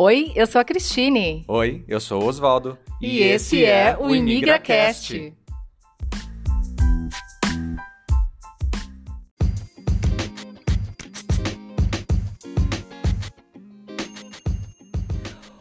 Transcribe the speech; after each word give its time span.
Oi, 0.00 0.30
eu 0.36 0.46
sou 0.46 0.60
a 0.60 0.64
Cristine. 0.64 1.44
Oi, 1.48 1.84
eu 1.88 1.98
sou 1.98 2.22
o 2.22 2.26
Oswaldo. 2.26 2.78
E, 3.02 3.18
esse 3.18 3.64
é 3.64 3.96
o 3.98 4.14
ImigraCast. 4.14 5.34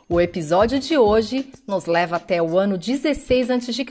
O 0.07 0.21
episódio 0.21 0.79
de 0.79 0.95
hoje 0.95 1.51
nos 1.67 1.87
leva 1.87 2.17
até 2.17 2.39
o 2.39 2.59
ano 2.59 2.77
16 2.77 3.49
a.C., 3.49 3.85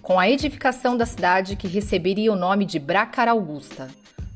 com 0.00 0.18
a 0.18 0.30
edificação 0.30 0.96
da 0.96 1.04
cidade 1.04 1.54
que 1.54 1.68
receberia 1.68 2.32
o 2.32 2.36
nome 2.36 2.64
de 2.64 2.78
Bracara 2.78 3.32
Augusta, 3.32 3.88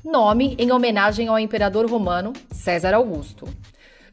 nome 0.04 0.54
em 0.58 0.70
homenagem 0.70 1.28
ao 1.28 1.38
imperador 1.38 1.90
romano 1.90 2.34
César 2.52 2.92
Augusto. 2.92 3.48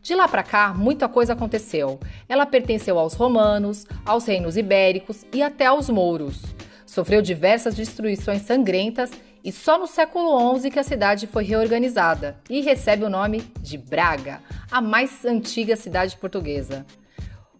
De 0.01 0.15
lá 0.15 0.27
para 0.27 0.41
cá, 0.41 0.73
muita 0.73 1.07
coisa 1.07 1.33
aconteceu. 1.33 1.99
Ela 2.27 2.45
pertenceu 2.47 2.97
aos 2.97 3.13
romanos, 3.13 3.85
aos 4.03 4.25
reinos 4.25 4.57
ibéricos 4.57 5.25
e 5.31 5.43
até 5.43 5.67
aos 5.67 5.89
mouros. 5.89 6.41
Sofreu 6.87 7.21
diversas 7.21 7.75
destruições 7.75 8.41
sangrentas 8.41 9.11
e 9.43 9.51
só 9.51 9.77
no 9.77 9.85
século 9.85 10.59
XI 10.59 10.71
que 10.71 10.79
a 10.79 10.83
cidade 10.83 11.27
foi 11.27 11.43
reorganizada 11.43 12.37
e 12.49 12.61
recebe 12.61 13.03
o 13.03 13.09
nome 13.09 13.41
de 13.59 13.77
Braga, 13.77 14.41
a 14.71 14.81
mais 14.81 15.23
antiga 15.23 15.75
cidade 15.75 16.17
portuguesa. 16.17 16.83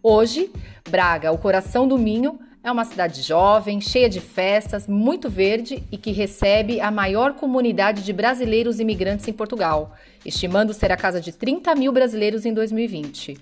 Hoje, 0.02 0.52
Braga, 0.90 1.30
o 1.30 1.38
coração 1.38 1.86
do 1.86 1.96
Minho, 1.96 2.40
é 2.64 2.70
uma 2.70 2.84
cidade 2.84 3.22
jovem, 3.22 3.80
cheia 3.80 4.08
de 4.08 4.20
festas, 4.20 4.86
muito 4.86 5.28
verde 5.28 5.82
e 5.90 5.96
que 5.96 6.12
recebe 6.12 6.80
a 6.80 6.90
maior 6.90 7.34
comunidade 7.34 8.04
de 8.04 8.12
brasileiros 8.12 8.78
imigrantes 8.78 9.26
em 9.26 9.32
Portugal, 9.32 9.96
estimando 10.24 10.72
ser 10.72 10.92
a 10.92 10.96
casa 10.96 11.20
de 11.20 11.32
30 11.32 11.74
mil 11.74 11.90
brasileiros 11.90 12.46
em 12.46 12.54
2020. 12.54 13.36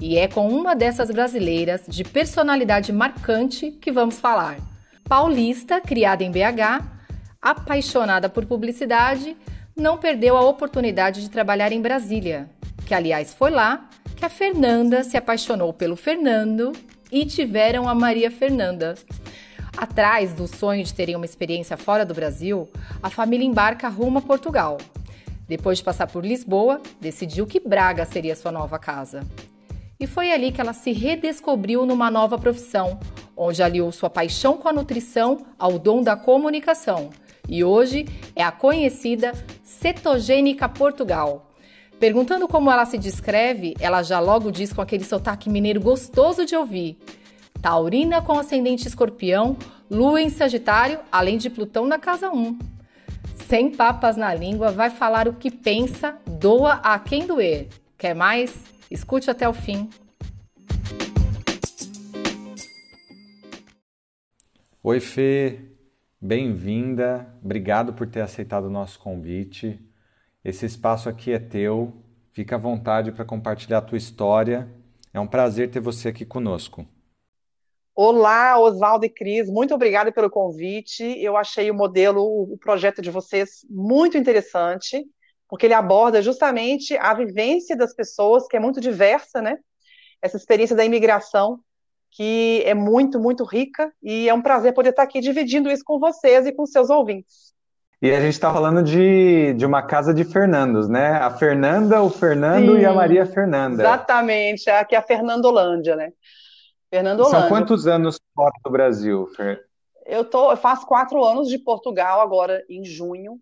E 0.00 0.16
é 0.16 0.26
com 0.26 0.48
uma 0.48 0.74
dessas 0.74 1.10
brasileiras, 1.10 1.82
de 1.86 2.02
personalidade 2.04 2.90
marcante, 2.90 3.70
que 3.70 3.92
vamos 3.92 4.18
falar. 4.18 4.56
Paulista, 5.06 5.80
criada 5.80 6.24
em 6.24 6.30
BH, 6.30 6.82
apaixonada 7.40 8.30
por 8.30 8.46
publicidade, 8.46 9.36
não 9.76 9.98
perdeu 9.98 10.36
a 10.38 10.48
oportunidade 10.48 11.20
de 11.20 11.30
trabalhar 11.30 11.70
em 11.70 11.82
Brasília, 11.82 12.48
que 12.86 12.94
aliás 12.94 13.34
foi 13.34 13.50
lá 13.50 13.90
que 14.16 14.24
a 14.24 14.30
Fernanda 14.30 15.04
se 15.04 15.16
apaixonou 15.18 15.72
pelo 15.72 15.96
Fernando 15.96 16.72
e 17.14 17.24
tiveram 17.24 17.88
a 17.88 17.94
Maria 17.94 18.28
Fernanda. 18.28 18.96
Atrás 19.76 20.32
do 20.32 20.48
sonho 20.48 20.82
de 20.82 20.92
terem 20.92 21.14
uma 21.14 21.24
experiência 21.24 21.76
fora 21.76 22.04
do 22.04 22.12
Brasil, 22.12 22.68
a 23.00 23.08
família 23.08 23.46
embarca 23.46 23.88
rumo 23.88 24.18
a 24.18 24.22
Portugal. 24.22 24.78
Depois 25.46 25.78
de 25.78 25.84
passar 25.84 26.08
por 26.08 26.26
Lisboa, 26.26 26.82
decidiu 27.00 27.46
que 27.46 27.60
Braga 27.60 28.04
seria 28.04 28.34
sua 28.34 28.50
nova 28.50 28.80
casa. 28.80 29.20
E 30.00 30.08
foi 30.08 30.32
ali 30.32 30.50
que 30.50 30.60
ela 30.60 30.72
se 30.72 30.90
redescobriu 30.90 31.86
numa 31.86 32.10
nova 32.10 32.36
profissão, 32.36 32.98
onde 33.36 33.62
aliou 33.62 33.92
sua 33.92 34.10
paixão 34.10 34.56
com 34.56 34.68
a 34.68 34.72
nutrição 34.72 35.46
ao 35.56 35.78
dom 35.78 36.02
da 36.02 36.16
comunicação. 36.16 37.10
E 37.48 37.62
hoje 37.62 38.08
é 38.34 38.42
a 38.42 38.50
conhecida 38.50 39.32
Cetogênica 39.62 40.68
Portugal 40.68 41.53
Perguntando 41.98 42.48
como 42.48 42.70
ela 42.70 42.84
se 42.84 42.98
descreve, 42.98 43.74
ela 43.80 44.02
já 44.02 44.20
logo 44.20 44.50
diz 44.50 44.72
com 44.72 44.82
aquele 44.82 45.04
sotaque 45.04 45.48
mineiro 45.48 45.80
gostoso 45.80 46.44
de 46.44 46.56
ouvir. 46.56 46.98
Taurina 47.62 48.20
com 48.20 48.38
ascendente 48.38 48.86
escorpião, 48.86 49.56
lua 49.90 50.20
em 50.20 50.28
Sagitário, 50.28 50.98
além 51.10 51.38
de 51.38 51.48
Plutão 51.48 51.86
na 51.86 51.98
casa 51.98 52.30
1. 52.30 52.58
Sem 53.48 53.70
papas 53.70 54.16
na 54.16 54.34
língua, 54.34 54.70
vai 54.70 54.90
falar 54.90 55.28
o 55.28 55.34
que 55.34 55.50
pensa, 55.50 56.18
doa 56.26 56.74
a 56.82 56.98
quem 56.98 57.26
doer. 57.26 57.68
Quer 57.96 58.14
mais? 58.14 58.64
Escute 58.90 59.30
até 59.30 59.48
o 59.48 59.54
fim. 59.54 59.88
Oi, 64.82 65.00
Fê. 65.00 65.60
Bem-vinda. 66.20 67.34
Obrigado 67.42 67.94
por 67.94 68.06
ter 68.06 68.20
aceitado 68.20 68.64
o 68.64 68.70
nosso 68.70 68.98
convite. 68.98 69.80
Esse 70.44 70.66
espaço 70.66 71.08
aqui 71.08 71.32
é 71.32 71.38
teu. 71.38 71.94
Fica 72.30 72.56
à 72.56 72.58
vontade 72.58 73.10
para 73.10 73.24
compartilhar 73.24 73.78
a 73.78 73.82
tua 73.82 73.96
história. 73.96 74.68
É 75.12 75.18
um 75.18 75.26
prazer 75.26 75.70
ter 75.70 75.80
você 75.80 76.08
aqui 76.08 76.26
conosco. 76.26 76.86
Olá, 77.94 78.58
Oswaldo 78.58 79.06
e 79.06 79.08
Cris, 79.08 79.48
muito 79.48 79.72
obrigada 79.74 80.12
pelo 80.12 80.28
convite. 80.28 81.02
Eu 81.02 81.34
achei 81.34 81.70
o 81.70 81.74
modelo, 81.74 82.22
o 82.22 82.58
projeto 82.58 83.00
de 83.00 83.10
vocês 83.10 83.64
muito 83.70 84.18
interessante, 84.18 85.02
porque 85.48 85.64
ele 85.64 85.74
aborda 85.74 86.20
justamente 86.20 86.94
a 86.98 87.14
vivência 87.14 87.74
das 87.74 87.94
pessoas, 87.94 88.46
que 88.46 88.56
é 88.56 88.60
muito 88.60 88.82
diversa, 88.82 89.40
né? 89.40 89.56
Essa 90.20 90.36
experiência 90.36 90.76
da 90.76 90.84
imigração, 90.84 91.60
que 92.10 92.62
é 92.66 92.74
muito, 92.74 93.18
muito 93.18 93.44
rica, 93.44 93.90
e 94.02 94.28
é 94.28 94.34
um 94.34 94.42
prazer 94.42 94.74
poder 94.74 94.90
estar 94.90 95.04
aqui 95.04 95.20
dividindo 95.20 95.70
isso 95.70 95.84
com 95.84 95.98
vocês 95.98 96.46
e 96.46 96.52
com 96.52 96.66
seus 96.66 96.90
ouvintes. 96.90 97.53
E 98.04 98.12
a 98.12 98.20
gente 98.20 98.34
está 98.34 98.52
falando 98.52 98.82
de, 98.82 99.54
de 99.54 99.64
uma 99.64 99.80
casa 99.80 100.12
de 100.12 100.24
Fernandos, 100.24 100.90
né? 100.90 101.12
A 101.12 101.30
Fernanda, 101.30 102.02
o 102.02 102.10
Fernando 102.10 102.74
Sim, 102.74 102.82
e 102.82 102.84
a 102.84 102.92
Maria 102.92 103.24
Fernanda. 103.24 103.82
Exatamente, 103.82 104.68
aqui 104.68 104.94
é 104.94 104.98
a 104.98 105.02
Fernandolândia, 105.02 105.96
né? 105.96 106.12
Fernandolândia. 106.90 107.40
São 107.40 107.48
quantos 107.48 107.86
anos 107.86 108.20
fora 108.34 108.52
do 108.62 108.70
Brasil, 108.70 109.26
Fer? 109.34 109.64
Eu, 110.04 110.22
tô, 110.22 110.50
eu 110.50 110.56
faço 110.58 110.86
quatro 110.86 111.24
anos 111.24 111.48
de 111.48 111.56
Portugal 111.56 112.20
agora 112.20 112.62
em 112.68 112.84
junho. 112.84 113.40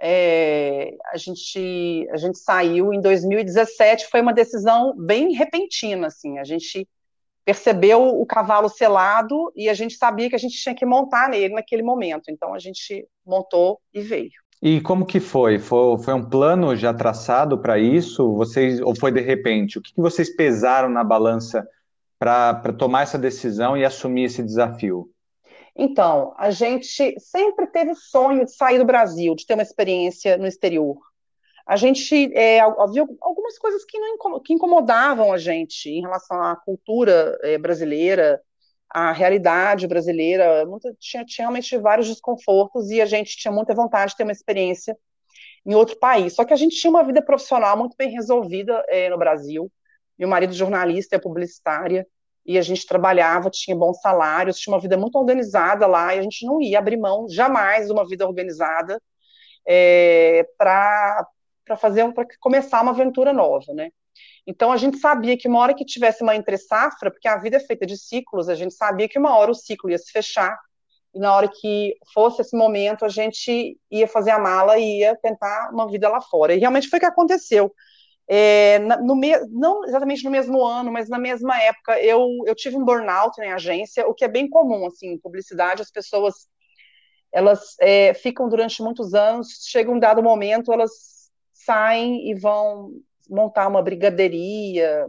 É, 0.00 0.96
a, 1.12 1.18
gente, 1.18 2.08
a 2.10 2.16
gente 2.16 2.38
saiu 2.38 2.94
em 2.94 3.02
2017, 3.02 4.06
foi 4.06 4.22
uma 4.22 4.32
decisão 4.32 4.94
bem 4.96 5.34
repentina, 5.34 6.06
assim. 6.06 6.38
A 6.38 6.44
gente 6.44 6.88
percebeu 7.48 8.02
o 8.02 8.26
cavalo 8.26 8.68
selado 8.68 9.50
e 9.56 9.70
a 9.70 9.72
gente 9.72 9.94
sabia 9.94 10.28
que 10.28 10.36
a 10.36 10.38
gente 10.38 10.60
tinha 10.60 10.74
que 10.74 10.84
montar 10.84 11.30
nele 11.30 11.54
naquele 11.54 11.82
momento. 11.82 12.30
Então 12.30 12.52
a 12.52 12.58
gente 12.58 13.08
montou 13.24 13.80
e 13.94 14.02
veio. 14.02 14.32
E 14.60 14.82
como 14.82 15.06
que 15.06 15.18
foi? 15.18 15.58
Foi, 15.58 15.96
foi 15.96 16.12
um 16.12 16.28
plano 16.28 16.76
já 16.76 16.92
traçado 16.92 17.56
para 17.56 17.78
isso? 17.78 18.34
Vocês 18.34 18.82
ou 18.82 18.94
foi 18.94 19.10
de 19.10 19.22
repente? 19.22 19.78
O 19.78 19.82
que, 19.82 19.94
que 19.94 20.00
vocês 20.02 20.28
pesaram 20.36 20.90
na 20.90 21.02
balança 21.02 21.66
para 22.18 22.70
tomar 22.74 23.04
essa 23.04 23.18
decisão 23.18 23.78
e 23.78 23.82
assumir 23.82 24.24
esse 24.24 24.42
desafio? 24.42 25.08
Então, 25.74 26.34
a 26.36 26.50
gente 26.50 27.18
sempre 27.18 27.66
teve 27.68 27.92
o 27.92 27.96
sonho 27.96 28.44
de 28.44 28.54
sair 28.54 28.78
do 28.78 28.84
Brasil, 28.84 29.34
de 29.34 29.46
ter 29.46 29.54
uma 29.54 29.62
experiência 29.62 30.36
no 30.36 30.46
exterior 30.46 30.98
a 31.68 31.76
gente 31.76 32.32
é, 32.34 32.60
havia 32.60 33.06
algumas 33.20 33.58
coisas 33.58 33.84
que, 33.84 33.98
não, 33.98 34.40
que 34.40 34.54
incomodavam 34.54 35.30
a 35.30 35.36
gente 35.36 35.90
em 35.90 36.00
relação 36.00 36.42
à 36.42 36.56
cultura 36.56 37.38
é, 37.42 37.58
brasileira, 37.58 38.40
à 38.88 39.12
realidade 39.12 39.86
brasileira. 39.86 40.64
Muita, 40.64 40.96
tinha, 40.98 41.26
tinha 41.26 41.44
realmente 41.44 41.76
vários 41.76 42.08
desconfortos 42.08 42.90
e 42.90 43.02
a 43.02 43.06
gente 43.06 43.36
tinha 43.36 43.52
muita 43.52 43.74
vontade 43.74 44.12
de 44.12 44.16
ter 44.16 44.22
uma 44.22 44.32
experiência 44.32 44.96
em 45.66 45.74
outro 45.74 45.98
país. 45.98 46.34
Só 46.34 46.42
que 46.42 46.54
a 46.54 46.56
gente 46.56 46.74
tinha 46.74 46.90
uma 46.90 47.04
vida 47.04 47.20
profissional 47.20 47.76
muito 47.76 47.94
bem 47.98 48.10
resolvida 48.12 48.82
é, 48.88 49.10
no 49.10 49.18
Brasil. 49.18 49.70
Meu 50.18 50.26
marido 50.26 50.54
jornalista 50.54 51.16
é 51.16 51.18
publicitária 51.18 52.06
e 52.46 52.56
a 52.56 52.62
gente 52.62 52.86
trabalhava, 52.86 53.50
tinha 53.50 53.76
bons 53.76 54.00
salários, 54.00 54.58
tinha 54.58 54.74
uma 54.74 54.80
vida 54.80 54.96
muito 54.96 55.18
organizada 55.18 55.86
lá 55.86 56.14
e 56.14 56.18
a 56.18 56.22
gente 56.22 56.46
não 56.46 56.62
ia 56.62 56.78
abrir 56.78 56.96
mão 56.96 57.28
jamais 57.28 57.88
de 57.88 57.92
uma 57.92 58.08
vida 58.08 58.26
organizada 58.26 58.98
é, 59.66 60.48
para 60.56 61.28
para 61.68 61.76
fazer 61.76 62.12
para 62.12 62.26
começar 62.40 62.82
uma 62.82 62.90
aventura 62.90 63.32
nova, 63.32 63.72
né? 63.72 63.90
Então 64.46 64.72
a 64.72 64.76
gente 64.76 64.98
sabia 64.98 65.36
que 65.36 65.46
uma 65.46 65.60
hora 65.60 65.74
que 65.74 65.84
tivesse 65.84 66.22
uma 66.22 66.34
entre 66.34 66.56
safra, 66.58 67.10
porque 67.10 67.28
a 67.28 67.36
vida 67.36 67.58
é 67.58 67.60
feita 67.60 67.86
de 67.86 67.96
ciclos, 67.96 68.48
a 68.48 68.54
gente 68.54 68.74
sabia 68.74 69.08
que 69.08 69.18
uma 69.18 69.36
hora 69.36 69.50
o 69.50 69.54
ciclo 69.54 69.90
ia 69.90 69.98
se 69.98 70.10
fechar 70.10 70.58
e 71.14 71.18
na 71.20 71.34
hora 71.34 71.48
que 71.48 71.94
fosse 72.12 72.42
esse 72.42 72.56
momento 72.56 73.04
a 73.04 73.08
gente 73.08 73.78
ia 73.90 74.08
fazer 74.08 74.30
a 74.30 74.38
mala 74.38 74.78
e 74.78 75.00
ia 75.00 75.16
tentar 75.16 75.70
uma 75.72 75.86
vida 75.88 76.08
lá 76.08 76.20
fora. 76.20 76.54
E 76.54 76.58
realmente 76.58 76.88
foi 76.88 76.98
o 76.98 77.00
que 77.00 77.06
aconteceu. 77.06 77.72
É, 78.30 78.78
no 78.78 79.16
me, 79.16 79.38
não 79.48 79.84
exatamente 79.84 80.22
no 80.22 80.30
mesmo 80.30 80.62
ano, 80.62 80.92
mas 80.92 81.08
na 81.08 81.18
mesma 81.18 81.60
época, 81.62 81.98
eu, 82.02 82.28
eu 82.46 82.54
tive 82.54 82.76
um 82.76 82.84
burnout 82.84 83.40
em 83.40 83.52
agência, 83.52 84.06
o 84.06 84.12
que 84.14 84.24
é 84.24 84.28
bem 84.28 84.48
comum, 84.50 84.86
assim, 84.86 85.12
em 85.12 85.18
publicidade, 85.18 85.80
as 85.80 85.90
pessoas, 85.90 86.34
elas 87.32 87.74
é, 87.80 88.12
ficam 88.12 88.46
durante 88.48 88.82
muitos 88.82 89.14
anos, 89.14 89.48
chega 89.66 89.90
um 89.90 89.98
dado 89.98 90.22
momento, 90.22 90.72
elas 90.72 91.17
saem 91.68 92.30
e 92.30 92.34
vão 92.34 92.92
montar 93.28 93.68
uma 93.68 93.82
brigadeiria, 93.82 95.06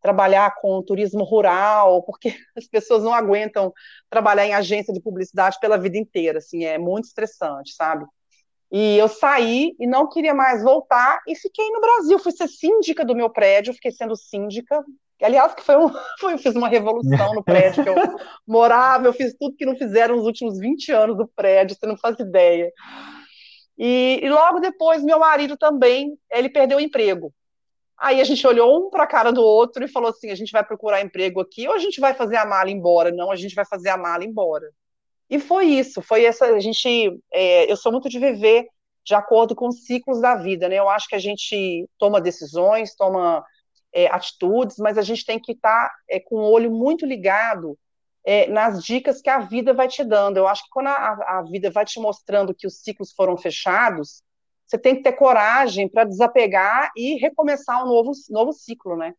trabalhar 0.00 0.56
com 0.60 0.82
turismo 0.82 1.22
rural, 1.22 2.02
porque 2.02 2.34
as 2.58 2.66
pessoas 2.66 3.04
não 3.04 3.14
aguentam 3.14 3.72
trabalhar 4.10 4.44
em 4.44 4.52
agência 4.52 4.92
de 4.92 5.00
publicidade 5.00 5.58
pela 5.60 5.78
vida 5.78 5.96
inteira, 5.96 6.38
assim, 6.38 6.64
é 6.64 6.76
muito 6.76 7.04
estressante, 7.04 7.72
sabe? 7.72 8.04
E 8.70 8.98
eu 8.98 9.06
saí 9.06 9.76
e 9.78 9.86
não 9.86 10.08
queria 10.08 10.34
mais 10.34 10.62
voltar 10.62 11.20
e 11.28 11.36
fiquei 11.36 11.70
no 11.70 11.80
Brasil, 11.80 12.18
fui 12.18 12.32
ser 12.32 12.48
síndica 12.48 13.04
do 13.04 13.14
meu 13.14 13.30
prédio, 13.30 13.74
fiquei 13.74 13.92
sendo 13.92 14.16
síndica, 14.16 14.82
aliás, 15.22 15.54
que 15.54 15.62
foi 15.62 15.76
um, 15.76 15.88
foi, 16.18 16.32
eu 16.32 16.38
fiz 16.38 16.56
uma 16.56 16.68
revolução 16.68 17.34
no 17.34 17.44
prédio 17.44 17.84
que 17.84 17.90
eu 17.90 17.94
morava, 18.48 19.06
eu 19.06 19.12
fiz 19.12 19.36
tudo 19.38 19.56
que 19.56 19.66
não 19.66 19.76
fizeram 19.76 20.16
nos 20.16 20.26
últimos 20.26 20.58
20 20.58 20.90
anos 20.90 21.16
do 21.16 21.28
prédio, 21.28 21.76
você 21.78 21.86
não 21.86 21.96
faz 21.96 22.18
ideia. 22.18 22.72
E, 23.78 24.20
e, 24.22 24.28
logo 24.28 24.60
depois, 24.60 25.02
meu 25.02 25.18
marido 25.18 25.56
também, 25.56 26.16
ele 26.30 26.48
perdeu 26.48 26.78
o 26.78 26.80
emprego. 26.80 27.32
Aí 27.98 28.20
a 28.20 28.24
gente 28.24 28.46
olhou 28.46 28.86
um 28.86 28.90
para 28.90 29.04
a 29.04 29.06
cara 29.06 29.32
do 29.32 29.42
outro 29.42 29.84
e 29.84 29.88
falou 29.88 30.10
assim: 30.10 30.30
a 30.30 30.34
gente 30.34 30.52
vai 30.52 30.64
procurar 30.64 31.00
emprego 31.00 31.40
aqui 31.40 31.68
ou 31.68 31.74
a 31.74 31.78
gente 31.78 32.00
vai 32.00 32.14
fazer 32.14 32.36
a 32.36 32.44
mala 32.44 32.70
embora? 32.70 33.12
Não, 33.12 33.30
a 33.30 33.36
gente 33.36 33.54
vai 33.54 33.64
fazer 33.64 33.90
a 33.90 33.96
mala 33.96 34.24
embora. 34.24 34.68
E 35.30 35.38
foi 35.38 35.66
isso, 35.66 36.02
foi 36.02 36.24
essa. 36.24 36.46
A 36.46 36.60
gente, 36.60 37.18
é, 37.32 37.70
eu 37.70 37.76
sou 37.76 37.92
muito 37.92 38.08
de 38.08 38.18
viver 38.18 38.66
de 39.04 39.14
acordo 39.14 39.54
com 39.54 39.68
os 39.68 39.84
ciclos 39.84 40.20
da 40.20 40.36
vida, 40.36 40.68
né? 40.68 40.76
Eu 40.76 40.88
acho 40.88 41.08
que 41.08 41.14
a 41.14 41.18
gente 41.18 41.88
toma 41.98 42.20
decisões, 42.20 42.94
toma 42.94 43.44
é, 43.92 44.06
atitudes, 44.08 44.76
mas 44.78 44.96
a 44.98 45.02
gente 45.02 45.24
tem 45.24 45.40
que 45.40 45.52
estar 45.52 45.88
tá, 45.88 45.94
é, 46.08 46.20
com 46.20 46.36
o 46.36 46.50
olho 46.50 46.70
muito 46.70 47.04
ligado 47.06 47.78
é, 48.24 48.46
nas 48.48 48.82
dicas 48.82 49.20
que 49.20 49.30
a 49.30 49.40
vida 49.40 49.74
vai 49.74 49.88
te 49.88 50.04
dando. 50.04 50.36
Eu 50.36 50.46
acho 50.46 50.64
que 50.64 50.70
quando 50.70 50.88
a, 50.88 51.38
a 51.38 51.42
vida 51.42 51.70
vai 51.70 51.84
te 51.84 52.00
mostrando 52.00 52.54
que 52.54 52.66
os 52.66 52.80
ciclos 52.80 53.12
foram 53.12 53.36
fechados, 53.36 54.22
você 54.66 54.78
tem 54.78 54.96
que 54.96 55.02
ter 55.02 55.12
coragem 55.12 55.88
para 55.88 56.04
desapegar 56.04 56.90
e 56.96 57.16
recomeçar 57.16 57.84
um 57.84 57.88
novo, 57.88 58.12
novo 58.30 58.52
ciclo, 58.52 58.96
né? 58.96 59.14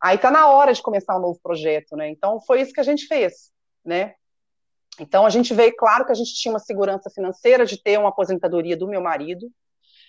Aí 0.00 0.16
está 0.16 0.30
na 0.30 0.48
hora 0.48 0.72
de 0.72 0.80
começar 0.80 1.16
um 1.16 1.20
novo 1.20 1.38
projeto, 1.42 1.96
né? 1.96 2.08
Então 2.08 2.40
foi 2.40 2.62
isso 2.62 2.72
que 2.72 2.80
a 2.80 2.84
gente 2.84 3.06
fez, 3.06 3.50
né? 3.84 4.14
Então 5.00 5.26
a 5.26 5.30
gente 5.30 5.52
veio, 5.52 5.74
claro 5.76 6.06
que 6.06 6.12
a 6.12 6.14
gente 6.14 6.34
tinha 6.34 6.52
uma 6.52 6.58
segurança 6.58 7.10
financeira 7.10 7.66
de 7.66 7.80
ter 7.82 7.98
uma 7.98 8.08
aposentadoria 8.08 8.76
do 8.76 8.88
meu 8.88 9.00
marido, 9.00 9.50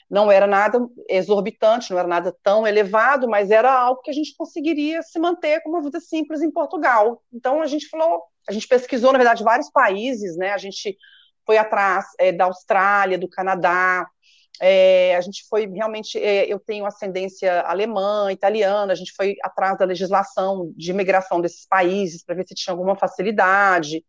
não 0.10 0.32
era 0.32 0.48
nada 0.48 0.80
exorbitante, 1.08 1.92
não 1.92 2.00
era 2.00 2.08
nada 2.08 2.36
tão 2.44 2.66
elevado, 2.66 3.28
mas 3.28 3.52
era 3.52 3.72
algo 3.72 4.02
que 4.02 4.10
a 4.10 4.14
gente 4.14 4.36
conseguiria 4.36 5.04
se 5.04 5.20
manter 5.20 5.62
com 5.62 5.70
uma 5.70 5.84
vida 5.84 6.00
simples 6.00 6.42
em 6.42 6.52
Portugal. 6.52 7.22
Então 7.32 7.62
a 7.62 7.68
gente 7.68 7.88
falou, 7.88 8.24
a 8.48 8.52
gente 8.52 8.68
pesquisou, 8.68 9.12
na 9.12 9.20
verdade, 9.20 9.44
vários 9.44 9.70
países, 9.70 10.36
né? 10.36 10.52
A 10.52 10.58
gente 10.58 10.98
foi 11.46 11.58
atrás 11.58 12.06
é, 12.18 12.32
da 12.32 12.46
Austrália, 12.46 13.18
do 13.18 13.30
Canadá, 13.30 14.08
é, 14.62 15.16
a 15.16 15.22
gente 15.22 15.48
foi 15.48 15.68
realmente, 15.68 16.18
é, 16.18 16.52
eu 16.52 16.60
tenho 16.60 16.86
ascendência 16.86 17.62
alemã, 17.62 18.32
italiana, 18.32 18.92
a 18.92 18.96
gente 18.96 19.14
foi 19.16 19.36
atrás 19.42 19.78
da 19.78 19.86
legislação 19.86 20.74
de 20.76 20.92
imigração 20.92 21.40
desses 21.40 21.66
países 21.66 22.24
para 22.24 22.36
ver 22.36 22.46
se 22.48 22.56
tinha 22.56 22.74
alguma 22.74 22.96
facilidade 22.96 24.04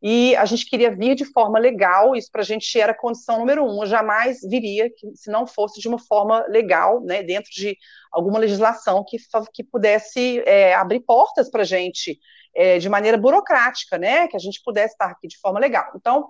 e 0.00 0.36
a 0.36 0.44
gente 0.44 0.64
queria 0.66 0.94
vir 0.94 1.16
de 1.16 1.24
forma 1.24 1.58
legal, 1.58 2.14
isso 2.14 2.30
para 2.30 2.42
a 2.42 2.44
gente 2.44 2.78
era 2.78 2.94
condição 2.94 3.38
número 3.38 3.64
um, 3.64 3.82
eu 3.82 3.86
jamais 3.86 4.38
viria 4.48 4.88
se 5.14 5.28
não 5.30 5.44
fosse 5.44 5.80
de 5.80 5.88
uma 5.88 5.98
forma 5.98 6.46
legal, 6.48 7.02
né, 7.02 7.22
dentro 7.22 7.50
de 7.50 7.76
alguma 8.12 8.38
legislação 8.38 9.04
que, 9.06 9.16
que 9.52 9.64
pudesse 9.64 10.40
é, 10.46 10.72
abrir 10.74 11.00
portas 11.00 11.50
para 11.50 11.62
a 11.62 11.66
gente 11.66 12.18
é, 12.54 12.78
de 12.78 12.88
maneira 12.88 13.18
burocrática, 13.18 13.98
né, 13.98 14.28
que 14.28 14.36
a 14.36 14.40
gente 14.40 14.60
pudesse 14.64 14.94
estar 14.94 15.06
aqui 15.06 15.26
de 15.26 15.38
forma 15.38 15.58
legal. 15.58 15.90
Então, 15.96 16.28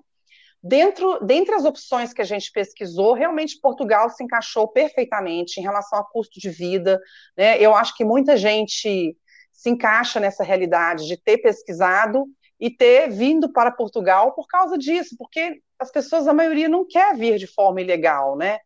dentro, 0.63 1.23
dentre 1.23 1.55
as 1.55 1.67
opções 1.67 2.15
que 2.15 2.23
a 2.23 2.25
gente 2.25 2.51
pesquisou, 2.51 3.13
realmente 3.13 3.61
Portugal 3.61 4.09
se 4.09 4.25
encaixou 4.25 4.67
perfeitamente 4.67 5.61
em 5.61 5.63
relação 5.63 5.99
a 5.99 6.05
custo 6.05 6.41
de 6.41 6.49
vida, 6.49 6.99
né, 7.37 7.61
eu 7.61 7.75
acho 7.75 7.95
que 7.95 8.05
muita 8.05 8.35
gente 8.35 9.15
se 9.53 9.71
encaixa 9.71 10.19
nessa 10.21 10.43
realidade 10.43 11.07
de 11.07 11.17
ter 11.17 11.37
pesquisado 11.39 12.25
e 12.61 12.71
ter 12.71 13.09
vindo 13.09 13.53
para 13.53 13.71
Portugal 13.71 14.33
por 14.33 14.47
causa 14.47 14.77
disso, 14.77 15.15
porque 15.17 15.63
as 15.79 15.91
pessoas, 15.91 16.27
a 16.27 16.35
maioria, 16.35 16.69
não 16.69 16.87
quer 16.87 17.17
vir 17.17 17.39
de 17.39 17.47
forma 17.47 17.81
ilegal, 17.81 18.37
né? 18.37 18.59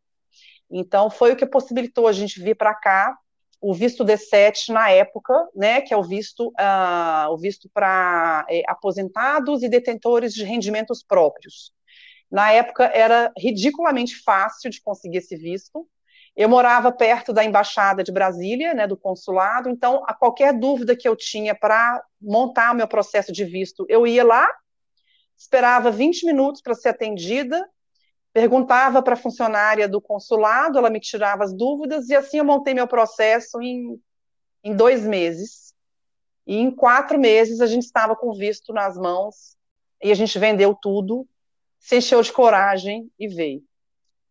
Então, 0.71 1.11
foi 1.11 1.33
o 1.33 1.37
que 1.37 1.45
possibilitou 1.45 2.09
a 2.09 2.13
gente 2.13 2.43
vir 2.43 2.57
para 2.57 2.75
cá, 2.75 3.15
o 3.61 3.75
visto 3.75 4.05
D7 4.05 4.71
na 4.71 4.91
época, 4.91 5.35
né, 5.55 5.81
que 5.83 5.95
é 5.95 5.97
o 5.97 6.03
visto, 6.03 6.49
uh, 6.49 7.31
o 7.31 7.37
visto 7.37 7.71
para 7.73 8.45
é, 8.49 8.63
aposentados 8.67 9.63
e 9.63 9.69
detentores 9.69 10.35
de 10.35 10.43
rendimentos 10.43 11.03
próprios. 11.03 11.73
Na 12.31 12.51
época 12.51 12.85
era 12.87 13.31
ridiculamente 13.39 14.17
fácil 14.25 14.71
de 14.71 14.81
conseguir 14.83 15.19
esse 15.19 15.37
visto, 15.37 15.87
eu 16.35 16.49
morava 16.49 16.91
perto 16.91 17.33
da 17.33 17.45
embaixada 17.45 18.03
de 18.03 18.11
Brasília, 18.11 18.73
né, 18.73 18.87
do 18.87 18.97
consulado, 18.97 19.69
então 19.69 20.03
a 20.07 20.15
qualquer 20.15 20.53
dúvida 20.59 20.97
que 20.97 21.07
eu 21.07 21.15
tinha 21.15 21.55
para 21.55 22.03
montar 22.21 22.75
meu 22.75 22.89
processo 22.89 23.33
de 23.33 23.45
visto, 23.45 23.85
eu 23.89 24.07
ia 24.07 24.25
lá, 24.25 24.49
esperava 25.37 25.91
20 25.91 26.25
minutos 26.25 26.63
para 26.63 26.75
ser 26.75 26.89
atendida, 26.91 27.69
perguntava 28.33 29.03
para 29.03 29.13
a 29.15 29.17
funcionária 29.17 29.87
do 29.87 30.01
consulado, 30.01 30.79
ela 30.79 30.89
me 30.89 31.01
tirava 31.01 31.45
as 31.45 31.53
dúvidas 31.53 32.09
e 32.09 32.15
assim 32.15 32.39
eu 32.39 32.45
montei 32.45 32.73
meu 32.73 32.87
processo 32.87 33.61
em, 33.61 34.01
em 34.65 34.75
dois 34.75 35.05
meses. 35.05 35.75
E 36.47 36.57
em 36.57 36.71
quatro 36.71 37.19
meses 37.21 37.61
a 37.61 37.67
gente 37.67 37.85
estava 37.85 38.17
com 38.17 38.33
visto 38.33 38.73
nas 38.73 38.97
mãos 38.97 39.57
e 40.03 40.11
a 40.11 40.15
gente 40.15 40.39
vendeu 40.39 40.75
tudo, 40.75 41.29
se 41.79 41.99
encheu 41.99 42.23
de 42.23 42.33
coragem 42.33 43.11
e 43.19 43.29
veio. 43.29 43.63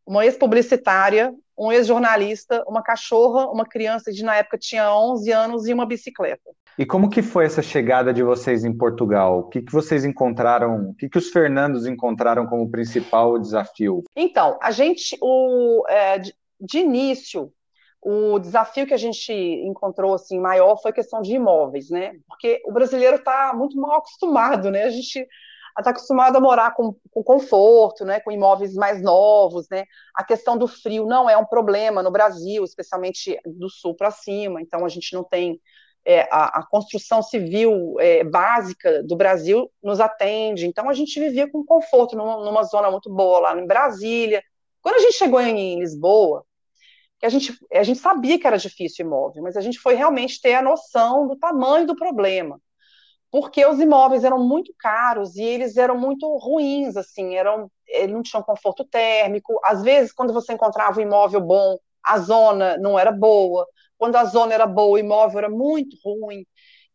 Uma 0.05 0.25
ex-publicitária 0.25 1.33
um 1.61 1.71
ex-jornalista, 1.71 2.63
uma 2.67 2.81
cachorra, 2.81 3.45
uma 3.51 3.63
criança 3.63 4.11
de 4.11 4.23
na 4.23 4.35
época 4.35 4.57
tinha 4.57 4.91
11 4.91 5.31
anos 5.31 5.67
e 5.67 5.73
uma 5.73 5.85
bicicleta. 5.85 6.49
E 6.75 6.87
como 6.87 7.07
que 7.07 7.21
foi 7.21 7.45
essa 7.45 7.61
chegada 7.61 8.11
de 8.11 8.23
vocês 8.23 8.65
em 8.65 8.75
Portugal? 8.75 9.41
O 9.41 9.43
que, 9.43 9.61
que 9.61 9.71
vocês 9.71 10.03
encontraram? 10.03 10.89
O 10.89 10.95
que, 10.95 11.07
que 11.07 11.19
os 11.19 11.29
Fernandos 11.29 11.85
encontraram 11.85 12.47
como 12.47 12.71
principal 12.71 13.37
desafio? 13.37 14.03
Então, 14.15 14.57
a 14.59 14.71
gente, 14.71 15.15
o, 15.21 15.85
é, 15.87 16.17
de, 16.17 16.33
de 16.59 16.79
início, 16.79 17.53
o 18.01 18.39
desafio 18.39 18.87
que 18.87 18.93
a 18.95 18.97
gente 18.97 19.31
encontrou 19.31 20.15
assim 20.15 20.39
maior 20.39 20.81
foi 20.81 20.89
a 20.89 20.95
questão 20.95 21.21
de 21.21 21.35
imóveis, 21.35 21.91
né? 21.91 22.13
Porque 22.27 22.59
o 22.65 22.71
brasileiro 22.71 23.17
está 23.17 23.53
muito 23.53 23.79
mal 23.79 23.97
acostumado, 23.97 24.71
né? 24.71 24.85
A 24.85 24.89
gente 24.89 25.27
está 25.79 25.91
acostumado 25.91 26.35
a 26.35 26.39
morar 26.39 26.73
com, 26.75 26.95
com, 27.11 27.23
conforto, 27.23 28.05
né, 28.05 28.19
com 28.19 28.31
imóveis 28.31 28.73
mais 28.73 29.01
novos, 29.01 29.67
né? 29.69 29.85
A 30.15 30.23
questão 30.23 30.57
do 30.57 30.67
frio 30.67 31.05
não 31.05 31.29
é 31.29 31.37
um 31.37 31.45
problema 31.45 32.03
no 32.03 32.11
Brasil, 32.11 32.63
especialmente 32.63 33.39
do 33.45 33.69
sul 33.69 33.95
para 33.95 34.11
cima. 34.11 34.61
Então 34.61 34.85
a 34.85 34.89
gente 34.89 35.13
não 35.13 35.23
tem 35.23 35.59
é, 36.05 36.21
a, 36.31 36.59
a, 36.59 36.65
construção 36.67 37.21
civil 37.21 37.95
é, 37.99 38.23
básica 38.23 39.03
do 39.03 39.15
Brasil 39.15 39.71
nos 39.81 39.99
atende. 39.99 40.65
Então 40.65 40.89
a 40.89 40.93
gente 40.93 41.19
vivia 41.19 41.49
com 41.49 41.63
conforto 41.63 42.15
numa, 42.15 42.43
numa, 42.43 42.63
zona 42.63 42.89
muito 42.89 43.09
boa 43.09 43.39
lá 43.39 43.59
em 43.59 43.67
Brasília. 43.67 44.43
Quando 44.81 44.95
a 44.95 44.99
gente 44.99 45.13
chegou 45.13 45.39
em, 45.39 45.79
Lisboa, 45.79 46.43
a 47.21 47.29
gente, 47.29 47.55
a 47.71 47.83
gente 47.83 47.99
sabia 47.99 48.39
que 48.39 48.47
era 48.47 48.57
difícil 48.57 49.05
imóvel, 49.05 49.43
mas 49.43 49.55
a 49.55 49.61
gente 49.61 49.79
foi 49.79 49.93
realmente 49.93 50.41
ter 50.41 50.55
a 50.55 50.61
noção 50.61 51.27
do 51.27 51.37
tamanho 51.37 51.85
do 51.85 51.95
problema 51.95 52.59
porque 53.31 53.65
os 53.65 53.79
imóveis 53.79 54.23
eram 54.25 54.39
muito 54.39 54.73
caros 54.77 55.37
e 55.37 55.43
eles 55.43 55.77
eram 55.77 55.97
muito 55.97 56.27
ruins, 56.37 56.97
assim, 56.97 57.35
eram, 57.35 57.71
não 58.09 58.21
tinham 58.21 58.43
conforto 58.43 58.83
térmico. 58.83 59.57
Às 59.63 59.81
vezes, 59.81 60.11
quando 60.11 60.33
você 60.33 60.53
encontrava 60.53 60.99
um 60.99 61.03
imóvel 61.03 61.39
bom, 61.39 61.77
a 62.03 62.19
zona 62.19 62.77
não 62.77 62.99
era 62.99 63.11
boa. 63.11 63.65
Quando 63.97 64.17
a 64.17 64.25
zona 64.25 64.53
era 64.53 64.67
boa, 64.67 64.95
o 64.95 64.97
imóvel 64.97 65.37
era 65.39 65.49
muito 65.49 65.95
ruim. 66.03 66.45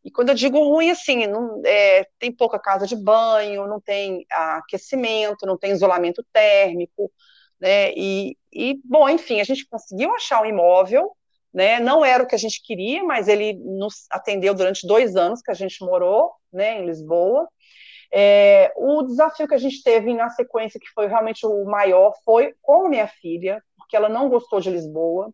E 0.05 0.11
quando 0.11 0.29
eu 0.29 0.35
digo 0.35 0.59
ruim, 0.59 0.91
assim, 0.91 1.27
não, 1.27 1.63
é, 1.65 2.07
tem 2.19 2.31
pouca 2.31 2.59
casa 2.59 2.87
de 2.87 2.95
banho, 2.95 3.67
não 3.67 3.81
tem 3.81 4.27
aquecimento, 4.31 5.47
não 5.47 5.59
tem 5.59 5.73
isolamento 5.73 6.25
térmico, 6.33 7.11
né? 7.59 7.93
E, 7.97 8.37
e 8.53 8.79
bom, 8.85 9.09
enfim, 9.09 9.41
a 9.41 9.45
gente 9.45 9.67
conseguiu 9.67 10.15
achar 10.15 10.43
um 10.43 10.47
imóvel 10.47 11.17
né? 11.53 11.81
Não 11.81 12.05
era 12.05 12.23
o 12.23 12.27
que 12.27 12.35
a 12.35 12.39
gente 12.39 12.63
queria, 12.63 13.03
mas 13.03 13.29
ele 13.29 13.55
nos 13.55 14.07
atendeu 14.11 14.55
durante 14.55 14.87
dois 14.87 15.17
anos 15.17 15.41
que 15.41 15.51
a 15.51 15.55
gente 15.55 15.83
morou, 15.85 16.33
né, 16.53 16.79
em 16.79 16.87
Lisboa. 16.87 17.49
É, 18.13 18.73
o 18.77 19.03
desafio 19.03 19.49
que 19.49 19.55
a 19.55 19.59
gente 19.59 19.83
teve 19.83 20.15
na 20.15 20.31
sequência, 20.31 20.81
que 20.81 20.89
foi 20.95 21.07
realmente 21.07 21.47
o 21.47 21.65
maior, 21.65 22.13
foi 22.25 22.55
com 22.63 22.89
minha 22.89 23.09
filha, 23.09 23.63
porque 23.77 23.97
ela 23.97 24.09
não 24.09 24.29
gostou 24.29 24.61
de 24.61 24.71
Lisboa. 24.71 25.33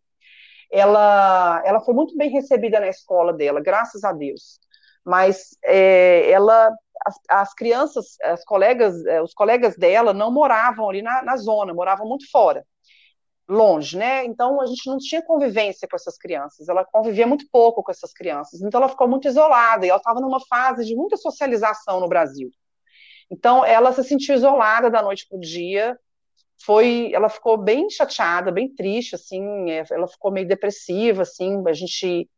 Ela, 0.71 1.63
ela 1.67 1.81
foi 1.81 1.95
muito 1.95 2.17
bem 2.17 2.31
recebida 2.31 2.81
na 2.81 2.89
escola 2.89 3.33
dela, 3.33 3.61
graças 3.61 4.05
a 4.05 4.13
Deus. 4.13 4.59
Mas 5.05 5.57
é, 5.65 6.31
ela, 6.31 6.71
as, 7.05 7.17
as, 7.29 7.55
crianças, 7.55 8.17
as 8.23 8.45
colegas, 8.45 9.05
é, 9.07 9.21
os 9.21 9.35
colegas 9.35 9.77
dela 9.77 10.15
não 10.15 10.31
moravam 10.33 10.89
ali 10.89 11.03
na, 11.03 11.23
na 11.23 11.37
zona, 11.37 11.75
moravam 11.75 12.09
muito 12.09 12.31
fora 12.31 12.65
longe, 13.49 13.97
né? 13.97 14.25
Então 14.25 14.61
a 14.61 14.67
gente 14.67 14.87
não 14.89 14.99
tinha 14.99 15.23
convivência 15.23 15.89
com 15.89 15.97
essas 15.97 16.17
crianças, 16.17 16.69
ela 16.69 16.85
convivia 16.85 17.27
muito 17.27 17.47
pouco 17.51 17.83
com 17.83 17.91
essas 17.91 18.13
crianças, 18.13 18.61
então 18.63 18.81
ela 18.81 18.89
ficou 18.89 19.09
muito 19.09 19.29
isolada. 19.29 19.85
E 19.87 19.89
ela 19.89 19.99
estava 19.99 20.21
numa 20.21 20.41
fase 20.41 20.85
de 20.85 20.95
muita 20.95 21.17
socialização 21.17 22.01
no 22.01 22.09
Brasil. 22.09 22.51
Então 23.31 23.65
ela 23.65 23.93
se 23.93 24.05
sentiu 24.05 24.35
isolada 24.35 24.91
da 24.91 25.03
noite 25.03 25.27
para 25.29 25.39
o 25.39 25.41
dia, 25.41 25.99
foi, 26.65 27.11
ela 27.13 27.29
ficou 27.29 27.57
bem 27.57 27.91
chateada, 27.91 28.53
bem 28.53 28.73
triste, 28.73 29.15
assim, 29.15 29.71
é, 29.71 29.85
ela 29.91 30.07
ficou 30.07 30.31
meio 30.31 30.47
depressiva, 30.47 31.23
assim, 31.23 31.63
a 31.67 31.73
gente 31.73 32.29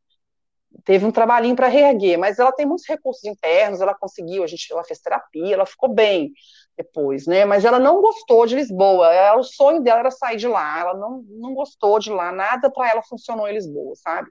teve 0.84 1.04
um 1.04 1.10
trabalhinho 1.12 1.54
para 1.54 1.68
reerguer, 1.68 2.18
mas 2.18 2.38
ela 2.38 2.52
tem 2.52 2.66
muitos 2.66 2.86
recursos 2.88 3.24
internos, 3.24 3.80
ela 3.80 3.94
conseguiu, 3.94 4.42
a 4.42 4.46
gente, 4.46 4.72
ela 4.72 4.82
fez 4.82 4.98
terapia, 4.98 5.54
ela 5.54 5.66
ficou 5.66 5.88
bem 5.92 6.32
depois, 6.76 7.26
né? 7.26 7.44
Mas 7.44 7.64
ela 7.64 7.78
não 7.78 8.00
gostou 8.00 8.46
de 8.46 8.54
Lisboa. 8.56 9.12
Ela, 9.12 9.38
o 9.38 9.44
sonho 9.44 9.82
dela 9.82 10.00
era 10.00 10.10
sair 10.10 10.36
de 10.36 10.48
lá. 10.48 10.80
Ela 10.80 10.94
não, 10.94 11.24
não 11.28 11.54
gostou 11.54 11.98
de 11.98 12.10
lá. 12.10 12.32
Nada 12.32 12.70
para 12.70 12.90
ela 12.90 13.02
funcionou 13.02 13.48
em 13.48 13.54
Lisboa, 13.54 13.94
sabe? 13.96 14.28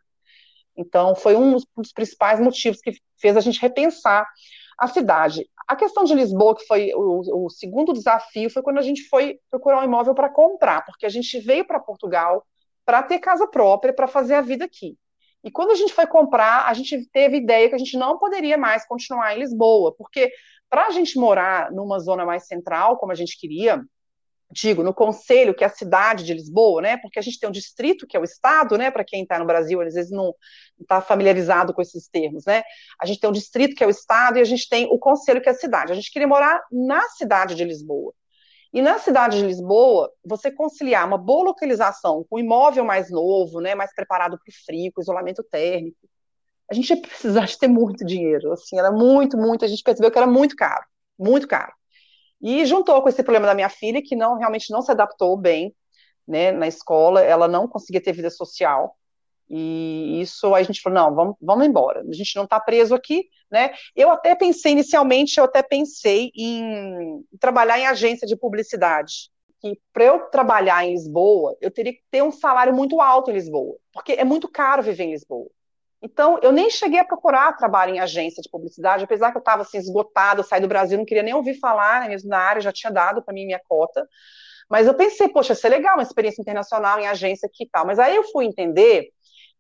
Então 0.76 1.16
foi 1.16 1.36
um 1.36 1.54
dos 1.78 1.94
principais 1.94 2.40
motivos 2.40 2.82
que 2.82 2.94
fez 3.20 3.38
a 3.38 3.42
gente 3.42 3.62
repensar 3.62 4.28
a 4.78 4.88
cidade. 4.88 5.48
A 5.68 5.76
questão 5.76 6.04
de 6.04 6.14
Lisboa, 6.14 6.56
que 6.56 6.66
foi 6.66 6.92
o, 6.94 7.46
o 7.46 7.50
segundo 7.50 7.94
desafio, 7.94 8.50
foi 8.50 8.62
quando 8.62 8.80
a 8.80 8.82
gente 8.82 9.08
foi 9.08 9.40
procurar 9.50 9.82
um 9.82 9.86
imóvel 9.86 10.14
para 10.14 10.30
comprar, 10.30 10.84
porque 10.86 11.06
a 11.06 11.10
gente 11.10 11.40
veio 11.40 11.66
para 11.66 11.80
Portugal 11.80 12.46
para 12.86 13.02
ter 13.02 13.20
casa 13.20 13.48
própria, 13.48 13.94
para 13.94 14.08
fazer 14.08 14.36
a 14.36 14.42
vida 14.42 14.66
aqui. 14.66 14.98
E 15.44 15.52
quando 15.52 15.72
a 15.72 15.76
gente 15.76 15.94
foi 15.94 16.08
comprar, 16.08 16.68
a 16.68 16.74
gente 16.74 17.06
teve 17.12 17.38
ideia 17.38 17.70
que 17.70 17.76
a 17.76 17.78
gente 17.78 17.98
não 17.98 18.18
poderia 18.18 18.58
mais 18.58 18.86
continuar 18.86 19.36
em 19.36 19.40
Lisboa, 19.40 19.94
porque 19.98 20.32
para 20.74 20.88
a 20.88 20.90
gente 20.90 21.20
morar 21.20 21.72
numa 21.72 22.00
zona 22.00 22.26
mais 22.26 22.48
central, 22.48 22.98
como 22.98 23.12
a 23.12 23.16
gente 23.16 23.40
queria, 23.40 23.80
digo, 24.50 24.82
no 24.82 24.92
conselho, 24.92 25.54
que 25.54 25.64
é 25.64 25.68
a 25.68 25.70
cidade 25.70 26.24
de 26.24 26.34
Lisboa, 26.34 26.82
né? 26.82 26.98
Porque 26.98 27.20
a 27.20 27.22
gente 27.22 27.40
tem 27.40 27.48
um 27.48 27.52
distrito, 27.52 28.08
que 28.08 28.18
é 28.18 28.20
o 28.20 28.24
estado, 28.24 28.76
né? 28.76 28.90
Para 28.90 29.04
quem 29.04 29.22
está 29.22 29.38
no 29.38 29.46
Brasil, 29.46 29.80
às 29.82 29.94
vezes 29.94 30.10
não 30.10 30.34
está 30.82 31.00
familiarizado 31.00 31.76
com 31.76 31.82
esses 31.84 32.08
termos, 32.08 32.46
né? 32.46 32.64
A 33.00 33.06
gente 33.06 33.20
tem 33.20 33.30
um 33.30 33.34
distrito, 33.34 33.76
que 33.76 33.84
é 33.84 33.88
o 33.88 33.92
estado, 33.92 34.40
e 34.40 34.42
a 34.42 34.44
gente 34.44 34.68
tem 34.68 34.88
o 34.88 34.98
conselho, 34.98 35.40
que 35.40 35.48
é 35.48 35.52
a 35.52 35.56
cidade. 35.56 35.92
A 35.92 35.96
gente 35.96 36.12
queria 36.12 36.28
morar 36.28 36.60
na 36.72 37.08
cidade 37.10 37.54
de 37.54 37.64
Lisboa. 37.64 38.12
E 38.74 38.82
na 38.82 38.98
cidade 38.98 39.38
de 39.38 39.46
Lisboa, 39.46 40.12
você 40.26 40.50
conciliar 40.50 41.06
uma 41.06 41.20
boa 41.20 41.50
localização 41.50 42.26
com 42.28 42.38
um 42.38 42.40
imóvel 42.40 42.84
mais 42.84 43.12
novo, 43.12 43.62
né, 43.62 43.76
mais 43.76 43.94
preparado 43.94 44.40
para 44.40 44.52
o 44.52 44.66
frio, 44.66 44.92
com 44.92 45.02
isolamento 45.02 45.44
térmico, 45.44 46.00
a 46.70 46.74
gente 46.74 46.90
ia 46.90 47.02
precisar 47.02 47.46
de 47.46 47.58
ter 47.58 47.68
muito 47.68 48.06
dinheiro. 48.06 48.52
Assim, 48.52 48.78
era 48.78 48.92
muito, 48.92 49.38
muito. 49.38 49.66
A 49.66 49.68
gente 49.68 49.84
percebeu 49.84 50.12
que 50.12 50.18
era 50.18 50.28
muito 50.28 50.56
caro, 50.56 50.84
muito 51.18 51.48
caro. 51.48 51.74
E 52.42 52.66
juntou 52.66 53.02
com 53.02 53.10
esse 53.10 53.24
problema 53.24 53.48
da 53.48 53.56
minha 53.56 53.70
filha, 53.70 54.02
que 54.02 54.16
não 54.16 54.38
realmente 54.38 54.72
não 54.72 54.82
se 54.82 54.92
adaptou 54.92 55.38
bem 55.38 55.74
né, 56.28 56.52
na 56.52 56.68
escola, 56.68 57.22
ela 57.22 57.48
não 57.48 57.68
conseguia 57.68 58.02
ter 58.02 58.14
vida 58.14 58.30
social. 58.30 58.98
E 59.50 60.22
isso 60.22 60.56
a 60.56 60.64
gente 60.64 60.82
falou, 60.82 61.00
não, 61.00 61.16
vamos, 61.16 61.36
vamos 61.42 61.66
embora, 61.66 62.02
a 62.02 62.14
gente 62.14 62.36
não 62.36 62.46
está 62.46 62.60
preso 62.60 62.96
aqui, 62.96 63.28
né? 63.52 63.72
Eu 63.96 64.10
até 64.10 64.34
pensei, 64.34 64.72
inicialmente, 64.72 65.38
eu 65.38 65.44
até 65.44 65.62
pensei 65.62 66.32
em 66.36 67.24
trabalhar 67.40 67.78
em 67.78 67.86
agência 67.86 68.26
de 68.26 68.36
publicidade, 68.36 69.30
que 69.62 69.80
para 69.94 70.06
eu 70.06 70.20
trabalhar 70.30 70.84
em 70.86 70.92
Lisboa, 70.92 71.56
eu 71.62 71.70
teria 71.70 71.94
que 71.94 72.02
ter 72.10 72.24
um 72.24 72.32
salário 72.32 72.74
muito 72.74 73.00
alto 73.00 73.30
em 73.30 73.36
Lisboa, 73.36 73.78
porque 73.92 74.14
é 74.14 74.24
muito 74.24 74.50
caro 74.50 74.82
viver 74.82 75.04
em 75.04 75.12
Lisboa. 75.12 75.50
Então, 76.04 76.38
eu 76.44 76.52
nem 76.52 76.70
cheguei 76.70 77.00
a 77.00 77.06
procurar 77.06 77.56
trabalho 77.56 77.96
em 77.96 78.00
agência 78.00 78.44
de 78.44 78.50
publicidade, 78.50 79.06
apesar 79.06 79.32
que 79.32 79.38
eu 79.38 79.40
estava 79.40 79.62
assim, 79.62 79.78
esgotada, 79.78 80.44
saí 80.44 80.60
do 80.60 80.68
Brasil, 80.68 80.98
não 80.98 81.06
queria 81.06 81.24
nem 81.24 81.34
ouvir 81.34 81.58
falar, 81.58 82.02
né, 82.02 82.10
mesmo 82.10 82.30
na 82.30 82.40
área, 82.40 82.62
já 82.62 82.74
tinha 82.74 82.92
dado 82.92 83.24
para 83.24 83.34
mim 83.34 83.46
minha 83.46 83.62
cota. 83.70 84.06
Mas 84.70 84.86
eu 84.86 84.94
pensei, 84.94 85.30
poxa, 85.30 85.54
ia 85.54 85.56
ser 85.56 85.70
legal 85.70 85.96
uma 85.96 86.04
experiência 86.04 86.42
internacional 86.42 87.00
em 87.00 87.08
agência 87.08 87.48
aqui 87.48 87.64
e 87.64 87.70
tal. 87.70 87.86
Mas 87.86 88.00
aí 88.00 88.18
eu 88.18 88.24
fui 88.26 88.46
entender 88.46 89.12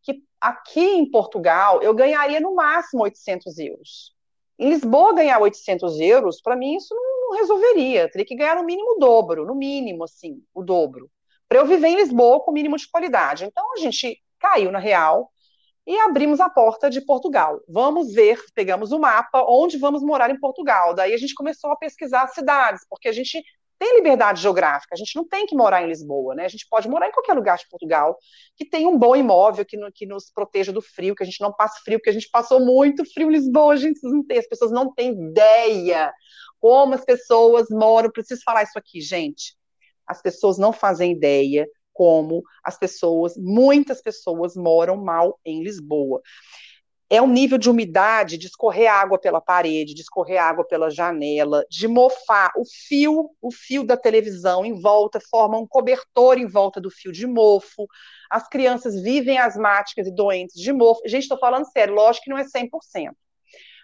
que 0.01 0.21
aqui 0.39 0.81
em 0.81 1.09
Portugal 1.09 1.81
eu 1.81 1.93
ganharia 1.93 2.41
no 2.41 2.53
máximo 2.53 3.03
800 3.03 3.57
euros. 3.59 4.13
Em 4.59 4.69
Lisboa, 4.69 5.15
ganhar 5.15 5.39
800 5.39 5.99
euros, 6.01 6.41
para 6.41 6.57
mim, 6.57 6.75
isso 6.75 6.93
não, 6.93 7.29
não 7.29 7.37
resolveria. 7.37 8.01
Eu 8.01 8.11
teria 8.11 8.25
que 8.25 8.35
ganhar 8.35 8.57
no 8.57 8.65
mínimo 8.65 8.95
o 8.97 8.99
dobro, 8.99 9.45
no 9.45 9.55
mínimo, 9.55 10.03
assim, 10.03 10.43
o 10.53 10.61
dobro, 10.61 11.09
para 11.47 11.59
eu 11.59 11.65
viver 11.65 11.87
em 11.87 11.95
Lisboa 11.95 12.41
com 12.41 12.51
o 12.51 12.53
mínimo 12.53 12.77
de 12.77 12.89
qualidade. 12.89 13.45
Então, 13.45 13.65
a 13.73 13.79
gente 13.79 14.21
caiu 14.39 14.71
na 14.71 14.79
real, 14.79 15.32
e 15.85 15.99
abrimos 15.99 16.39
a 16.39 16.49
porta 16.49 16.89
de 16.89 17.01
Portugal. 17.01 17.61
Vamos 17.67 18.13
ver, 18.13 18.39
pegamos 18.55 18.91
o 18.91 18.99
mapa, 18.99 19.43
onde 19.47 19.77
vamos 19.77 20.01
morar 20.01 20.29
em 20.29 20.39
Portugal. 20.39 20.93
Daí 20.93 21.13
a 21.13 21.17
gente 21.17 21.33
começou 21.33 21.71
a 21.71 21.75
pesquisar 21.75 22.27
cidades, 22.27 22.85
porque 22.89 23.09
a 23.09 23.11
gente 23.11 23.43
tem 23.77 23.97
liberdade 23.97 24.41
geográfica, 24.41 24.93
a 24.93 24.97
gente 24.97 25.13
não 25.13 25.27
tem 25.27 25.45
que 25.45 25.55
morar 25.55 25.83
em 25.83 25.87
Lisboa, 25.87 26.33
né? 26.35 26.45
A 26.45 26.47
gente 26.47 26.65
pode 26.69 26.87
morar 26.87 27.09
em 27.09 27.11
qualquer 27.11 27.33
lugar 27.33 27.57
de 27.57 27.67
Portugal 27.67 28.17
que 28.55 28.63
tenha 28.63 28.87
um 28.87 28.97
bom 28.97 29.13
imóvel, 29.13 29.65
que, 29.65 29.75
no, 29.75 29.91
que 29.91 30.05
nos 30.05 30.31
proteja 30.31 30.71
do 30.71 30.81
frio, 30.81 31.13
que 31.13 31.23
a 31.23 31.25
gente 31.25 31.41
não 31.41 31.51
passe 31.51 31.81
frio, 31.83 31.99
porque 31.99 32.09
a 32.09 32.13
gente 32.13 32.29
passou 32.29 32.61
muito 32.61 33.03
frio 33.11 33.29
em 33.29 33.33
Lisboa, 33.33 33.75
gente 33.75 33.99
tem, 34.25 34.37
as 34.37 34.47
pessoas 34.47 34.71
não 34.71 34.93
têm 34.93 35.11
ideia 35.11 36.13
como 36.61 36.93
as 36.93 37.03
pessoas 37.03 37.67
moram. 37.69 38.09
Preciso 38.09 38.41
falar 38.45 38.63
isso 38.63 38.79
aqui, 38.79 39.01
gente. 39.01 39.53
As 40.07 40.21
pessoas 40.21 40.57
não 40.57 40.71
fazem 40.71 41.11
ideia 41.11 41.67
como 41.93 42.43
as 42.63 42.77
pessoas, 42.77 43.37
muitas 43.37 44.01
pessoas 44.01 44.55
moram 44.55 44.97
mal 44.97 45.39
em 45.45 45.63
Lisboa. 45.63 46.21
É 47.13 47.21
um 47.21 47.27
nível 47.27 47.59
de 47.59 47.69
umidade, 47.69 48.39
de 48.39 48.47
escorrer 48.47 48.91
água 48.91 49.19
pela 49.19 49.39
parede, 49.39 49.93
de 49.93 50.01
escorrer 50.01 50.41
água 50.41 50.65
pela 50.65 50.89
janela, 50.89 51.63
de 51.69 51.87
mofar 51.87 52.51
o 52.57 52.63
fio, 52.65 53.29
o 53.39 53.51
fio 53.51 53.83
da 53.83 53.95
televisão 53.95 54.65
em 54.65 54.73
volta, 54.73 55.19
forma 55.19 55.59
um 55.59 55.67
cobertor 55.67 56.39
em 56.39 56.47
volta 56.47 56.81
do 56.81 56.89
fio 56.89 57.11
de 57.11 57.27
mofo. 57.27 57.85
As 58.31 58.47
crianças 58.49 58.99
vivem 58.99 59.37
asmáticas 59.37 60.07
e 60.07 60.11
doentes 60.11 60.59
de 60.59 60.73
mofo. 60.73 61.01
Gente, 61.05 61.23
estou 61.23 61.37
falando 61.37 61.71
sério, 61.71 61.93
lógico 61.93 62.23
que 62.23 62.31
não 62.31 62.37
é 62.39 62.45
100%. 62.45 63.11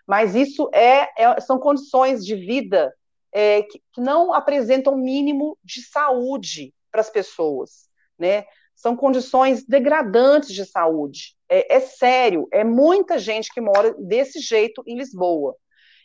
Mas 0.07 0.33
isso 0.33 0.67
é, 0.73 1.07
é 1.15 1.39
são 1.39 1.59
condições 1.59 2.25
de 2.25 2.35
vida 2.35 2.91
é, 3.31 3.61
que 3.61 3.79
não 3.95 4.33
apresentam 4.33 4.97
mínimo 4.97 5.55
de 5.63 5.83
saúde 5.83 6.73
para 6.91 7.01
as 7.01 7.11
pessoas 7.11 7.88
né? 8.19 8.43
São 8.75 8.95
condições 8.95 9.65
degradantes 9.65 10.53
de 10.53 10.65
saúde. 10.65 11.35
É, 11.49 11.75
é 11.75 11.79
sério, 11.79 12.47
é 12.51 12.63
muita 12.63 13.17
gente 13.17 13.51
que 13.53 13.61
mora 13.61 13.93
desse 13.97 14.39
jeito 14.39 14.83
em 14.85 14.97
Lisboa. 14.97 15.55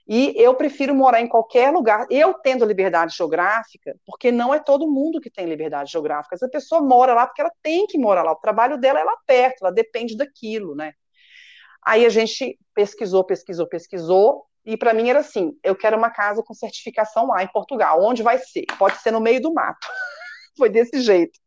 E 0.06 0.34
eu 0.36 0.54
prefiro 0.54 0.94
morar 0.94 1.20
em 1.20 1.28
qualquer 1.28 1.70
lugar, 1.70 2.06
eu 2.10 2.34
tendo 2.34 2.64
liberdade 2.64 3.16
geográfica, 3.16 3.96
porque 4.04 4.30
não 4.30 4.52
é 4.52 4.58
todo 4.58 4.90
mundo 4.90 5.18
que 5.18 5.30
tem 5.30 5.46
liberdade 5.46 5.90
geográfica. 5.90 6.34
Essa 6.34 6.48
pessoa 6.48 6.82
mora 6.82 7.14
lá 7.14 7.26
porque 7.26 7.40
ela 7.40 7.52
tem 7.62 7.86
que 7.86 7.98
morar 7.98 8.22
lá, 8.22 8.32
o 8.32 8.36
trabalho 8.36 8.76
dela 8.76 9.00
é 9.00 9.04
lá 9.04 9.16
perto, 9.26 9.62
ela 9.62 9.72
depende 9.72 10.14
daquilo, 10.14 10.74
né? 10.74 10.92
Aí 11.82 12.04
a 12.04 12.10
gente 12.10 12.58
pesquisou, 12.74 13.24
pesquisou, 13.24 13.66
pesquisou, 13.66 14.44
e 14.64 14.76
para 14.76 14.94
mim 14.94 15.08
era 15.08 15.20
assim: 15.20 15.52
eu 15.62 15.76
quero 15.76 15.96
uma 15.96 16.10
casa 16.10 16.42
com 16.42 16.54
certificação 16.54 17.26
lá 17.26 17.42
em 17.42 17.48
Portugal. 17.48 18.02
Onde 18.02 18.22
vai 18.22 18.38
ser? 18.38 18.64
Pode 18.78 18.98
ser 18.98 19.10
no 19.10 19.20
meio 19.20 19.40
do 19.40 19.52
mato. 19.52 19.86
Foi 20.56 20.68
desse 20.68 21.00
jeito. 21.00 21.38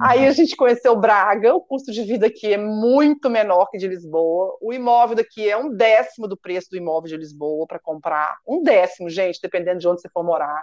Aí 0.00 0.26
a 0.26 0.32
gente 0.32 0.56
conheceu 0.56 0.96
Braga, 0.96 1.54
o 1.54 1.60
custo 1.60 1.92
de 1.92 2.02
vida 2.02 2.26
aqui 2.26 2.52
é 2.52 2.58
muito 2.58 3.30
menor 3.30 3.66
que 3.70 3.78
de 3.78 3.88
Lisboa. 3.88 4.56
O 4.60 4.72
imóvel 4.72 5.16
daqui 5.16 5.48
é 5.48 5.56
um 5.56 5.74
décimo 5.74 6.28
do 6.28 6.36
preço 6.36 6.68
do 6.70 6.76
imóvel 6.76 7.08
de 7.08 7.16
Lisboa 7.16 7.66
para 7.66 7.78
comprar. 7.78 8.36
Um 8.46 8.62
décimo, 8.62 9.08
gente, 9.08 9.40
dependendo 9.42 9.78
de 9.78 9.88
onde 9.88 10.00
você 10.00 10.08
for 10.10 10.24
morar. 10.24 10.62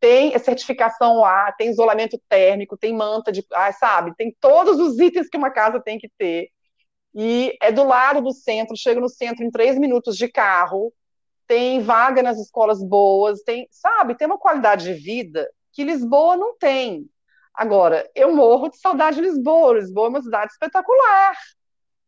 Tem 0.00 0.36
certificação 0.38 1.20
lá, 1.20 1.52
tem 1.52 1.70
isolamento 1.70 2.20
térmico, 2.28 2.76
tem 2.76 2.92
manta 2.92 3.30
de. 3.30 3.44
Ah, 3.52 3.72
sabe? 3.72 4.12
Tem 4.16 4.34
todos 4.40 4.78
os 4.80 4.98
itens 4.98 5.28
que 5.28 5.36
uma 5.36 5.50
casa 5.50 5.80
tem 5.80 5.98
que 5.98 6.10
ter. 6.18 6.48
E 7.14 7.56
é 7.60 7.70
do 7.70 7.84
lado 7.84 8.20
do 8.20 8.32
centro, 8.32 8.76
chega 8.76 9.00
no 9.00 9.08
centro 9.08 9.44
em 9.44 9.50
três 9.50 9.78
minutos 9.78 10.16
de 10.16 10.28
carro. 10.28 10.92
Tem 11.46 11.80
vaga 11.80 12.22
nas 12.22 12.38
escolas 12.38 12.82
boas, 12.82 13.42
tem, 13.42 13.68
sabe, 13.70 14.14
tem 14.16 14.26
uma 14.26 14.38
qualidade 14.38 14.84
de 14.84 14.94
vida 14.94 15.48
que 15.72 15.84
Lisboa 15.84 16.36
não 16.36 16.56
tem. 16.56 17.08
Agora, 17.54 18.10
eu 18.14 18.34
morro 18.34 18.68
de 18.68 18.78
saudade 18.78 19.16
de 19.16 19.22
Lisboa. 19.22 19.74
Lisboa 19.74 20.06
é 20.06 20.10
uma 20.10 20.22
cidade 20.22 20.52
espetacular, 20.52 21.36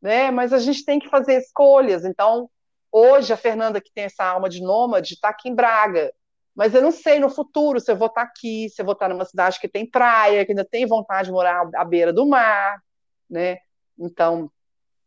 né? 0.01 0.31
Mas 0.31 0.53
a 0.53 0.59
gente 0.59 0.85
tem 0.85 0.99
que 0.99 1.09
fazer 1.09 1.39
escolhas. 1.39 2.05
Então, 2.05 2.51
hoje 2.91 3.33
a 3.33 3.37
Fernanda, 3.37 3.81
que 3.81 3.93
tem 3.93 4.05
essa 4.05 4.25
alma 4.25 4.49
de 4.49 4.63
nômade, 4.63 5.15
está 5.15 5.29
aqui 5.29 5.49
em 5.49 5.55
Braga. 5.55 6.13
Mas 6.55 6.75
eu 6.75 6.81
não 6.81 6.93
sei 6.93 7.19
no 7.19 7.29
futuro 7.29 7.81
se 7.81 7.91
eu 7.91 7.97
vou 7.97 8.07
estar 8.07 8.25
tá 8.25 8.29
aqui, 8.29 8.69
se 8.71 8.81
eu 8.81 8.87
vou 8.87 8.93
estar 8.93 9.09
tá 9.09 9.13
numa 9.13 9.25
cidade 9.25 9.59
que 9.61 9.69
tem 9.69 9.89
praia, 9.89 10.45
que 10.47 10.53
ainda 10.53 10.65
tem 10.65 10.87
vontade 10.87 11.27
de 11.27 11.33
morar 11.33 11.69
à 11.75 11.85
beira 11.85 12.13
do 12.13 12.27
mar, 12.27 12.81
né? 13.29 13.59
Então, 13.99 14.51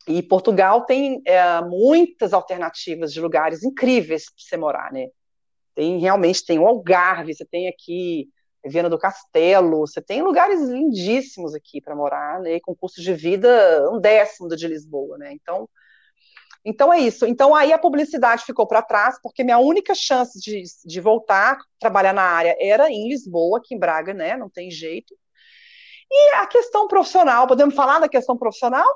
e 0.08 0.22
Portugal 0.22 0.86
tem 0.86 1.22
é, 1.26 1.62
muitas 1.62 2.34
alternativas 2.34 3.12
de 3.12 3.20
lugares 3.20 3.64
incríveis 3.64 4.26
para 4.26 4.34
você 4.38 4.58
morar, 4.58 4.92
né? 4.92 5.08
Tem 5.76 6.00
realmente 6.00 6.46
tem 6.46 6.60
o 6.60 6.68
Algarve, 6.68 7.34
você 7.34 7.46
tem 7.46 7.68
aqui 7.68 8.30
Viana 8.68 8.90
do 8.90 8.98
Castelo, 8.98 9.80
você 9.80 10.02
tem 10.02 10.22
lugares 10.22 10.62
lindíssimos 10.62 11.54
aqui 11.54 11.82
para 11.82 11.96
morar, 11.96 12.40
né, 12.40 12.60
com 12.62 12.76
custo 12.76 13.02
de 13.02 13.14
vida 13.14 13.90
um 13.92 14.00
décimo 14.00 14.48
do 14.48 14.56
de 14.56 14.68
Lisboa, 14.68 15.18
né? 15.18 15.34
Então, 15.34 15.70
então 16.66 16.94
é 16.94 17.00
isso. 17.00 17.26
Então 17.26 17.56
aí 17.56 17.72
a 17.72 17.80
publicidade 17.80 18.44
ficou 18.44 18.68
para 18.68 18.82
trás, 18.82 19.20
porque 19.22 19.44
minha 19.44 19.58
única 19.58 19.96
chance 19.96 20.40
de, 20.40 20.64
de 20.86 21.00
voltar 21.00 21.54
a 21.54 21.58
trabalhar 21.80 22.14
na 22.14 22.24
área 22.24 22.56
era 22.60 22.90
em 22.90 23.08
Lisboa, 23.08 23.60
aqui 23.60 23.76
em 23.76 23.80
Braga, 23.80 24.14
né? 24.14 24.36
Não 24.36 24.50
tem 24.50 24.70
jeito. 24.70 25.14
E 26.10 26.36
a 26.36 26.48
questão 26.48 26.88
profissional, 26.88 27.48
podemos 27.48 27.76
falar 27.76 28.00
da 28.00 28.10
questão 28.10 28.38
profissional? 28.38 28.88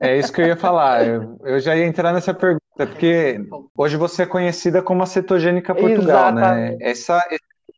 É 0.00 0.16
isso 0.16 0.32
que 0.32 0.40
eu 0.40 0.46
ia 0.46 0.56
falar. 0.56 1.06
Eu, 1.06 1.38
eu 1.44 1.60
já 1.60 1.76
ia 1.76 1.86
entrar 1.86 2.12
nessa 2.12 2.34
pergunta, 2.34 2.64
porque 2.76 3.38
hoje 3.76 3.96
você 3.96 4.22
é 4.22 4.26
conhecida 4.26 4.82
como 4.82 5.02
a 5.02 5.06
cetogênica 5.06 5.74
Portugal, 5.74 6.32
né? 6.32 6.40
Exatamente. 6.40 6.78
né? 6.78 6.90
Essa, 6.90 7.22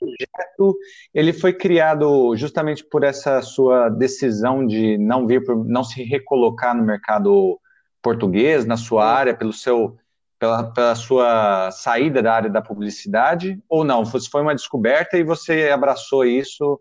projeto 0.00 0.78
ele 1.14 1.32
foi 1.32 1.52
criado 1.52 2.34
justamente 2.36 2.82
por 2.84 3.04
essa 3.04 3.42
sua 3.42 3.88
decisão 3.88 4.66
de 4.66 4.96
não 4.98 5.26
vir, 5.26 5.42
não 5.66 5.84
se 5.84 6.02
recolocar 6.02 6.74
no 6.74 6.82
mercado 6.82 7.60
português, 8.02 8.64
na 8.64 8.76
sua 8.76 9.04
área, 9.06 9.36
pelo 9.36 9.52
seu, 9.52 9.96
pela, 10.38 10.72
pela 10.72 10.94
sua 10.94 11.70
saída 11.70 12.22
da 12.22 12.32
área 12.32 12.50
da 12.50 12.62
publicidade, 12.62 13.62
ou 13.68 13.84
não? 13.84 14.04
Foi 14.06 14.40
uma 14.40 14.54
descoberta 14.54 15.18
e 15.18 15.22
você 15.22 15.68
abraçou 15.68 16.24
isso 16.24 16.80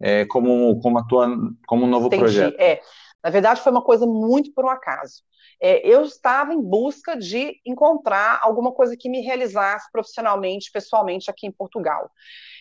é, 0.00 0.24
como, 0.26 0.80
como, 0.80 0.98
a 0.98 1.04
tua, 1.04 1.28
como 1.66 1.84
um 1.84 1.88
novo 1.88 2.06
Entendi. 2.06 2.22
projeto? 2.22 2.56
É. 2.58 2.80
Na 3.26 3.30
verdade, 3.30 3.60
foi 3.60 3.72
uma 3.72 3.82
coisa 3.82 4.06
muito 4.06 4.52
por 4.54 4.64
um 4.64 4.70
acaso. 4.70 5.22
É, 5.60 5.84
eu 5.86 6.02
estava 6.02 6.54
em 6.54 6.62
busca 6.62 7.16
de 7.16 7.60
encontrar 7.66 8.38
alguma 8.42 8.72
coisa 8.72 8.96
que 8.96 9.08
me 9.10 9.20
realizasse 9.20 9.90
profissionalmente, 9.90 10.70
pessoalmente 10.72 11.28
aqui 11.30 11.46
em 11.48 11.52
Portugal. 11.52 12.08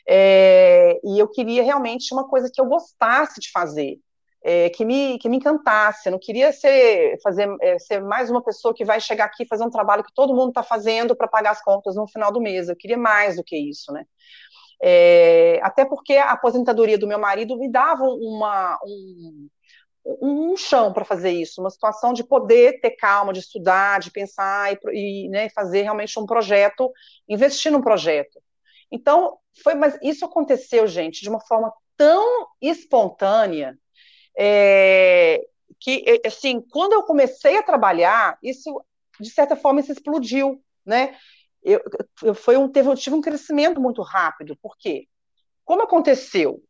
É, 0.10 1.00
e 1.04 1.20
eu 1.20 1.28
queria 1.30 1.64
realmente 1.64 2.14
uma 2.14 2.28
coisa 2.28 2.50
que 2.52 2.60
eu 2.60 2.66
gostasse 2.66 3.40
de 3.40 3.52
fazer. 3.52 4.00
é, 4.44 4.70
que, 4.70 4.86
me, 4.86 5.18
que 5.20 5.28
me 5.30 5.38
encantasse. 5.38 6.08
Eu 6.08 6.12
não 6.14 6.20
queria 6.20 6.52
ser, 6.54 7.18
fazer, 7.24 7.48
é, 7.62 7.80
ser 7.80 8.02
mais 8.02 8.30
uma 8.30 8.44
pessoa 8.44 8.74
que 8.76 8.86
vai 8.86 9.00
chegar 9.02 9.26
aqui 9.26 9.44
e 9.44 9.48
fazer 9.48 9.66
um 9.66 9.72
trabalho 9.72 10.04
que 10.04 10.14
todo 10.14 10.36
mundo 10.36 10.50
está 10.50 10.64
fazendo 10.64 11.16
para 11.16 11.28
pagar 11.28 11.52
as 11.52 11.64
contas 11.64 11.96
no 11.96 12.08
final 12.08 12.32
do 12.32 12.42
mês. 12.42 12.70
Eu 12.70 12.76
queria 12.76 12.98
mais 12.98 13.38
do 13.38 13.44
que 13.44 13.58
isso, 13.58 13.92
né? 13.92 14.06
É, 14.82 15.60
até 15.64 15.86
porque 15.86 16.16
a 16.16 16.32
aposentadoria 16.32 16.98
do 16.98 17.08
meu 17.08 17.20
marido 17.20 17.58
me 17.58 17.72
dava 17.72 18.04
uma, 18.04 18.78
um, 18.86 19.48
um 20.06 20.56
chão 20.56 20.94
para 20.94 21.04
fazer 21.04 21.32
isso, 21.32 21.60
uma 21.62 21.70
situação 21.70 22.14
de 22.14 22.24
poder 22.24 22.80
ter 22.80 22.92
calma, 22.92 23.34
de 23.34 23.40
estudar, 23.40 24.00
de 24.00 24.12
pensar 24.12 24.72
e, 24.74 25.26
e 25.26 25.30
né, 25.30 25.50
fazer 25.50 25.82
realmente 25.82 26.20
um 26.20 26.26
projeto, 26.26 26.92
investir 27.28 27.72
num 27.72 27.82
projeto. 27.82 28.40
Então, 28.92 29.38
foi, 29.64 29.74
mas 29.74 29.98
isso 30.04 30.24
aconteceu, 30.24 30.88
gente, 30.88 31.22
de 31.22 31.30
uma 31.30 31.40
forma 31.40 31.74
tão 31.98 32.48
espontânea 32.62 33.78
é, 34.38 35.42
que, 35.80 36.22
assim, 36.26 36.62
quando 36.72 36.94
eu 36.94 37.04
comecei 37.04 37.58
a 37.58 37.64
trabalhar, 37.64 38.38
isso, 38.44 38.82
de 39.20 39.30
certa 39.30 39.56
forma, 39.56 39.80
isso 39.80 39.92
explodiu, 39.92 40.62
né? 40.86 41.18
Eu, 41.64 41.82
eu, 42.22 42.36
foi 42.36 42.58
um, 42.58 42.70
teve, 42.72 42.90
eu 42.90 42.96
tive 42.96 43.16
um 43.16 43.22
crescimento 43.22 43.82
muito 43.82 44.04
rápido, 44.04 44.56
por 44.62 44.78
quê? 44.78 45.08
Como 45.66 45.82
aconteceu? 45.82 46.62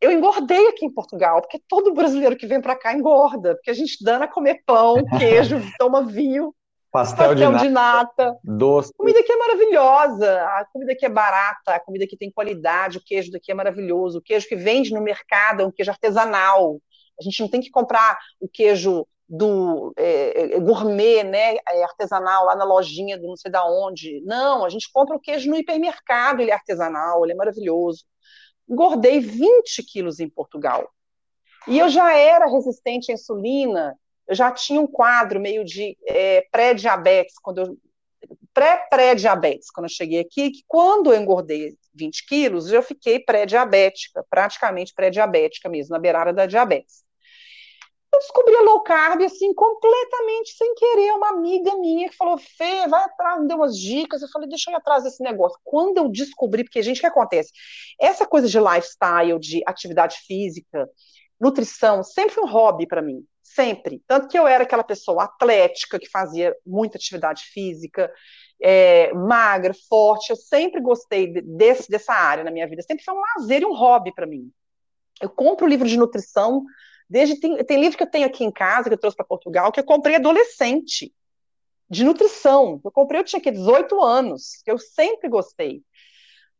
Eu 0.00 0.12
engordei 0.12 0.68
aqui 0.68 0.86
em 0.86 0.92
Portugal, 0.92 1.40
porque 1.40 1.60
todo 1.68 1.92
brasileiro 1.92 2.36
que 2.36 2.46
vem 2.46 2.60
para 2.60 2.76
cá 2.76 2.94
engorda, 2.94 3.56
porque 3.56 3.70
a 3.70 3.74
gente 3.74 4.02
dana 4.04 4.28
comer 4.28 4.62
pão, 4.64 4.94
queijo, 5.18 5.60
toma 5.76 6.06
vinho, 6.06 6.54
pastel, 6.92 7.30
pastel 7.30 7.34
de, 7.34 7.42
nata, 7.42 7.64
de, 7.64 7.70
nata, 7.70 8.38
doce. 8.44 8.92
A 8.94 8.98
comida 8.98 9.18
aqui 9.18 9.32
é 9.32 9.36
maravilhosa, 9.36 10.42
a 10.42 10.64
comida 10.72 10.92
aqui 10.92 11.04
é 11.04 11.08
barata, 11.08 11.74
a 11.74 11.80
comida 11.80 12.04
aqui 12.04 12.16
tem 12.16 12.30
qualidade, 12.30 12.98
o 12.98 13.04
queijo 13.04 13.32
daqui 13.32 13.50
é 13.50 13.54
maravilhoso, 13.54 14.18
o 14.18 14.22
queijo 14.22 14.46
que 14.46 14.54
vende 14.54 14.94
no 14.94 15.02
mercado 15.02 15.62
é 15.62 15.66
um 15.66 15.72
queijo 15.72 15.90
artesanal. 15.90 16.80
A 17.18 17.24
gente 17.24 17.40
não 17.40 17.48
tem 17.48 17.60
que 17.60 17.70
comprar 17.70 18.16
o 18.40 18.48
queijo 18.48 19.08
do 19.28 19.92
é, 19.96 20.54
é 20.54 20.60
gourmet, 20.60 21.24
né, 21.24 21.56
é, 21.68 21.82
artesanal, 21.82 22.44
lá 22.44 22.54
na 22.54 22.64
lojinha 22.64 23.18
do 23.18 23.26
não 23.26 23.36
sei 23.36 23.50
da 23.50 23.66
onde. 23.66 24.22
Não, 24.24 24.64
a 24.64 24.68
gente 24.68 24.88
compra 24.92 25.16
o 25.16 25.20
queijo 25.20 25.50
no 25.50 25.56
hipermercado, 25.56 26.40
ele 26.40 26.52
é 26.52 26.54
artesanal, 26.54 27.24
ele 27.24 27.32
é 27.32 27.36
maravilhoso 27.36 28.04
engordei 28.68 29.20
20 29.20 29.82
quilos 29.82 30.20
em 30.20 30.28
Portugal. 30.28 30.90
E 31.66 31.78
eu 31.78 31.88
já 31.88 32.16
era 32.16 32.46
resistente 32.46 33.10
à 33.10 33.14
insulina, 33.14 33.98
eu 34.28 34.34
já 34.34 34.50
tinha 34.52 34.80
um 34.80 34.86
quadro 34.86 35.40
meio 35.40 35.64
de 35.64 35.96
é, 36.06 36.46
pré-diabetes, 36.50 37.38
quando 37.40 37.60
eu 37.60 37.78
pré-pré-diabetes, 38.52 39.70
quando 39.70 39.84
eu 39.84 39.90
cheguei 39.90 40.20
aqui, 40.20 40.50
que 40.50 40.64
quando 40.66 41.12
eu 41.12 41.20
engordei 41.20 41.76
20 41.94 42.26
quilos, 42.26 42.72
eu 42.72 42.82
fiquei 42.82 43.18
pré-diabética, 43.18 44.24
praticamente 44.28 44.94
pré-diabética 44.94 45.68
mesmo, 45.68 45.92
na 45.92 45.98
beirada 45.98 46.32
da 46.32 46.46
diabetes 46.46 47.05
eu 48.16 48.20
descobri 48.20 48.56
a 48.56 48.62
low 48.62 48.80
carb, 48.80 49.22
assim, 49.22 49.52
completamente 49.54 50.54
sem 50.56 50.74
querer. 50.74 51.12
Uma 51.12 51.30
amiga 51.30 51.76
minha 51.76 52.08
que 52.08 52.16
falou, 52.16 52.38
Fê, 52.38 52.86
vai 52.88 53.04
atrás, 53.04 53.40
me 53.40 53.46
deu 53.46 53.56
umas 53.58 53.78
dicas. 53.78 54.22
Eu 54.22 54.28
falei, 54.28 54.48
deixa 54.48 54.70
eu 54.70 54.74
ir 54.74 54.76
atrás 54.76 55.04
desse 55.04 55.22
negócio. 55.22 55.58
Quando 55.62 55.98
eu 55.98 56.08
descobri, 56.08 56.64
porque, 56.64 56.82
gente, 56.82 56.98
o 56.98 57.00
que 57.00 57.06
acontece? 57.06 57.52
Essa 58.00 58.26
coisa 58.26 58.48
de 58.48 58.58
lifestyle, 58.58 59.38
de 59.38 59.62
atividade 59.66 60.16
física, 60.26 60.88
nutrição, 61.38 62.02
sempre 62.02 62.34
foi 62.34 62.44
um 62.44 62.48
hobby 62.48 62.86
para 62.86 63.02
mim. 63.02 63.24
Sempre. 63.42 64.02
Tanto 64.06 64.28
que 64.28 64.38
eu 64.38 64.46
era 64.46 64.64
aquela 64.64 64.84
pessoa 64.84 65.24
atlética, 65.24 65.98
que 65.98 66.08
fazia 66.08 66.54
muita 66.66 66.98
atividade 66.98 67.44
física, 67.52 68.12
é, 68.60 69.12
magra, 69.12 69.74
forte. 69.88 70.30
Eu 70.30 70.36
sempre 70.36 70.80
gostei 70.80 71.32
desse, 71.42 71.90
dessa 71.90 72.12
área 72.12 72.44
na 72.44 72.50
minha 72.50 72.66
vida. 72.66 72.82
Sempre 72.82 73.04
foi 73.04 73.14
um 73.14 73.22
lazer 73.38 73.62
e 73.62 73.66
um 73.66 73.74
hobby 73.74 74.12
para 74.14 74.26
mim. 74.26 74.50
Eu 75.20 75.30
compro 75.30 75.66
livro 75.66 75.88
de 75.88 75.96
nutrição 75.96 76.64
Desde 77.08 77.38
tem, 77.40 77.56
tem 77.64 77.80
livro 77.80 77.96
que 77.96 78.02
eu 78.02 78.10
tenho 78.10 78.26
aqui 78.26 78.44
em 78.44 78.50
casa, 78.50 78.88
que 78.88 78.94
eu 78.94 78.98
trouxe 78.98 79.16
para 79.16 79.26
Portugal, 79.26 79.70
que 79.70 79.80
eu 79.80 79.84
comprei 79.84 80.16
adolescente, 80.16 81.12
de 81.88 82.04
nutrição. 82.04 82.80
Eu 82.84 82.90
comprei, 82.90 83.20
eu 83.20 83.24
tinha 83.24 83.38
aqui 83.38 83.50
18 83.50 84.02
anos, 84.02 84.60
que 84.64 84.70
eu 84.70 84.78
sempre 84.78 85.28
gostei. 85.28 85.82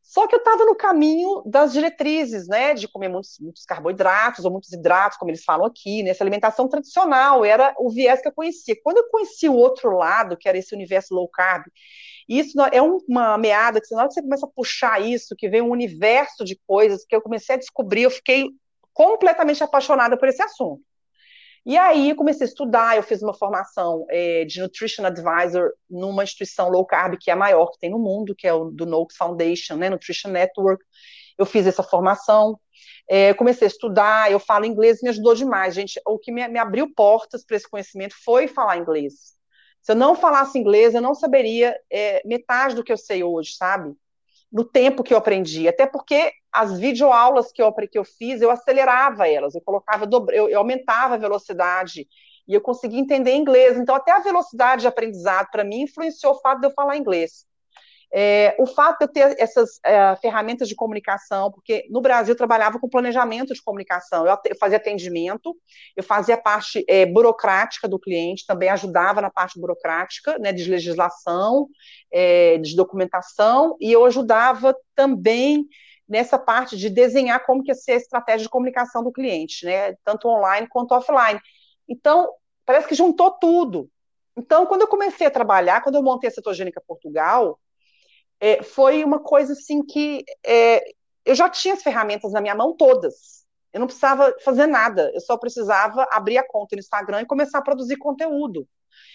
Só 0.00 0.28
que 0.28 0.36
eu 0.36 0.38
estava 0.38 0.64
no 0.64 0.76
caminho 0.76 1.42
das 1.44 1.72
diretrizes, 1.72 2.46
né, 2.46 2.74
de 2.74 2.86
comer 2.86 3.08
muitos, 3.08 3.38
muitos, 3.40 3.64
carboidratos 3.64 4.44
ou 4.44 4.52
muitos 4.52 4.72
hidratos, 4.72 5.18
como 5.18 5.32
eles 5.32 5.42
falam 5.42 5.66
aqui, 5.66 6.04
nessa 6.04 6.22
né, 6.22 6.28
alimentação 6.28 6.68
tradicional, 6.68 7.44
era 7.44 7.74
o 7.76 7.90
viés 7.90 8.22
que 8.22 8.28
eu 8.28 8.32
conhecia. 8.32 8.76
Quando 8.84 8.98
eu 8.98 9.08
conheci 9.08 9.48
o 9.48 9.54
outro 9.56 9.90
lado, 9.96 10.36
que 10.36 10.48
era 10.48 10.56
esse 10.56 10.72
universo 10.72 11.12
low 11.12 11.28
carb, 11.28 11.64
isso 12.28 12.56
é 12.72 12.80
uma 12.80 13.36
meada 13.36 13.80
que 13.80 13.92
na 13.92 14.02
hora 14.02 14.08
que 14.08 14.14
você 14.14 14.22
começa 14.22 14.46
a 14.46 14.48
puxar 14.48 15.02
isso, 15.02 15.34
que 15.36 15.48
vem 15.48 15.60
um 15.60 15.70
universo 15.70 16.44
de 16.44 16.56
coisas 16.66 17.04
que 17.04 17.14
eu 17.14 17.20
comecei 17.20 17.56
a 17.56 17.58
descobrir, 17.58 18.02
eu 18.02 18.10
fiquei 18.10 18.50
completamente 18.96 19.62
apaixonada 19.62 20.16
por 20.16 20.26
esse 20.26 20.42
assunto. 20.42 20.82
E 21.66 21.76
aí 21.76 22.14
comecei 22.14 22.46
a 22.46 22.48
estudar, 22.48 22.96
eu 22.96 23.02
fiz 23.02 23.22
uma 23.22 23.34
formação 23.34 24.06
é, 24.08 24.46
de 24.46 24.58
Nutrition 24.58 25.04
Advisor 25.04 25.70
numa 25.90 26.24
instituição 26.24 26.70
low 26.70 26.86
carb 26.86 27.18
que 27.20 27.28
é 27.28 27.34
a 27.34 27.36
maior 27.36 27.66
que 27.72 27.78
tem 27.78 27.90
no 27.90 27.98
mundo, 27.98 28.34
que 28.34 28.46
é 28.46 28.54
o 28.54 28.70
do 28.70 28.86
Noakes 28.86 29.18
Foundation, 29.18 29.76
né, 29.76 29.90
Nutrition 29.90 30.30
Network. 30.30 30.82
Eu 31.36 31.44
fiz 31.44 31.66
essa 31.66 31.82
formação, 31.82 32.58
é, 33.06 33.34
comecei 33.34 33.66
a 33.66 33.68
estudar, 33.68 34.32
eu 34.32 34.38
falo 34.38 34.64
inglês, 34.64 35.02
me 35.02 35.10
ajudou 35.10 35.34
demais, 35.34 35.74
gente. 35.74 36.00
O 36.06 36.18
que 36.18 36.32
me, 36.32 36.48
me 36.48 36.58
abriu 36.58 36.90
portas 36.94 37.44
para 37.44 37.56
esse 37.58 37.68
conhecimento 37.68 38.14
foi 38.24 38.48
falar 38.48 38.78
inglês. 38.78 39.34
Se 39.82 39.92
eu 39.92 39.96
não 39.96 40.14
falasse 40.14 40.58
inglês, 40.58 40.94
eu 40.94 41.02
não 41.02 41.14
saberia 41.14 41.76
é, 41.92 42.22
metade 42.26 42.74
do 42.74 42.82
que 42.82 42.92
eu 42.92 42.96
sei 42.96 43.22
hoje, 43.22 43.56
sabe? 43.56 43.94
no 44.50 44.64
tempo 44.64 45.02
que 45.02 45.12
eu 45.12 45.18
aprendi, 45.18 45.68
até 45.68 45.86
porque 45.86 46.32
as 46.56 46.78
videoaulas 46.78 47.52
que 47.52 47.62
eu, 47.62 47.72
que 47.72 47.98
eu 47.98 48.04
fiz, 48.04 48.40
eu 48.40 48.50
acelerava 48.50 49.28
elas, 49.28 49.54
eu 49.54 49.60
colocava, 49.60 50.08
eu, 50.32 50.48
eu 50.48 50.58
aumentava 50.58 51.14
a 51.14 51.18
velocidade, 51.18 52.08
e 52.48 52.54
eu 52.54 52.60
conseguia 52.60 53.00
entender 53.00 53.34
inglês, 53.34 53.76
então 53.76 53.94
até 53.94 54.12
a 54.12 54.20
velocidade 54.20 54.82
de 54.82 54.88
aprendizado, 54.88 55.48
para 55.50 55.64
mim, 55.64 55.82
influenciou 55.82 56.32
o 56.32 56.40
fato 56.40 56.60
de 56.60 56.66
eu 56.66 56.70
falar 56.70 56.96
inglês. 56.96 57.44
É, 58.12 58.54
o 58.58 58.66
fato 58.66 59.00
de 59.00 59.04
eu 59.04 59.08
ter 59.08 59.36
essas 59.38 59.80
é, 59.84 60.14
ferramentas 60.16 60.68
de 60.68 60.76
comunicação, 60.76 61.50
porque 61.50 61.86
no 61.90 62.00
Brasil 62.00 62.32
eu 62.32 62.38
trabalhava 62.38 62.78
com 62.78 62.88
planejamento 62.88 63.52
de 63.52 63.60
comunicação, 63.60 64.24
eu, 64.24 64.38
eu 64.44 64.56
fazia 64.56 64.78
atendimento, 64.78 65.54
eu 65.96 66.04
fazia 66.04 66.36
a 66.36 66.40
parte 66.40 66.84
é, 66.88 67.04
burocrática 67.04 67.88
do 67.88 67.98
cliente, 67.98 68.46
também 68.46 68.68
ajudava 68.68 69.20
na 69.20 69.28
parte 69.28 69.60
burocrática, 69.60 70.38
né, 70.38 70.52
de 70.52 70.70
legislação, 70.70 71.68
é, 72.12 72.58
de 72.58 72.76
documentação, 72.76 73.76
e 73.80 73.90
eu 73.90 74.04
ajudava 74.04 74.74
também 74.94 75.66
nessa 76.08 76.38
parte 76.38 76.76
de 76.76 76.88
desenhar 76.88 77.44
como 77.44 77.62
que 77.62 77.70
ia 77.70 77.74
ser 77.74 77.92
a 77.92 77.96
estratégia 77.96 78.44
de 78.44 78.48
comunicação 78.48 79.02
do 79.02 79.12
cliente, 79.12 79.64
né, 79.64 79.94
tanto 80.04 80.28
online 80.28 80.68
quanto 80.68 80.92
offline. 80.92 81.40
Então, 81.88 82.32
parece 82.64 82.88
que 82.88 82.94
juntou 82.94 83.32
tudo. 83.32 83.90
Então, 84.36 84.66
quando 84.66 84.82
eu 84.82 84.88
comecei 84.88 85.26
a 85.26 85.30
trabalhar, 85.30 85.82
quando 85.82 85.94
eu 85.96 86.02
montei 86.02 86.28
a 86.28 86.32
Cetogênica 86.32 86.82
Portugal, 86.86 87.58
é, 88.38 88.62
foi 88.62 89.02
uma 89.02 89.18
coisa 89.18 89.54
assim 89.54 89.82
que 89.84 90.24
é, 90.44 90.84
eu 91.24 91.34
já 91.34 91.48
tinha 91.48 91.74
as 91.74 91.82
ferramentas 91.82 92.32
na 92.32 92.40
minha 92.40 92.54
mão 92.54 92.76
todas. 92.76 93.44
Eu 93.72 93.80
não 93.80 93.86
precisava 93.86 94.34
fazer 94.44 94.66
nada, 94.66 95.10
eu 95.14 95.20
só 95.20 95.36
precisava 95.36 96.06
abrir 96.10 96.38
a 96.38 96.46
conta 96.46 96.76
no 96.76 96.80
Instagram 96.80 97.22
e 97.22 97.26
começar 97.26 97.58
a 97.58 97.62
produzir 97.62 97.96
conteúdo. 97.96 98.66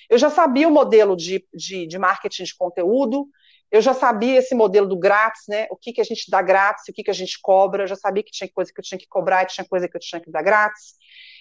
Eu 0.09 0.17
já 0.17 0.29
sabia 0.29 0.67
o 0.67 0.71
modelo 0.71 1.15
de, 1.15 1.47
de, 1.53 1.87
de 1.87 1.97
marketing 1.97 2.43
de 2.43 2.55
conteúdo, 2.55 3.27
eu 3.71 3.81
já 3.81 3.93
sabia 3.93 4.39
esse 4.39 4.53
modelo 4.53 4.87
do 4.87 4.99
grátis, 4.99 5.43
né? 5.47 5.67
O 5.71 5.77
que, 5.77 5.93
que 5.93 6.01
a 6.01 6.03
gente 6.03 6.29
dá 6.29 6.41
grátis, 6.41 6.83
o 6.89 6.93
que, 6.93 7.03
que 7.03 7.11
a 7.11 7.13
gente 7.13 7.39
cobra, 7.41 7.83
eu 7.83 7.87
já 7.87 7.95
sabia 7.95 8.23
que 8.23 8.31
tinha 8.31 8.49
coisa 8.53 8.71
que 8.73 8.79
eu 8.79 8.83
tinha 8.83 8.97
que 8.97 9.07
cobrar 9.07 9.43
e 9.43 9.47
tinha 9.47 9.65
coisa 9.65 9.87
que 9.87 9.95
eu 9.95 10.01
tinha 10.01 10.19
que 10.19 10.29
dar 10.29 10.41
grátis. 10.41 10.95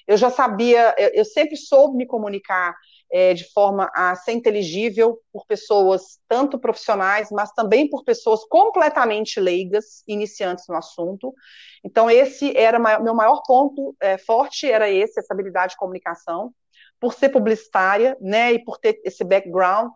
Eu 0.06 0.16
já 0.16 0.30
sabia, 0.30 0.94
eu, 0.96 1.10
eu 1.14 1.24
sempre 1.24 1.56
soube 1.56 1.96
me 1.96 2.06
comunicar 2.06 2.74
é, 3.12 3.34
de 3.34 3.44
forma 3.52 3.90
a 3.94 4.14
ser 4.14 4.32
inteligível 4.32 5.18
por 5.32 5.44
pessoas 5.44 6.20
tanto 6.28 6.58
profissionais, 6.58 7.28
mas 7.30 7.50
também 7.52 7.88
por 7.90 8.04
pessoas 8.04 8.44
completamente 8.44 9.40
leigas, 9.40 10.04
iniciantes 10.06 10.66
no 10.68 10.76
assunto. 10.76 11.34
Então, 11.84 12.08
esse 12.08 12.56
era 12.56 12.78
meu 13.00 13.14
maior 13.14 13.42
ponto 13.44 13.96
é, 14.00 14.16
forte, 14.16 14.70
era 14.70 14.88
esse, 14.88 15.18
essa 15.18 15.34
habilidade 15.34 15.72
de 15.72 15.78
comunicação, 15.78 16.54
por 17.00 17.14
ser 17.14 17.30
publicitária, 17.30 18.16
né, 18.20 18.52
e 18.52 18.62
por 18.62 18.78
ter 18.78 19.00
esse 19.04 19.24
background. 19.24 19.90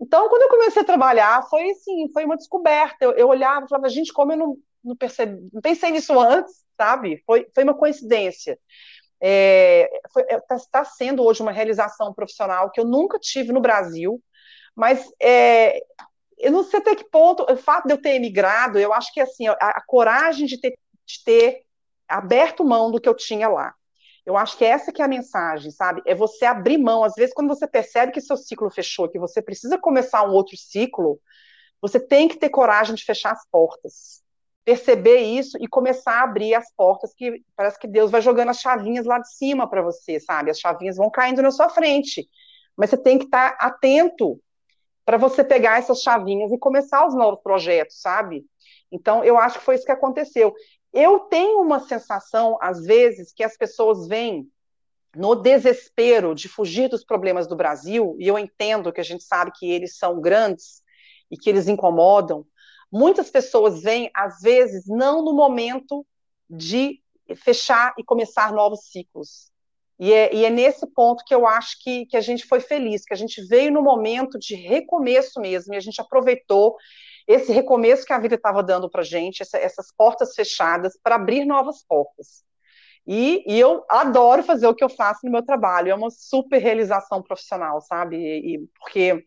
Então, 0.00 0.28
quando 0.28 0.42
eu 0.42 0.48
comecei 0.48 0.82
a 0.82 0.86
trabalhar, 0.86 1.42
foi 1.48 1.70
assim, 1.70 2.10
foi 2.12 2.24
uma 2.24 2.36
descoberta. 2.36 3.04
Eu, 3.04 3.12
eu 3.12 3.28
olhava 3.28 3.66
e 3.66 3.68
falava, 3.68 3.88
gente, 3.88 4.12
como 4.12 4.32
eu 4.32 4.36
não, 4.36 4.56
não 4.84 4.96
percebi, 4.96 5.48
não 5.52 5.60
pensei 5.60 5.90
nisso 5.90 6.18
antes, 6.18 6.64
sabe? 6.76 7.22
Foi, 7.26 7.46
foi 7.54 7.64
uma 7.64 7.74
coincidência 7.74 8.58
é, 9.20 9.90
está 10.06 10.54
é, 10.54 10.58
tá 10.70 10.84
sendo 10.84 11.24
hoje 11.24 11.42
uma 11.42 11.52
realização 11.52 12.12
profissional 12.14 12.70
que 12.70 12.80
eu 12.80 12.84
nunca 12.84 13.18
tive 13.18 13.52
no 13.52 13.60
Brasil, 13.60 14.22
mas 14.74 15.04
é, 15.20 15.80
eu 16.38 16.52
não 16.52 16.62
sei 16.62 16.80
até 16.80 16.94
que 16.94 17.04
ponto, 17.10 17.44
o 17.50 17.56
fato 17.56 17.86
de 17.86 17.94
eu 17.94 18.00
ter 18.00 18.10
emigrado, 18.10 18.78
eu 18.78 18.92
acho 18.92 19.12
que 19.12 19.20
assim, 19.20 19.48
a, 19.48 19.54
a 19.60 19.82
coragem 19.86 20.46
de 20.46 20.60
ter, 20.60 20.78
de 21.04 21.24
ter 21.24 21.62
aberto 22.06 22.64
mão 22.64 22.90
do 22.90 23.00
que 23.00 23.08
eu 23.08 23.14
tinha 23.14 23.48
lá. 23.48 23.74
Eu 24.28 24.36
acho 24.36 24.58
que 24.58 24.64
essa 24.64 24.92
que 24.92 25.00
é 25.00 25.04
a 25.04 25.08
mensagem, 25.08 25.70
sabe? 25.70 26.02
É 26.04 26.14
você 26.14 26.44
abrir 26.44 26.78
mão. 26.78 27.02
Às 27.02 27.14
vezes, 27.14 27.34
quando 27.34 27.48
você 27.48 27.66
percebe 27.66 28.12
que 28.12 28.20
seu 28.20 28.36
ciclo 28.36 28.70
fechou, 28.70 29.08
que 29.08 29.18
você 29.18 29.40
precisa 29.40 29.78
começar 29.78 30.22
um 30.22 30.32
outro 30.32 30.56
ciclo, 30.56 31.18
você 31.80 31.98
tem 31.98 32.28
que 32.28 32.36
ter 32.36 32.50
coragem 32.50 32.94
de 32.94 33.04
fechar 33.04 33.32
as 33.32 33.46
portas 33.50 34.22
perceber 34.68 35.20
isso 35.20 35.56
e 35.62 35.66
começar 35.66 36.20
a 36.20 36.24
abrir 36.24 36.54
as 36.54 36.70
portas 36.76 37.14
que 37.14 37.42
parece 37.56 37.78
que 37.78 37.88
Deus 37.88 38.10
vai 38.10 38.20
jogando 38.20 38.50
as 38.50 38.60
chavinhas 38.60 39.06
lá 39.06 39.18
de 39.18 39.34
cima 39.34 39.66
para 39.66 39.80
você, 39.80 40.20
sabe? 40.20 40.50
As 40.50 40.60
chavinhas 40.60 40.98
vão 40.98 41.10
caindo 41.10 41.40
na 41.40 41.50
sua 41.50 41.70
frente. 41.70 42.28
Mas 42.76 42.90
você 42.90 42.98
tem 42.98 43.18
que 43.18 43.24
estar 43.24 43.56
tá 43.56 43.66
atento 43.66 44.38
para 45.06 45.16
você 45.16 45.42
pegar 45.42 45.78
essas 45.78 46.02
chavinhas 46.02 46.52
e 46.52 46.58
começar 46.58 47.06
os 47.06 47.14
novos 47.14 47.40
projetos, 47.40 47.98
sabe? 47.98 48.44
Então, 48.92 49.24
eu 49.24 49.38
acho 49.38 49.58
que 49.58 49.64
foi 49.64 49.74
isso 49.76 49.86
que 49.86 49.90
aconteceu. 49.90 50.54
Eu 50.92 51.20
tenho 51.20 51.60
uma 51.60 51.80
sensação, 51.80 52.58
às 52.60 52.84
vezes, 52.84 53.32
que 53.32 53.44
as 53.44 53.56
pessoas 53.56 54.06
vêm 54.06 54.48
no 55.14 55.34
desespero 55.34 56.34
de 56.34 56.48
fugir 56.48 56.88
dos 56.88 57.04
problemas 57.04 57.46
do 57.46 57.56
Brasil, 57.56 58.16
e 58.18 58.26
eu 58.26 58.38
entendo 58.38 58.92
que 58.92 59.00
a 59.00 59.04
gente 59.04 59.24
sabe 59.24 59.52
que 59.54 59.70
eles 59.70 59.96
são 59.96 60.20
grandes 60.20 60.82
e 61.30 61.36
que 61.36 61.48
eles 61.48 61.68
incomodam, 61.68 62.46
Muitas 62.90 63.30
pessoas 63.30 63.82
vêm, 63.82 64.10
às 64.14 64.40
vezes, 64.40 64.86
não 64.86 65.22
no 65.22 65.34
momento 65.34 66.06
de 66.48 67.00
fechar 67.36 67.94
e 67.98 68.04
começar 68.04 68.52
novos 68.52 68.86
ciclos. 68.90 69.50
E 70.00 70.12
é, 70.12 70.34
e 70.34 70.44
é 70.44 70.50
nesse 70.50 70.86
ponto 70.86 71.22
que 71.24 71.34
eu 71.34 71.46
acho 71.46 71.82
que, 71.82 72.06
que 72.06 72.16
a 72.16 72.20
gente 72.20 72.46
foi 72.46 72.60
feliz, 72.60 73.04
que 73.04 73.12
a 73.12 73.16
gente 73.16 73.42
veio 73.46 73.70
no 73.70 73.82
momento 73.82 74.38
de 74.38 74.54
recomeço 74.54 75.40
mesmo, 75.40 75.74
e 75.74 75.76
a 75.76 75.80
gente 75.80 76.00
aproveitou 76.00 76.76
esse 77.28 77.52
recomeço 77.52 78.06
que 78.06 78.12
a 78.12 78.18
vida 78.18 78.36
estava 78.36 78.62
dando 78.62 78.90
para 78.90 79.02
gente, 79.02 79.42
essa, 79.42 79.58
essas 79.58 79.92
portas 79.94 80.34
fechadas, 80.34 80.98
para 81.00 81.16
abrir 81.16 81.44
novas 81.44 81.84
portas. 81.86 82.42
E, 83.06 83.42
e, 83.46 83.58
eu 83.58 83.84
adoro 83.88 84.42
fazer 84.42 84.66
o 84.66 84.74
que 84.74 84.84
eu 84.84 84.88
faço 84.88 85.20
no 85.24 85.32
meu 85.32 85.42
trabalho, 85.42 85.90
é 85.90 85.94
uma 85.94 86.10
super 86.10 86.58
realização 86.58 87.22
profissional, 87.22 87.80
sabe? 87.80 88.16
E, 88.18 88.68
porque 88.78 89.24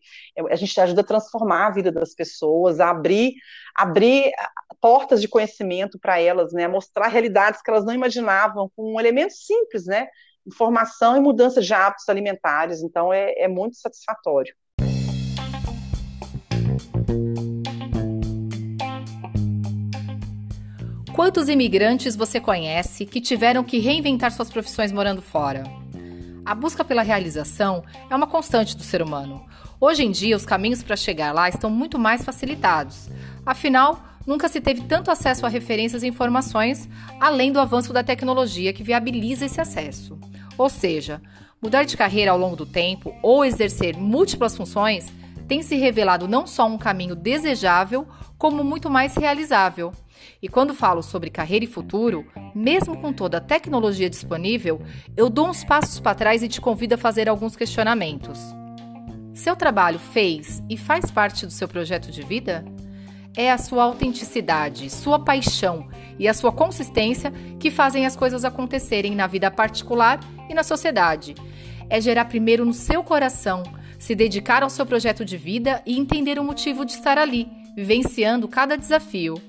a 0.50 0.54
gente 0.54 0.80
ajuda 0.80 1.00
a 1.00 1.04
transformar 1.04 1.66
a 1.66 1.70
vida 1.70 1.90
das 1.90 2.14
pessoas, 2.14 2.78
a 2.78 2.90
abrir, 2.90 3.34
abrir 3.74 4.32
portas 4.80 5.20
de 5.20 5.26
conhecimento 5.26 5.98
para 5.98 6.20
elas, 6.20 6.52
né? 6.52 6.68
mostrar 6.68 7.08
realidades 7.08 7.60
que 7.60 7.70
elas 7.70 7.84
não 7.84 7.92
imaginavam, 7.92 8.70
com 8.76 8.94
um 8.94 9.00
elemento 9.00 9.34
simples, 9.34 9.86
né? 9.86 10.08
Informação 10.46 11.16
e 11.16 11.20
mudança 11.20 11.60
de 11.60 11.74
hábitos 11.74 12.08
alimentares. 12.08 12.82
Então, 12.82 13.12
é, 13.12 13.32
é 13.36 13.48
muito 13.48 13.76
satisfatório. 13.76 14.54
Quantos 21.14 21.50
imigrantes 21.50 22.16
você 22.16 22.40
conhece 22.40 23.04
que 23.04 23.20
tiveram 23.20 23.62
que 23.62 23.78
reinventar 23.78 24.32
suas 24.32 24.48
profissões 24.48 24.90
morando 24.90 25.20
fora? 25.20 25.62
A 26.42 26.54
busca 26.54 26.82
pela 26.82 27.02
realização 27.02 27.84
é 28.08 28.16
uma 28.16 28.26
constante 28.26 28.74
do 28.74 28.82
ser 28.82 29.02
humano. 29.02 29.44
Hoje 29.78 30.02
em 30.02 30.10
dia, 30.10 30.34
os 30.34 30.46
caminhos 30.46 30.82
para 30.82 30.96
chegar 30.96 31.32
lá 31.34 31.50
estão 31.50 31.68
muito 31.68 31.98
mais 31.98 32.24
facilitados. 32.24 33.10
Afinal, 33.44 34.02
nunca 34.26 34.48
se 34.48 34.58
teve 34.58 34.84
tanto 34.84 35.10
acesso 35.10 35.44
a 35.44 35.50
referências 35.50 36.02
e 36.02 36.08
informações, 36.08 36.88
além 37.20 37.52
do 37.52 37.60
avanço 37.60 37.92
da 37.92 38.02
tecnologia 38.02 38.72
que 38.72 38.82
viabiliza 38.82 39.44
esse 39.44 39.60
acesso. 39.60 40.18
Ou 40.56 40.70
seja, 40.70 41.20
mudar 41.60 41.84
de 41.84 41.94
carreira 41.94 42.30
ao 42.30 42.38
longo 42.38 42.56
do 42.56 42.64
tempo 42.64 43.14
ou 43.22 43.44
exercer 43.44 43.98
múltiplas 43.98 44.56
funções 44.56 45.12
tem 45.46 45.62
se 45.62 45.76
revelado 45.76 46.26
não 46.26 46.46
só 46.46 46.66
um 46.66 46.78
caminho 46.78 47.14
desejável, 47.14 48.08
como 48.38 48.64
muito 48.64 48.88
mais 48.88 49.14
realizável. 49.14 49.92
E 50.42 50.48
quando 50.48 50.74
falo 50.74 51.02
sobre 51.02 51.30
carreira 51.30 51.64
e 51.64 51.68
futuro, 51.68 52.26
mesmo 52.54 52.96
com 52.96 53.12
toda 53.12 53.38
a 53.38 53.40
tecnologia 53.40 54.10
disponível, 54.10 54.80
eu 55.16 55.30
dou 55.30 55.48
uns 55.48 55.64
passos 55.64 56.00
para 56.00 56.14
trás 56.14 56.42
e 56.42 56.48
te 56.48 56.60
convido 56.60 56.94
a 56.94 56.98
fazer 56.98 57.28
alguns 57.28 57.56
questionamentos. 57.56 58.38
Seu 59.34 59.56
trabalho 59.56 59.98
fez 59.98 60.62
e 60.68 60.76
faz 60.76 61.10
parte 61.10 61.46
do 61.46 61.52
seu 61.52 61.66
projeto 61.66 62.10
de 62.10 62.22
vida? 62.22 62.64
É 63.34 63.50
a 63.50 63.56
sua 63.56 63.84
autenticidade, 63.84 64.90
sua 64.90 65.18
paixão 65.18 65.88
e 66.18 66.28
a 66.28 66.34
sua 66.34 66.52
consistência 66.52 67.32
que 67.58 67.70
fazem 67.70 68.04
as 68.04 68.14
coisas 68.14 68.44
acontecerem 68.44 69.14
na 69.14 69.26
vida 69.26 69.50
particular 69.50 70.20
e 70.50 70.54
na 70.54 70.62
sociedade. 70.62 71.34
É 71.88 71.98
gerar 72.00 72.26
primeiro 72.26 72.64
no 72.64 72.74
seu 72.74 73.02
coração, 73.02 73.62
se 73.98 74.14
dedicar 74.14 74.62
ao 74.62 74.68
seu 74.68 74.84
projeto 74.84 75.24
de 75.24 75.38
vida 75.38 75.82
e 75.86 75.98
entender 75.98 76.38
o 76.38 76.44
motivo 76.44 76.84
de 76.84 76.92
estar 76.92 77.16
ali, 77.16 77.48
vivenciando 77.74 78.46
cada 78.48 78.76
desafio. 78.76 79.40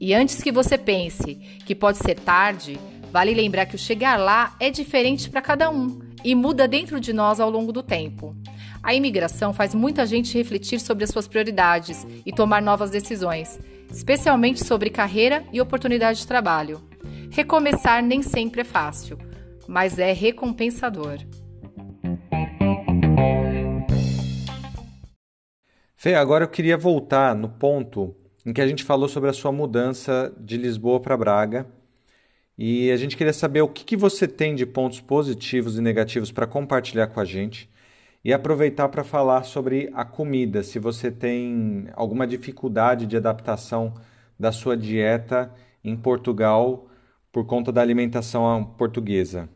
E 0.00 0.14
antes 0.14 0.42
que 0.42 0.52
você 0.52 0.78
pense 0.78 1.34
que 1.66 1.74
pode 1.74 1.98
ser 1.98 2.14
tarde, 2.14 2.78
vale 3.10 3.34
lembrar 3.34 3.66
que 3.66 3.74
o 3.74 3.78
chegar 3.78 4.16
lá 4.16 4.54
é 4.60 4.70
diferente 4.70 5.28
para 5.28 5.42
cada 5.42 5.70
um 5.70 5.98
e 6.24 6.34
muda 6.34 6.68
dentro 6.68 7.00
de 7.00 7.12
nós 7.12 7.40
ao 7.40 7.50
longo 7.50 7.72
do 7.72 7.82
tempo. 7.82 8.36
A 8.80 8.94
imigração 8.94 9.52
faz 9.52 9.74
muita 9.74 10.06
gente 10.06 10.38
refletir 10.38 10.78
sobre 10.78 11.02
as 11.02 11.10
suas 11.10 11.26
prioridades 11.26 12.06
e 12.24 12.32
tomar 12.32 12.62
novas 12.62 12.90
decisões, 12.90 13.58
especialmente 13.90 14.64
sobre 14.64 14.88
carreira 14.88 15.44
e 15.52 15.60
oportunidade 15.60 16.20
de 16.20 16.26
trabalho. 16.28 16.80
Recomeçar 17.30 18.02
nem 18.02 18.22
sempre 18.22 18.60
é 18.60 18.64
fácil, 18.64 19.18
mas 19.66 19.98
é 19.98 20.12
recompensador. 20.12 21.18
Fê, 25.96 26.14
agora 26.14 26.44
eu 26.44 26.48
queria 26.48 26.76
voltar 26.76 27.34
no 27.34 27.48
ponto 27.48 28.14
em 28.48 28.52
que 28.54 28.62
a 28.62 28.66
gente 28.66 28.82
falou 28.82 29.10
sobre 29.10 29.28
a 29.28 29.32
sua 29.34 29.52
mudança 29.52 30.34
de 30.38 30.56
Lisboa 30.56 30.98
para 30.98 31.14
Braga. 31.18 31.66
E 32.56 32.90
a 32.90 32.96
gente 32.96 33.14
queria 33.14 33.34
saber 33.34 33.60
o 33.60 33.68
que, 33.68 33.84
que 33.84 33.94
você 33.94 34.26
tem 34.26 34.54
de 34.54 34.64
pontos 34.64 35.02
positivos 35.02 35.76
e 35.76 35.82
negativos 35.82 36.32
para 36.32 36.46
compartilhar 36.46 37.08
com 37.08 37.20
a 37.20 37.26
gente. 37.26 37.68
E 38.24 38.32
aproveitar 38.32 38.88
para 38.88 39.04
falar 39.04 39.42
sobre 39.42 39.90
a 39.92 40.02
comida, 40.02 40.62
se 40.62 40.78
você 40.78 41.10
tem 41.10 41.88
alguma 41.92 42.26
dificuldade 42.26 43.04
de 43.04 43.18
adaptação 43.18 43.92
da 44.40 44.50
sua 44.50 44.78
dieta 44.78 45.54
em 45.84 45.94
Portugal 45.94 46.88
por 47.30 47.44
conta 47.44 47.70
da 47.70 47.82
alimentação 47.82 48.64
portuguesa. 48.78 49.46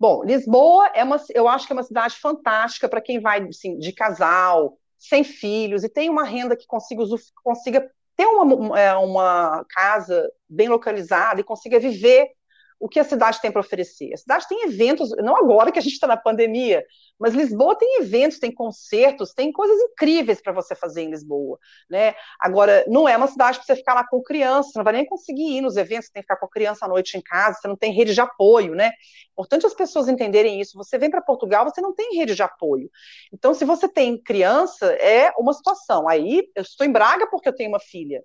Bom, 0.00 0.24
Lisboa 0.24 0.90
é 0.96 1.04
uma, 1.04 1.16
eu 1.32 1.46
acho 1.46 1.64
que 1.64 1.72
é 1.72 1.76
uma 1.76 1.84
cidade 1.84 2.16
fantástica 2.16 2.88
para 2.88 3.00
quem 3.00 3.20
vai 3.20 3.40
assim, 3.46 3.78
de 3.78 3.92
casal, 3.92 4.76
sem 4.98 5.22
filhos 5.22 5.84
e 5.84 5.88
tem 5.88 6.10
uma 6.10 6.24
renda 6.24 6.56
que 6.56 6.66
consiga, 6.66 7.04
consiga 7.44 7.90
ter 8.20 8.26
uma, 8.26 8.78
é, 8.78 8.92
uma 8.96 9.64
casa 9.70 10.30
bem 10.46 10.68
localizada 10.68 11.40
e 11.40 11.44
consiga 11.44 11.80
viver 11.80 12.28
o 12.80 12.88
que 12.88 12.98
a 12.98 13.04
cidade 13.04 13.40
tem 13.42 13.52
para 13.52 13.60
oferecer. 13.60 14.10
A 14.14 14.16
cidade 14.16 14.48
tem 14.48 14.64
eventos, 14.64 15.10
não 15.18 15.36
agora 15.36 15.70
que 15.70 15.78
a 15.78 15.82
gente 15.82 15.92
está 15.92 16.06
na 16.06 16.16
pandemia, 16.16 16.82
mas 17.18 17.34
Lisboa 17.34 17.76
tem 17.76 18.00
eventos, 18.00 18.38
tem 18.38 18.50
concertos, 18.50 19.34
tem 19.34 19.52
coisas 19.52 19.78
incríveis 19.78 20.40
para 20.40 20.54
você 20.54 20.74
fazer 20.74 21.02
em 21.02 21.10
Lisboa, 21.10 21.58
né? 21.90 22.14
Agora, 22.40 22.82
não 22.88 23.06
é 23.06 23.14
uma 23.18 23.26
cidade 23.26 23.58
para 23.58 23.66
você 23.66 23.76
ficar 23.76 23.92
lá 23.92 24.06
com 24.08 24.22
criança, 24.22 24.70
você 24.70 24.78
não 24.78 24.84
vai 24.84 24.94
nem 24.94 25.04
conseguir 25.04 25.58
ir 25.58 25.60
nos 25.60 25.76
eventos, 25.76 26.06
você 26.06 26.12
tem 26.14 26.22
que 26.22 26.24
ficar 26.24 26.36
com 26.36 26.46
a 26.46 26.50
criança 26.50 26.86
à 26.86 26.88
noite 26.88 27.18
em 27.18 27.20
casa, 27.20 27.58
você 27.60 27.68
não 27.68 27.76
tem 27.76 27.92
rede 27.92 28.14
de 28.14 28.20
apoio, 28.22 28.74
né? 28.74 28.92
Importante 29.32 29.66
as 29.66 29.74
pessoas 29.74 30.08
entenderem 30.08 30.58
isso. 30.58 30.78
Você 30.78 30.96
vem 30.96 31.10
para 31.10 31.20
Portugal, 31.20 31.64
você 31.64 31.82
não 31.82 31.94
tem 31.94 32.16
rede 32.16 32.34
de 32.34 32.42
apoio. 32.42 32.90
Então, 33.30 33.52
se 33.52 33.66
você 33.66 33.88
tem 33.88 34.16
criança, 34.16 34.86
é 34.94 35.30
uma 35.38 35.52
situação. 35.52 36.08
Aí, 36.08 36.48
eu 36.56 36.62
estou 36.62 36.86
em 36.86 36.92
Braga 36.92 37.26
porque 37.30 37.48
eu 37.48 37.54
tenho 37.54 37.68
uma 37.68 37.80
filha. 37.80 38.24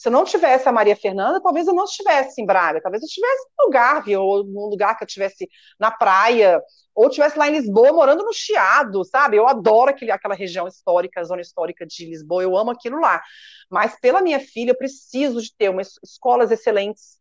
Se 0.00 0.08
eu 0.08 0.12
não 0.12 0.24
tivesse 0.24 0.66
a 0.66 0.72
Maria 0.72 0.96
Fernanda, 0.96 1.42
talvez 1.42 1.66
eu 1.66 1.74
não 1.74 1.84
estivesse 1.84 2.40
em 2.40 2.46
Braga, 2.46 2.80
talvez 2.80 3.02
eu 3.02 3.06
estivesse 3.06 3.46
no 3.58 3.66
Algarve, 3.66 4.16
ou 4.16 4.42
num 4.42 4.64
lugar 4.64 4.96
que 4.96 5.04
eu 5.04 5.06
estivesse 5.06 5.46
na 5.78 5.90
praia, 5.90 6.58
ou 6.94 7.08
estivesse 7.08 7.38
lá 7.38 7.46
em 7.46 7.52
Lisboa, 7.52 7.92
morando 7.92 8.24
no 8.24 8.32
Chiado, 8.32 9.04
sabe? 9.04 9.36
Eu 9.36 9.46
adoro 9.46 9.90
aquele, 9.90 10.10
aquela 10.10 10.34
região 10.34 10.66
histórica, 10.66 11.20
a 11.20 11.24
zona 11.24 11.42
histórica 11.42 11.84
de 11.86 12.06
Lisboa, 12.06 12.42
eu 12.42 12.56
amo 12.56 12.70
aquilo 12.70 12.98
lá. 12.98 13.22
Mas 13.68 13.94
pela 14.00 14.22
minha 14.22 14.40
filha, 14.40 14.70
eu 14.70 14.78
preciso 14.78 15.42
de 15.42 15.54
ter 15.54 15.68
umas 15.68 15.92
escolas 16.02 16.50
excelentes, 16.50 17.18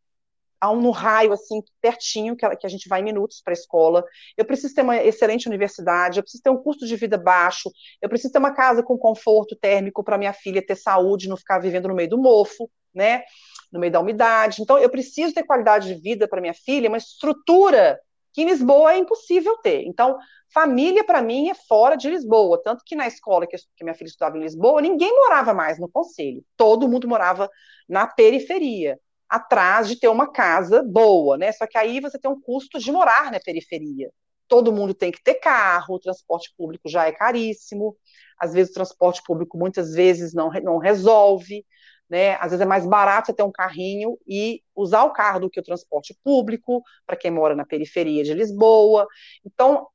no 0.61 0.91
raio, 0.91 1.31
assim, 1.31 1.61
pertinho, 1.81 2.35
que, 2.35 2.47
que 2.57 2.67
a 2.67 2.69
gente 2.69 2.89
vai 2.89 3.01
em 3.01 3.03
minutos 3.03 3.41
para 3.41 3.53
a 3.53 3.59
escola. 3.59 4.03
Eu 4.37 4.45
preciso 4.45 4.75
ter 4.75 4.81
uma 4.81 4.97
excelente 4.97 5.47
universidade, 5.47 6.19
eu 6.19 6.23
preciso 6.23 6.43
ter 6.43 6.49
um 6.49 6.57
custo 6.57 6.85
de 6.85 6.95
vida 6.95 7.17
baixo, 7.17 7.71
eu 8.01 8.09
preciso 8.09 8.33
ter 8.33 8.39
uma 8.39 8.53
casa 8.53 8.83
com 8.83 8.97
conforto 8.97 9.55
térmico 9.55 10.03
para 10.03 10.17
minha 10.17 10.33
filha 10.33 10.65
ter 10.65 10.75
saúde, 10.75 11.29
não 11.29 11.37
ficar 11.37 11.59
vivendo 11.59 11.87
no 11.87 11.95
meio 11.95 12.09
do 12.09 12.17
mofo, 12.17 12.69
né? 12.93 13.23
No 13.71 13.79
meio 13.79 13.91
da 13.91 13.99
umidade. 13.99 14.61
Então, 14.61 14.77
eu 14.77 14.89
preciso 14.89 15.33
ter 15.33 15.43
qualidade 15.43 15.87
de 15.87 16.01
vida 16.01 16.27
para 16.27 16.41
minha 16.41 16.53
filha, 16.53 16.89
uma 16.89 16.97
estrutura 16.97 17.99
que 18.33 18.41
em 18.41 18.45
Lisboa 18.45 18.93
é 18.93 18.97
impossível 18.97 19.57
ter. 19.57 19.83
Então, 19.85 20.17
família 20.53 21.03
para 21.03 21.21
mim 21.21 21.49
é 21.49 21.53
fora 21.53 21.95
de 21.95 22.09
Lisboa, 22.09 22.61
tanto 22.63 22.83
que 22.85 22.95
na 22.95 23.07
escola 23.07 23.47
que, 23.47 23.57
que 23.57 23.83
minha 23.83 23.93
filha 23.93 24.07
estudava 24.07 24.37
em 24.37 24.41
Lisboa, 24.41 24.81
ninguém 24.81 25.13
morava 25.15 25.53
mais 25.53 25.79
no 25.79 25.89
conselho, 25.89 26.43
todo 26.57 26.87
mundo 26.87 27.07
morava 27.07 27.49
na 27.87 28.07
periferia 28.07 28.99
atrás 29.29 29.87
de 29.87 29.99
ter 29.99 30.07
uma 30.07 30.31
casa 30.31 30.81
boa, 30.81 31.37
né? 31.37 31.51
Só 31.51 31.67
que 31.67 31.77
aí 31.77 31.99
você 31.99 32.17
tem 32.17 32.31
um 32.31 32.41
custo 32.41 32.79
de 32.79 32.91
morar 32.91 33.31
na 33.31 33.39
periferia. 33.39 34.09
Todo 34.47 34.73
mundo 34.73 34.95
tem 34.95 35.11
que 35.11 35.21
ter 35.21 35.35
carro, 35.35 35.95
o 35.95 35.99
transporte 35.99 36.51
público 36.57 36.89
já 36.89 37.05
é 37.05 37.11
caríssimo, 37.11 37.95
às 38.39 38.53
vezes 38.53 38.71
o 38.71 38.73
transporte 38.73 39.21
público 39.23 39.57
muitas 39.57 39.93
vezes 39.93 40.33
não, 40.33 40.49
não 40.63 40.79
resolve, 40.79 41.63
né? 42.09 42.33
Às 42.35 42.49
vezes 42.49 42.61
é 42.61 42.65
mais 42.65 42.87
barato 42.87 43.27
você 43.27 43.33
ter 43.33 43.43
um 43.43 43.51
carrinho 43.51 44.17
e 44.27 44.63
usar 44.75 45.03
o 45.03 45.13
carro 45.13 45.41
do 45.41 45.49
que 45.49 45.59
o 45.59 45.63
transporte 45.63 46.17
público, 46.23 46.81
para 47.05 47.15
quem 47.15 47.29
mora 47.29 47.55
na 47.55 47.65
periferia 47.65 48.23
de 48.23 48.33
Lisboa. 48.33 49.07
Então. 49.45 49.87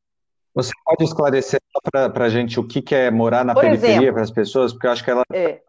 Você 0.55 0.71
pode 0.85 1.03
esclarecer 1.03 1.59
para 1.91 2.27
a 2.27 2.29
gente 2.29 2.61
o 2.61 2.69
que, 2.69 2.81
que 2.81 2.95
é 2.95 3.11
morar 3.11 3.45
na 3.45 3.57
periferia 3.57 4.13
para 4.13 4.23
as 4.23 4.31
pessoas? 4.31 4.73
Porque 4.73 4.87
eu 4.87 4.93
acho 4.93 5.03
que 5.03 5.11
ela. 5.11 5.25
É 5.33 5.64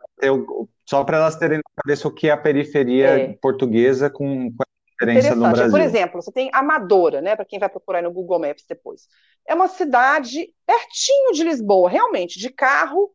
só 0.86 1.04
para 1.04 1.17
elas 1.17 1.36
terem 1.36 1.58
na 1.58 1.84
cabeça 1.84 2.08
o 2.08 2.12
que 2.12 2.28
é 2.28 2.32
a 2.32 2.38
periferia 2.38 3.08
é. 3.08 3.34
portuguesa 3.34 4.10
com, 4.10 4.51
com 4.51 4.63
a 4.63 4.65
diferença 4.91 5.36
no 5.36 5.49
Brasil. 5.49 5.71
Por 5.71 5.82
exemplo, 5.82 6.21
você 6.21 6.32
tem 6.32 6.49
Amadora, 6.54 7.21
né, 7.21 7.36
para 7.36 7.45
quem 7.45 7.60
vai 7.60 7.69
procurar 7.69 8.01
no 8.01 8.12
Google 8.12 8.39
Maps 8.39 8.65
depois. 8.67 9.08
É 9.47 9.54
uma 9.54 9.67
cidade 9.67 10.54
pertinho 10.65 11.34
de 11.34 11.43
Lisboa, 11.43 11.89
realmente, 11.89 12.39
de 12.39 12.49
carro. 12.49 13.12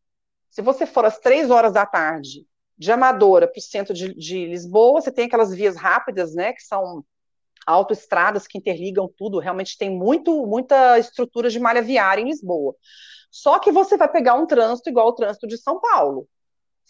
Se 0.50 0.60
você 0.60 0.84
for 0.84 1.04
às 1.04 1.18
três 1.18 1.50
horas 1.50 1.72
da 1.72 1.86
tarde 1.86 2.46
de 2.76 2.90
Amadora 2.90 3.46
para 3.46 3.58
o 3.58 3.62
centro 3.62 3.94
de, 3.94 4.14
de, 4.14 4.46
Lisboa, 4.46 5.00
você 5.00 5.12
tem 5.12 5.26
aquelas 5.26 5.54
vias 5.54 5.76
rápidas, 5.76 6.34
né, 6.34 6.52
que 6.52 6.62
são 6.62 7.04
autoestradas 7.66 8.46
que 8.46 8.58
interligam 8.58 9.12
tudo, 9.16 9.38
realmente 9.38 9.76
tem 9.76 9.90
muito, 9.90 10.46
muita 10.46 10.98
estrutura 10.98 11.50
de 11.50 11.60
malha 11.60 11.82
viária 11.82 12.22
em 12.22 12.28
Lisboa. 12.28 12.74
Só 13.30 13.58
que 13.58 13.70
você 13.70 13.96
vai 13.96 14.10
pegar 14.10 14.34
um 14.34 14.46
trânsito 14.46 14.88
igual 14.88 15.06
ao 15.06 15.14
trânsito 15.14 15.46
de 15.46 15.56
São 15.56 15.78
Paulo. 15.78 16.26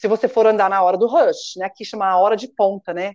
Se 0.00 0.08
você 0.08 0.28
for 0.28 0.46
andar 0.46 0.70
na 0.70 0.82
hora 0.82 0.96
do 0.96 1.06
rush, 1.06 1.56
né, 1.56 1.66
aqui 1.66 1.84
chama 1.84 2.06
a 2.06 2.16
hora 2.16 2.34
de 2.34 2.48
ponta, 2.48 2.94
né, 2.94 3.12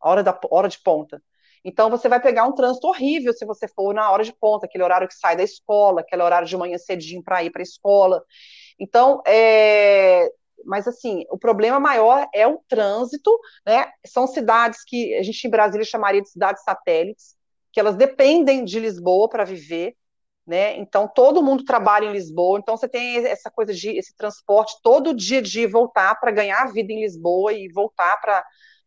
a 0.00 0.08
hora, 0.08 0.22
da, 0.22 0.38
hora 0.50 0.66
de 0.66 0.78
ponta. 0.78 1.22
Então 1.62 1.90
você 1.90 2.08
vai 2.08 2.20
pegar 2.20 2.46
um 2.46 2.54
trânsito 2.54 2.86
horrível 2.86 3.34
se 3.34 3.44
você 3.44 3.68
for 3.68 3.92
na 3.92 4.10
hora 4.10 4.24
de 4.24 4.32
ponta, 4.32 4.64
aquele 4.64 4.82
horário 4.82 5.06
que 5.06 5.14
sai 5.14 5.36
da 5.36 5.42
escola, 5.42 6.00
aquele 6.00 6.22
horário 6.22 6.48
de 6.48 6.56
manhã 6.56 6.78
cedinho 6.78 7.22
para 7.22 7.44
ir 7.44 7.50
para 7.50 7.60
a 7.60 7.62
escola. 7.62 8.24
Então, 8.80 9.22
é, 9.26 10.26
mas 10.64 10.88
assim, 10.88 11.24
o 11.30 11.36
problema 11.36 11.78
maior 11.78 12.26
é 12.34 12.46
o 12.46 12.58
trânsito, 12.66 13.30
né? 13.66 13.92
São 14.06 14.26
cidades 14.26 14.82
que 14.86 15.14
a 15.14 15.22
gente 15.22 15.46
em 15.46 15.50
Brasília 15.50 15.84
chamaria 15.84 16.22
de 16.22 16.30
cidades 16.30 16.64
satélites, 16.64 17.36
que 17.70 17.78
elas 17.78 17.94
dependem 17.94 18.64
de 18.64 18.80
Lisboa 18.80 19.28
para 19.28 19.44
viver, 19.44 19.94
né? 20.46 20.76
Então 20.76 21.08
todo 21.08 21.42
mundo 21.42 21.64
trabalha 21.64 22.06
em 22.06 22.12
Lisboa, 22.12 22.58
então 22.58 22.76
você 22.76 22.88
tem 22.88 23.24
essa 23.26 23.50
coisa 23.50 23.72
de 23.72 23.90
esse 23.90 24.14
transporte 24.16 24.76
todo 24.82 25.14
dia 25.14 25.40
de 25.40 25.66
voltar 25.66 26.18
para 26.20 26.30
ganhar 26.32 26.62
a 26.62 26.72
vida 26.72 26.92
em 26.92 27.00
Lisboa 27.00 27.52
e 27.52 27.68
voltar 27.68 28.20
para 28.20 28.44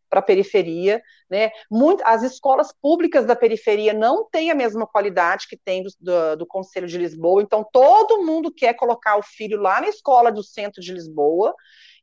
para 0.08 0.20
a 0.20 0.22
periferia, 0.22 1.02
né? 1.28 1.50
Muito, 1.70 2.02
as 2.06 2.22
escolas 2.22 2.72
públicas 2.72 3.26
da 3.26 3.34
periferia 3.34 3.92
não 3.92 4.28
têm 4.30 4.50
a 4.50 4.54
mesma 4.54 4.86
qualidade 4.86 5.48
que 5.48 5.56
tem 5.56 5.82
do, 5.82 5.90
do, 6.00 6.36
do, 6.36 6.46
Conselho 6.46 6.86
de 6.86 6.96
Lisboa, 6.96 7.42
então 7.42 7.66
todo 7.72 8.24
mundo 8.24 8.52
quer 8.52 8.74
colocar 8.74 9.16
o 9.16 9.22
filho 9.22 9.60
lá 9.60 9.80
na 9.80 9.88
escola 9.88 10.30
do 10.30 10.42
centro 10.42 10.80
de 10.80 10.92
Lisboa 10.92 11.54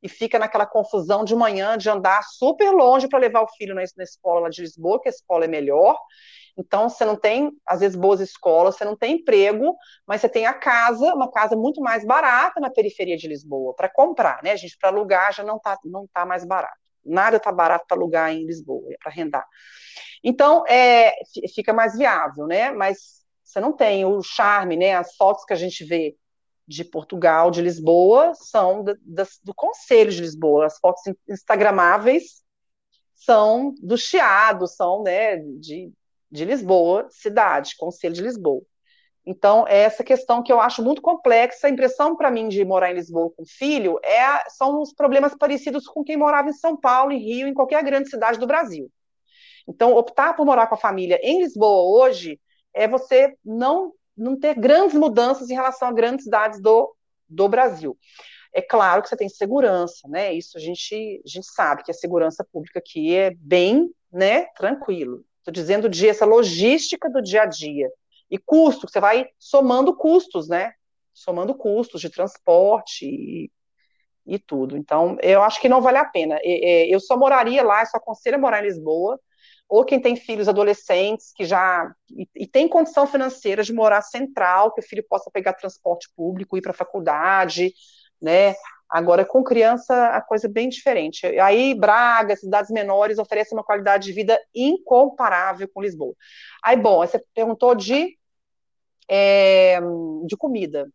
e 0.01 0.09
fica 0.09 0.37
naquela 0.37 0.65
confusão 0.65 1.23
de 1.23 1.33
manhã 1.33 1.77
de 1.77 1.89
andar 1.89 2.23
super 2.23 2.71
longe 2.71 3.07
para 3.07 3.19
levar 3.19 3.41
o 3.41 3.51
filho 3.57 3.73
na, 3.73 3.81
na 3.95 4.03
escola 4.03 4.41
lá 4.41 4.49
de 4.49 4.61
Lisboa, 4.61 5.01
que 5.01 5.07
a 5.07 5.11
escola 5.11 5.45
é 5.45 5.47
melhor. 5.47 5.97
Então, 6.57 6.87
você 6.87 7.03
não 7.03 7.15
tem, 7.15 7.51
às 7.65 7.79
vezes, 7.79 7.95
boas 7.95 8.19
escolas, 8.19 8.75
você 8.75 8.85
não 8.85 8.95
tem 8.95 9.15
emprego, 9.15 9.75
mas 10.07 10.21
você 10.21 10.29
tem 10.29 10.45
a 10.45 10.53
casa, 10.53 11.13
uma 11.13 11.31
casa 11.31 11.55
muito 11.55 11.81
mais 11.81 12.05
barata 12.05 12.59
na 12.59 12.69
periferia 12.69 13.17
de 13.17 13.27
Lisboa, 13.27 13.73
para 13.75 13.89
comprar, 13.89 14.41
né, 14.43 14.55
gente? 14.55 14.77
Para 14.77 14.89
alugar 14.89 15.33
já 15.33 15.43
não 15.43 15.57
está 15.57 15.77
não 15.85 16.07
tá 16.13 16.25
mais 16.25 16.45
barato 16.45 16.83
nada 17.05 17.37
está 17.37 17.51
barato 17.51 17.85
para 17.87 17.97
alugar 17.97 18.31
em 18.31 18.45
Lisboa, 18.45 18.89
para 19.01 19.11
arrendar. 19.11 19.45
Então, 20.23 20.65
é, 20.67 21.13
fica 21.53 21.73
mais 21.73 21.97
viável, 21.97 22.47
né? 22.47 22.71
Mas 22.71 23.23
você 23.43 23.59
não 23.59 23.73
tem 23.73 24.05
o 24.05 24.21
charme, 24.21 24.77
né? 24.77 24.95
As 24.95 25.15
fotos 25.15 25.43
que 25.45 25.53
a 25.53 25.57
gente 25.57 25.83
vê 25.83 26.15
de 26.65 26.85
Portugal, 26.85 27.51
de 27.51 27.61
Lisboa, 27.61 28.33
são 28.35 28.83
da, 28.83 28.95
do 29.43 29.53
Conselho 29.53 30.11
de 30.11 30.21
Lisboa. 30.21 30.65
As 30.65 30.79
fotos 30.79 31.03
instagramáveis 31.27 32.41
são 33.13 33.73
do 33.81 33.97
Chiado, 33.97 34.65
são 34.67 35.03
né, 35.03 35.37
de, 35.37 35.91
de 36.33 36.45
Lisboa, 36.45 37.07
cidade, 37.11 37.75
Conselho 37.77 38.15
de 38.15 38.23
Lisboa. 38.23 38.63
Então, 39.25 39.65
é 39.67 39.83
essa 39.83 40.03
questão 40.03 40.41
que 40.41 40.51
eu 40.51 40.59
acho 40.59 40.83
muito 40.83 41.01
complexa. 41.01 41.67
A 41.67 41.69
impressão 41.69 42.15
para 42.15 42.31
mim 42.31 42.49
de 42.49 42.65
morar 42.65 42.91
em 42.91 42.95
Lisboa 42.95 43.31
com 43.37 43.45
filho 43.45 43.99
é, 44.03 44.49
são 44.49 44.81
os 44.81 44.91
problemas 44.91 45.35
parecidos 45.35 45.85
com 45.85 46.03
quem 46.03 46.17
morava 46.17 46.49
em 46.49 46.53
São 46.53 46.75
Paulo, 46.75 47.11
em 47.11 47.19
Rio, 47.19 47.47
em 47.47 47.53
qualquer 47.53 47.83
grande 47.83 48.09
cidade 48.09 48.39
do 48.39 48.47
Brasil. 48.47 48.91
Então, 49.67 49.95
optar 49.95 50.35
por 50.35 50.45
morar 50.45 50.67
com 50.67 50.75
a 50.75 50.77
família 50.77 51.19
em 51.21 51.41
Lisboa 51.41 52.01
hoje 52.01 52.41
é 52.73 52.87
você 52.87 53.33
não, 53.45 53.93
não 54.17 54.37
ter 54.37 54.55
grandes 54.55 54.95
mudanças 54.95 55.49
em 55.49 55.53
relação 55.53 55.87
a 55.87 55.93
grandes 55.93 56.25
cidades 56.25 56.59
do, 56.59 56.93
do 57.29 57.47
Brasil. 57.47 57.97
É 58.51 58.61
claro 58.61 59.03
que 59.03 59.07
você 59.07 59.15
tem 59.15 59.29
segurança, 59.29 60.07
né? 60.07 60.33
Isso 60.33 60.57
a 60.57 60.61
gente, 60.61 61.21
a 61.23 61.29
gente 61.29 61.45
sabe 61.45 61.83
que 61.83 61.91
a 61.91 61.93
segurança 61.93 62.45
pública 62.51 62.79
aqui 62.79 63.15
é 63.15 63.31
bem 63.35 63.89
né, 64.11 64.45
tranquilo. 64.57 65.23
Estou 65.43 65.51
dizendo 65.51 65.89
de 65.89 66.07
essa 66.07 66.25
logística 66.25 67.09
do 67.09 67.21
dia 67.21 67.41
a 67.41 67.45
dia 67.45 67.91
e 68.31 68.37
custo, 68.37 68.87
você 68.87 68.97
vai 68.97 69.27
somando 69.37 69.93
custos, 69.93 70.47
né? 70.47 70.71
Somando 71.13 71.53
custos 71.53 71.99
de 71.99 72.09
transporte 72.09 73.05
e, 73.05 73.51
e 74.25 74.39
tudo. 74.39 74.77
Então, 74.77 75.17
eu 75.21 75.43
acho 75.43 75.59
que 75.59 75.67
não 75.67 75.81
vale 75.81 75.97
a 75.97 76.05
pena. 76.05 76.39
Eu 76.43 76.97
só 77.01 77.17
moraria 77.17 77.61
lá, 77.61 77.85
só 77.85 77.97
aconselho 77.97 78.37
a 78.37 78.39
morar 78.39 78.63
em 78.63 78.67
Lisboa, 78.67 79.19
ou 79.67 79.83
quem 79.83 79.99
tem 80.01 80.15
filhos 80.15 80.47
adolescentes 80.47 81.33
que 81.35 81.43
já 81.43 81.93
e, 82.09 82.25
e, 82.35 82.47
tem 82.47 82.67
condição 82.69 83.05
financeira 83.05 83.63
de 83.63 83.73
morar 83.73 84.01
central, 84.01 84.73
que 84.73 84.79
o 84.79 84.87
filho 84.87 85.05
possa 85.09 85.29
pegar 85.29 85.53
transporte 85.53 86.09
público, 86.15 86.57
ir 86.57 86.61
para 86.61 86.71
a 86.71 86.75
faculdade, 86.75 87.73
né? 88.21 88.55
Agora, 88.93 89.25
com 89.25 89.43
criança, 89.43 90.09
a 90.09 90.21
coisa 90.21 90.45
é 90.45 90.49
bem 90.49 90.69
diferente. 90.69 91.25
Aí, 91.39 91.73
Braga, 91.73 92.35
cidades 92.35 92.69
menores, 92.69 93.17
oferecem 93.17 93.57
uma 93.57 93.63
qualidade 93.63 94.05
de 94.05 94.13
vida 94.13 94.39
incomparável 94.53 95.67
com 95.73 95.81
Lisboa. 95.81 96.13
Aí, 96.63 96.77
bom, 96.77 96.99
você 96.99 97.19
perguntou 97.33 97.73
de 97.73 98.15
é, 99.09 99.79
de 100.27 100.37
comida. 100.37 100.87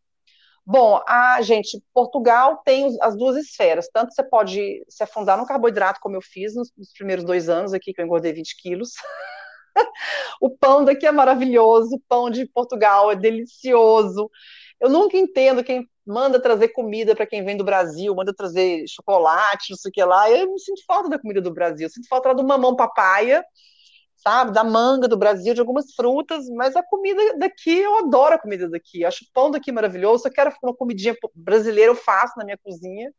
Bom, 0.65 1.03
a 1.09 1.43
gente, 1.43 1.83
Portugal 1.93 2.59
tem 2.65 2.97
as 3.01 3.17
duas 3.17 3.37
esferas. 3.37 3.89
Tanto 3.93 4.15
você 4.15 4.23
pode 4.23 4.85
se 4.89 5.03
afundar 5.03 5.37
no 5.37 5.47
carboidrato, 5.47 5.99
como 6.01 6.15
eu 6.15 6.23
fiz 6.23 6.55
nos, 6.55 6.71
nos 6.77 6.93
primeiros 6.93 7.25
dois 7.25 7.49
anos 7.49 7.73
aqui, 7.73 7.93
que 7.93 8.01
eu 8.01 8.05
engordei 8.05 8.33
20 8.33 8.63
quilos. 8.63 8.93
o 10.41 10.51
pão 10.51 10.85
daqui 10.85 11.05
é 11.05 11.11
maravilhoso, 11.11 11.97
o 11.97 12.03
pão 12.09 12.31
de 12.31 12.47
Portugal 12.47 13.11
é 13.11 13.17
delicioso. 13.17 14.31
Eu 14.81 14.88
nunca 14.88 15.17
entendo 15.17 15.64
quem 15.64 15.88
manda 16.07 16.41
trazer 16.41 16.69
comida 16.69 17.14
para 17.14 17.27
quem 17.27 17.45
vem 17.45 17.57
do 17.57 17.64
Brasil, 17.64 18.14
manda 18.14 18.35
trazer 18.35 18.85
chocolate, 18.88 19.71
não 19.71 19.77
sei 19.77 19.91
o 19.91 19.93
que 19.93 20.05
lá. 20.05 20.31
Eu 20.31 20.47
não 20.47 20.59
sinto 20.59 20.83
falta 20.87 21.09
da 21.09 21.19
comida 21.19 21.41
do 21.41 21.53
Brasil, 21.53 21.87
eu 21.87 21.91
sinto 21.91 22.09
falta 22.09 22.35
do 22.35 22.47
mamão 22.47 22.77
papaya 22.77 23.45
sabe? 24.19 24.53
Da 24.53 24.64
manga 24.64 25.09
do 25.09 25.17
Brasil, 25.17 25.55
de 25.55 25.61
algumas 25.61 25.95
frutas, 25.95 26.49
mas 26.51 26.77
a 26.77 26.83
comida 26.83 27.38
daqui, 27.38 27.79
eu 27.79 27.99
adoro 27.99 28.35
a 28.35 28.38
comida 28.38 28.69
daqui. 28.69 29.05
Acho 29.05 29.25
o 29.25 29.29
pão 29.33 29.51
daqui 29.51 29.73
maravilhoso. 29.73 30.27
Eu 30.27 30.33
quero 30.33 30.53
uma 30.62 30.75
comidinha 30.75 31.17
brasileira, 31.35 31.91
eu 31.91 31.97
faço 31.97 32.35
na 32.37 32.45
minha 32.45 32.59
cozinha. 32.59 33.12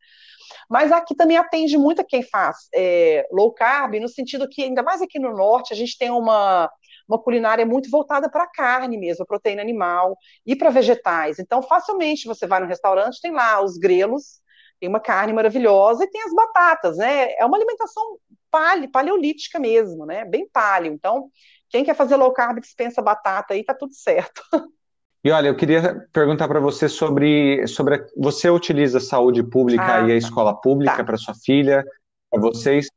Mas 0.70 0.92
aqui 0.92 1.16
também 1.16 1.38
atende 1.38 1.78
muito 1.78 2.02
a 2.02 2.04
quem 2.04 2.24
faz 2.24 2.58
é, 2.74 3.26
low 3.32 3.54
carb, 3.54 3.96
no 4.00 4.10
sentido 4.10 4.48
que, 4.50 4.64
ainda 4.64 4.84
mais 4.84 5.02
aqui 5.02 5.20
no 5.20 5.36
norte, 5.36 5.74
a 5.74 5.76
gente 5.76 5.98
tem 5.98 6.10
uma, 6.10 6.70
uma 7.10 7.22
culinária 7.22 7.66
muito 7.66 7.90
voltada 7.90 8.30
para 8.30 8.44
a 8.44 8.52
carne 8.52 8.98
mesmo, 8.98 9.24
a 9.24 9.26
proteína 9.26 9.62
animal 9.62 10.16
e 10.46 10.56
para 10.56 10.70
vegetais. 10.70 11.40
Então, 11.40 11.62
facilmente 11.62 12.28
você 12.28 12.46
vai 12.46 12.60
no 12.60 12.68
restaurante, 12.68 13.20
tem 13.20 13.32
lá 13.32 13.62
os 13.62 13.78
grelos, 13.78 14.40
tem 14.80 14.88
uma 14.88 15.00
carne 15.00 15.34
maravilhosa 15.34 16.04
e 16.04 16.10
tem 16.10 16.22
as 16.22 16.34
batatas, 16.34 16.98
né? 16.98 17.34
É 17.34 17.46
uma 17.46 17.58
alimentação 17.58 18.04
pale, 18.50 18.88
paleolítica 18.88 19.60
mesmo, 19.60 20.06
né? 20.06 20.24
Bem 20.24 20.48
paleo. 20.48 20.94
Então, 20.94 21.30
quem 21.70 21.84
quer 21.84 21.96
fazer 21.96 22.16
low 22.16 22.32
carb 22.32 22.60
dispensa 22.60 23.02
batata 23.02 23.54
aí, 23.54 23.64
tá 23.64 23.74
tudo 23.74 23.94
certo. 23.94 24.42
E 25.22 25.32
olha, 25.32 25.50
eu 25.50 25.56
queria 25.56 26.08
perguntar 26.14 26.48
para 26.48 26.62
você 26.62 26.88
sobre, 26.88 27.68
sobre 27.68 27.96
a, 27.96 28.06
você 28.16 28.50
utiliza 28.50 29.00
a 29.00 29.02
saúde 29.02 29.44
pública 29.44 29.96
ah, 29.96 30.08
e 30.08 30.14
a 30.14 30.16
escola 30.16 30.54
pública 30.54 30.96
tá. 30.96 31.04
para 31.04 31.18
sua 31.18 31.34
filha, 31.34 31.84
para 32.32 32.40
vocês. 32.40 32.88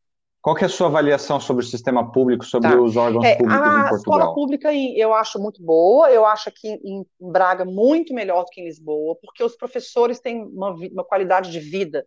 Qual 0.42 0.59
é 0.59 0.64
a 0.64 0.68
sua 0.68 0.88
avaliação 0.88 1.38
sobre 1.38 1.64
o 1.64 1.66
sistema 1.66 2.11
público, 2.11 2.44
sobre 2.44 2.70
tá. 2.70 2.81
os 2.81 2.96
órgãos 2.96 3.24
é, 3.24 3.37
públicos 3.37 3.61
em 3.61 3.88
Portugal? 3.88 3.94
A 3.94 3.96
escola 3.96 4.35
pública 4.35 4.74
eu 4.74 5.14
acho 5.14 5.38
muito 5.38 5.62
boa, 5.62 6.11
eu 6.11 6.26
acho 6.26 6.48
aqui 6.48 6.68
em 6.85 7.07
Braga 7.20 7.64
muito 7.64 8.12
melhor 8.12 8.44
do 8.44 8.50
que 8.50 8.61
em 8.61 8.64
Lisboa, 8.64 9.16
porque 9.22 9.44
os 9.44 9.57
professores 9.57 10.18
têm 10.18 10.42
uma, 10.42 10.70
uma 10.70 11.05
qualidade 11.05 11.50
de 11.50 11.61
vida 11.61 12.05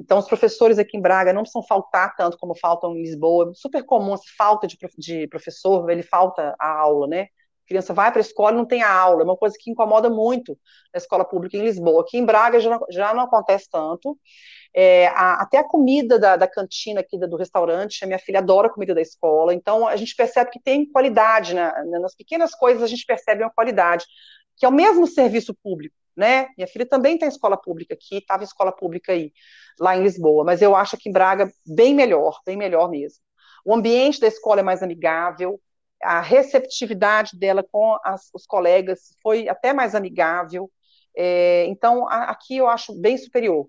então, 0.00 0.18
os 0.18 0.26
professores 0.26 0.78
aqui 0.78 0.96
em 0.96 1.00
Braga 1.00 1.30
não 1.30 1.42
precisam 1.42 1.62
faltar 1.62 2.16
tanto 2.16 2.38
como 2.38 2.54
faltam 2.54 2.96
em 2.96 3.02
Lisboa. 3.02 3.50
É 3.50 3.54
super 3.54 3.84
comum 3.84 4.14
essa 4.14 4.24
falta 4.36 4.66
de, 4.66 4.78
de 4.96 5.28
professor, 5.28 5.88
ele 5.90 6.02
falta 6.02 6.56
a 6.58 6.68
aula, 6.68 7.06
né? 7.06 7.24
A 7.64 7.68
criança 7.68 7.92
vai 7.92 8.10
para 8.10 8.20
a 8.20 8.22
escola 8.22 8.52
e 8.52 8.56
não 8.56 8.64
tem 8.64 8.82
a 8.82 8.90
aula. 8.90 9.20
É 9.20 9.24
uma 9.24 9.36
coisa 9.36 9.54
que 9.60 9.70
incomoda 9.70 10.08
muito 10.08 10.58
na 10.92 10.98
escola 10.98 11.22
pública 11.22 11.56
em 11.58 11.62
Lisboa. 11.62 12.00
Aqui 12.00 12.16
em 12.16 12.24
Braga 12.24 12.58
já 12.58 12.80
já 12.90 13.12
não 13.12 13.24
acontece 13.24 13.68
tanto. 13.70 14.18
É, 14.74 15.08
a, 15.08 15.42
até 15.42 15.58
a 15.58 15.64
comida 15.64 16.18
da, 16.18 16.36
da 16.36 16.46
cantina 16.46 17.00
aqui 17.00 17.18
do 17.18 17.36
restaurante, 17.36 18.04
a 18.04 18.06
minha 18.06 18.18
filha 18.18 18.38
adora 18.38 18.68
a 18.68 18.72
comida 18.72 18.94
da 18.94 19.00
escola, 19.00 19.52
então 19.52 19.86
a 19.86 19.96
gente 19.96 20.14
percebe 20.14 20.50
que 20.50 20.60
tem 20.60 20.90
qualidade, 20.90 21.54
né? 21.54 21.72
nas 22.00 22.14
pequenas 22.14 22.54
coisas 22.54 22.82
a 22.82 22.86
gente 22.86 23.04
percebe 23.04 23.42
uma 23.42 23.50
qualidade, 23.52 24.04
que 24.56 24.64
é 24.64 24.68
o 24.68 24.72
mesmo 24.72 25.06
serviço 25.08 25.54
público 25.60 25.94
né? 26.16 26.48
Minha 26.56 26.66
filha 26.66 26.86
também 26.86 27.18
tem 27.18 27.28
escola 27.28 27.56
pública 27.56 27.94
aqui, 27.94 28.18
estava 28.18 28.42
em 28.42 28.46
escola 28.46 28.72
pública 28.72 29.12
aí, 29.12 29.32
lá 29.78 29.96
em 29.96 30.02
Lisboa, 30.02 30.44
mas 30.44 30.60
eu 30.60 30.76
acho 30.76 30.96
que 30.96 31.08
em 31.08 31.12
Braga 31.12 31.50
bem 31.66 31.94
melhor, 31.94 32.40
bem 32.44 32.56
melhor 32.56 32.90
mesmo. 32.90 33.20
O 33.64 33.74
ambiente 33.74 34.20
da 34.20 34.26
escola 34.26 34.60
é 34.60 34.62
mais 34.62 34.82
amigável, 34.82 35.60
a 36.02 36.20
receptividade 36.20 37.38
dela 37.38 37.62
com 37.62 37.98
as, 38.04 38.28
os 38.34 38.46
colegas 38.46 39.16
foi 39.22 39.48
até 39.48 39.72
mais 39.72 39.94
amigável, 39.94 40.70
é, 41.16 41.64
então 41.66 42.08
a, 42.08 42.24
aqui 42.24 42.56
eu 42.56 42.68
acho 42.68 42.98
bem 43.00 43.16
superior. 43.16 43.66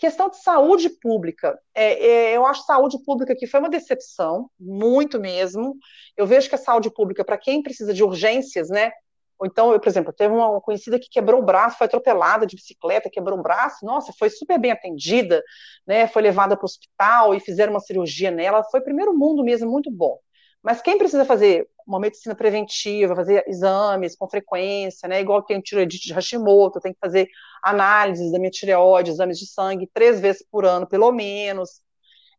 Questão 0.00 0.30
de 0.30 0.38
saúde 0.38 0.88
pública, 0.88 1.60
é, 1.74 2.06
é, 2.06 2.36
eu 2.36 2.46
acho 2.46 2.64
saúde 2.64 2.98
pública 3.04 3.36
que 3.36 3.46
foi 3.46 3.60
uma 3.60 3.68
decepção, 3.68 4.50
muito 4.58 5.20
mesmo. 5.20 5.76
Eu 6.16 6.26
vejo 6.26 6.48
que 6.48 6.54
a 6.54 6.58
saúde 6.58 6.90
pública, 6.90 7.22
para 7.22 7.36
quem 7.36 7.62
precisa 7.62 7.92
de 7.92 8.02
urgências, 8.02 8.70
né? 8.70 8.90
Ou 9.38 9.46
então, 9.46 9.72
eu, 9.72 9.78
por 9.78 9.88
exemplo, 9.88 10.12
teve 10.12 10.34
uma 10.34 10.60
conhecida 10.60 10.98
que 10.98 11.08
quebrou 11.08 11.40
o 11.40 11.44
braço, 11.44 11.78
foi 11.78 11.86
atropelada 11.86 12.46
de 12.46 12.56
bicicleta, 12.56 13.10
quebrou 13.10 13.38
o 13.38 13.42
braço, 13.42 13.84
nossa, 13.84 14.12
foi 14.18 14.30
super 14.30 14.58
bem 14.58 14.70
atendida, 14.70 15.42
né? 15.86 16.06
Foi 16.06 16.22
levada 16.22 16.56
para 16.56 16.64
o 16.64 16.66
hospital 16.66 17.34
e 17.34 17.40
fizeram 17.40 17.72
uma 17.72 17.80
cirurgia 17.80 18.30
nela. 18.30 18.64
Foi 18.70 18.80
primeiro 18.80 19.16
mundo 19.16 19.44
mesmo, 19.44 19.70
muito 19.70 19.90
bom. 19.90 20.18
Mas 20.62 20.82
quem 20.82 20.98
precisa 20.98 21.24
fazer 21.24 21.68
uma 21.86 21.98
medicina 21.98 22.34
preventiva, 22.34 23.16
fazer 23.16 23.44
exames 23.46 24.14
com 24.14 24.28
frequência, 24.28 25.08
né? 25.08 25.20
Igual 25.20 25.42
tem 25.42 25.60
tireoidite 25.60 26.08
de 26.08 26.12
Hashimoto, 26.12 26.80
tem 26.80 26.92
que 26.92 26.98
fazer 27.00 27.28
análises 27.62 28.30
da 28.30 28.38
minha 28.38 28.50
tireoide, 28.50 29.10
exames 29.10 29.38
de 29.38 29.46
sangue 29.46 29.90
três 29.92 30.20
vezes 30.20 30.44
por 30.50 30.64
ano, 30.64 30.86
pelo 30.86 31.10
menos. 31.12 31.80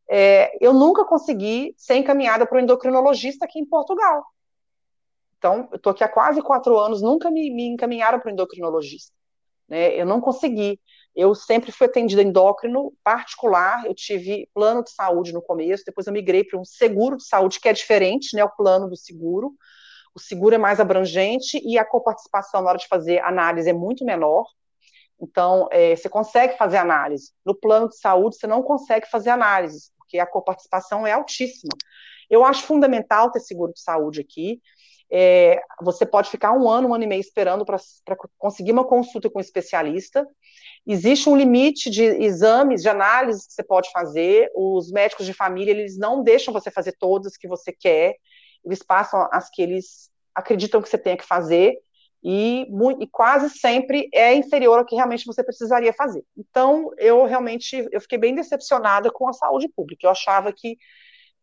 É, 0.09 0.51
eu 0.65 0.73
nunca 0.73 1.05
consegui 1.05 1.73
ser 1.77 1.95
encaminhada 1.95 2.45
para 2.45 2.57
um 2.57 2.61
endocrinologista 2.61 3.45
aqui 3.45 3.59
em 3.59 3.65
Portugal. 3.65 4.23
Então, 5.37 5.67
eu 5.71 5.77
estou 5.77 5.91
aqui 5.91 6.03
há 6.03 6.07
quase 6.07 6.41
quatro 6.41 6.77
anos, 6.77 7.01
nunca 7.01 7.31
me, 7.31 7.49
me 7.49 7.65
encaminharam 7.65 8.19
para 8.19 8.29
um 8.29 8.33
endocrinologista. 8.33 9.11
Né? 9.67 9.95
Eu 9.95 10.05
não 10.05 10.21
consegui. 10.21 10.79
Eu 11.15 11.35
sempre 11.35 11.71
fui 11.71 11.87
atendida 11.87 12.21
endócrino 12.21 12.93
particular, 13.03 13.85
eu 13.85 13.93
tive 13.93 14.49
plano 14.53 14.83
de 14.83 14.91
saúde 14.91 15.33
no 15.33 15.41
começo, 15.41 15.83
depois 15.85 16.07
eu 16.07 16.13
migrei 16.13 16.43
para 16.43 16.59
um 16.59 16.65
seguro 16.65 17.17
de 17.17 17.25
saúde, 17.25 17.59
que 17.59 17.67
é 17.67 17.73
diferente, 17.73 18.35
né, 18.35 18.43
o 18.43 18.49
plano 18.49 18.89
do 18.89 18.95
seguro. 18.95 19.53
O 20.15 20.19
seguro 20.19 20.55
é 20.55 20.57
mais 20.57 20.79
abrangente 20.79 21.61
e 21.63 21.77
a 21.77 21.85
coparticipação 21.85 22.61
na 22.61 22.69
hora 22.69 22.77
de 22.77 22.87
fazer 22.87 23.19
análise 23.19 23.69
é 23.69 23.73
muito 23.73 24.05
menor. 24.05 24.45
Então, 25.21 25.67
é, 25.71 25.95
você 25.95 26.09
consegue 26.09 26.57
fazer 26.57 26.77
análise. 26.77 27.31
No 27.45 27.53
plano 27.53 27.87
de 27.87 27.97
saúde, 27.97 28.37
você 28.37 28.47
não 28.47 28.63
consegue 28.63 29.07
fazer 29.07 29.29
análise, 29.29 29.91
porque 29.97 30.17
a 30.17 30.25
coparticipação 30.25 31.05
é 31.05 31.11
altíssima. 31.11 31.73
Eu 32.29 32.43
acho 32.43 32.63
fundamental 32.63 33.29
ter 33.29 33.41
seguro 33.41 33.73
de 33.73 33.81
saúde 33.81 34.21
aqui. 34.21 34.61
É, 35.13 35.61
você 35.81 36.05
pode 36.05 36.29
ficar 36.29 36.53
um 36.53 36.69
ano, 36.69 36.87
um 36.87 36.93
ano 36.93 37.03
e 37.03 37.07
meio 37.07 37.19
esperando 37.19 37.65
para 37.65 37.77
conseguir 38.37 38.71
uma 38.71 38.85
consulta 38.85 39.29
com 39.29 39.39
um 39.39 39.41
especialista. 39.41 40.25
Existe 40.87 41.27
um 41.27 41.35
limite 41.35 41.89
de 41.89 42.03
exames, 42.03 42.81
de 42.81 42.89
análises 42.89 43.45
que 43.45 43.53
você 43.53 43.63
pode 43.63 43.91
fazer. 43.91 44.49
Os 44.55 44.89
médicos 44.91 45.25
de 45.25 45.33
família, 45.33 45.71
eles 45.71 45.97
não 45.97 46.23
deixam 46.23 46.53
você 46.53 46.71
fazer 46.71 46.95
todas 46.97 47.35
que 47.35 47.47
você 47.47 47.73
quer. 47.73 48.15
Eles 48.63 48.81
passam 48.81 49.27
as 49.31 49.49
que 49.49 49.61
eles 49.61 50.09
acreditam 50.33 50.81
que 50.81 50.89
você 50.89 50.97
tenha 50.97 51.17
que 51.17 51.25
fazer. 51.25 51.77
E, 52.23 52.67
e, 52.99 53.07
quase 53.07 53.49
sempre 53.49 54.07
é 54.13 54.33
inferior 54.35 54.77
ao 54.77 54.85
que 54.85 54.95
realmente 54.95 55.25
você 55.25 55.43
precisaria 55.43 55.91
fazer. 55.91 56.23
Então, 56.37 56.91
eu 56.97 57.25
realmente 57.25 57.87
eu 57.91 57.99
fiquei 57.99 58.17
bem 58.17 58.35
decepcionada 58.35 59.11
com 59.11 59.27
a 59.27 59.33
saúde 59.33 59.67
pública. 59.75 60.05
Eu 60.05 60.11
achava 60.11 60.53
que 60.53 60.77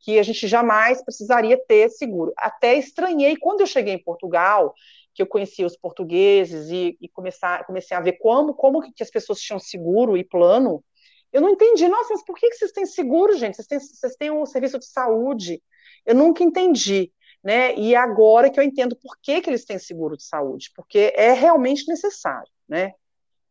que 0.00 0.18
a 0.18 0.22
gente 0.22 0.46
jamais 0.46 1.02
precisaria 1.02 1.58
ter 1.66 1.88
seguro. 1.90 2.32
Até 2.36 2.76
estranhei 2.76 3.36
quando 3.36 3.60
eu 3.60 3.66
cheguei 3.66 3.94
em 3.94 4.02
Portugal, 4.02 4.74
que 5.14 5.22
eu 5.22 5.26
conheci 5.26 5.64
os 5.64 5.76
portugueses 5.76 6.70
e, 6.70 6.96
e 7.00 7.08
começar, 7.08 7.66
comecei 7.66 7.96
a 7.96 8.00
ver 8.00 8.12
como, 8.18 8.54
como 8.54 8.80
que 8.80 9.02
as 9.02 9.10
pessoas 9.10 9.40
tinham 9.40 9.58
seguro 9.58 10.16
e 10.16 10.24
plano. 10.24 10.84
Eu 11.32 11.40
não 11.40 11.50
entendi, 11.50 11.88
nossa, 11.88 12.14
mas 12.14 12.24
por 12.24 12.36
que, 12.36 12.48
que 12.48 12.56
vocês 12.56 12.72
têm 12.72 12.86
seguro, 12.86 13.36
gente? 13.36 13.56
Vocês 13.56 13.66
têm, 13.66 13.80
vocês 13.80 14.16
têm 14.16 14.30
um 14.30 14.46
serviço 14.46 14.78
de 14.78 14.86
saúde. 14.86 15.62
Eu 16.06 16.14
nunca 16.14 16.42
entendi. 16.42 17.12
Né? 17.42 17.74
E 17.76 17.94
agora 17.94 18.50
que 18.50 18.58
eu 18.58 18.64
entendo 18.64 18.96
por 18.96 19.16
que, 19.20 19.40
que 19.40 19.50
eles 19.50 19.64
têm 19.64 19.78
seguro 19.78 20.16
de 20.16 20.24
saúde, 20.24 20.70
porque 20.74 21.12
é 21.16 21.32
realmente 21.32 21.86
necessário, 21.86 22.50
né? 22.68 22.92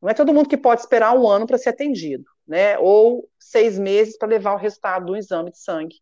Não 0.01 0.09
é 0.09 0.13
todo 0.13 0.33
mundo 0.33 0.49
que 0.49 0.57
pode 0.57 0.81
esperar 0.81 1.17
um 1.17 1.27
ano 1.27 1.47
para 1.47 1.57
ser 1.57 1.69
atendido, 1.69 2.25
né? 2.45 2.77
Ou 2.79 3.27
seis 3.39 3.79
meses 3.79 4.17
para 4.17 4.27
levar 4.27 4.53
o 4.53 4.57
resultado 4.57 5.05
do 5.05 5.15
exame 5.15 5.51
de 5.51 5.59
sangue 5.59 5.95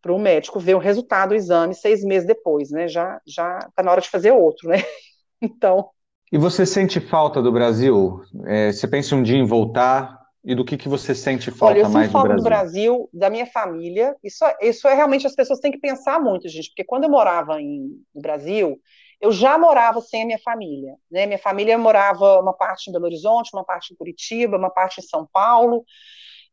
para 0.00 0.12
o 0.12 0.18
médico 0.18 0.60
ver 0.60 0.74
o 0.74 0.80
resultado 0.80 1.30
do 1.30 1.34
exame 1.34 1.74
seis 1.74 2.04
meses 2.04 2.26
depois, 2.26 2.70
né? 2.70 2.88
Já 2.88 3.20
já 3.26 3.58
está 3.58 3.82
na 3.82 3.90
hora 3.90 4.00
de 4.00 4.10
fazer 4.10 4.32
outro, 4.32 4.68
né? 4.68 4.76
Então. 5.42 5.90
E 6.32 6.38
você 6.38 6.64
sente 6.64 6.98
falta 6.98 7.42
do 7.42 7.52
Brasil? 7.52 8.22
É, 8.46 8.72
você 8.72 8.88
pensa 8.88 9.14
um 9.14 9.22
dia 9.22 9.36
em 9.36 9.44
voltar? 9.44 10.18
E 10.42 10.54
do 10.54 10.64
que, 10.64 10.76
que 10.78 10.88
você 10.88 11.14
sente 11.14 11.50
falta 11.50 11.74
Olha, 11.74 11.82
eu 11.82 11.90
mais 11.90 12.10
do 12.10 12.22
Brasil? 12.22 12.36
do 12.36 12.42
Brasil, 12.42 13.10
da 13.12 13.28
minha 13.28 13.46
família. 13.46 14.16
Isso, 14.24 14.44
é, 14.44 14.56
isso 14.62 14.88
é 14.88 14.94
realmente 14.94 15.26
as 15.26 15.34
pessoas 15.34 15.58
têm 15.58 15.72
que 15.72 15.78
pensar 15.78 16.20
muito, 16.20 16.48
gente, 16.48 16.68
porque 16.70 16.84
quando 16.84 17.04
eu 17.04 17.10
morava 17.10 17.60
em, 17.60 17.90
no 18.14 18.22
Brasil, 18.22 18.80
eu 19.20 19.32
já 19.32 19.58
morava 19.58 20.00
sem 20.00 20.22
a 20.22 20.26
minha 20.26 20.38
família. 20.38 20.94
Né? 21.10 21.26
Minha 21.26 21.38
família 21.38 21.76
morava 21.76 22.40
uma 22.40 22.52
parte 22.52 22.88
em 22.88 22.92
Belo 22.92 23.06
Horizonte, 23.06 23.50
uma 23.52 23.64
parte 23.64 23.92
em 23.92 23.96
Curitiba, 23.96 24.56
uma 24.56 24.70
parte 24.70 25.00
em 25.00 25.02
São 25.02 25.28
Paulo. 25.32 25.84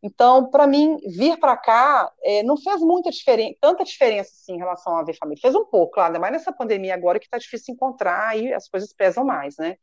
Então, 0.03 0.49
para 0.49 0.67
mim, 0.67 0.97
vir 1.15 1.39
para 1.39 1.55
cá 1.55 2.11
é, 2.21 2.43
não 2.43 2.57
fez 2.57 2.81
muita 2.81 3.09
diferença, 3.09 3.55
tanta 3.61 3.85
diferença 3.85 4.31
assim, 4.33 4.55
em 4.55 4.57
relação 4.57 4.97
a 4.97 5.03
ver 5.03 5.13
família. 5.17 5.41
Fez 5.41 5.55
um 5.55 5.63
pouco, 5.63 5.93
claro, 5.93 6.19
mais 6.19 6.33
nessa 6.33 6.51
pandemia 6.51 6.93
agora 6.93 7.19
que 7.19 7.25
está 7.25 7.37
difícil 7.37 7.73
encontrar 7.73 8.37
e 8.37 8.53
as 8.53 8.67
coisas 8.67 8.91
pesam 8.91 9.23
mais, 9.23 9.55
né? 9.57 9.77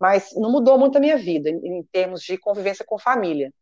Mas 0.00 0.30
não 0.34 0.50
mudou 0.50 0.76
muito 0.76 0.98
a 0.98 1.00
minha 1.00 1.16
vida 1.16 1.48
em, 1.48 1.78
em 1.78 1.82
termos 1.92 2.22
de 2.22 2.36
convivência 2.36 2.84
com 2.84 2.98
família. 2.98 3.54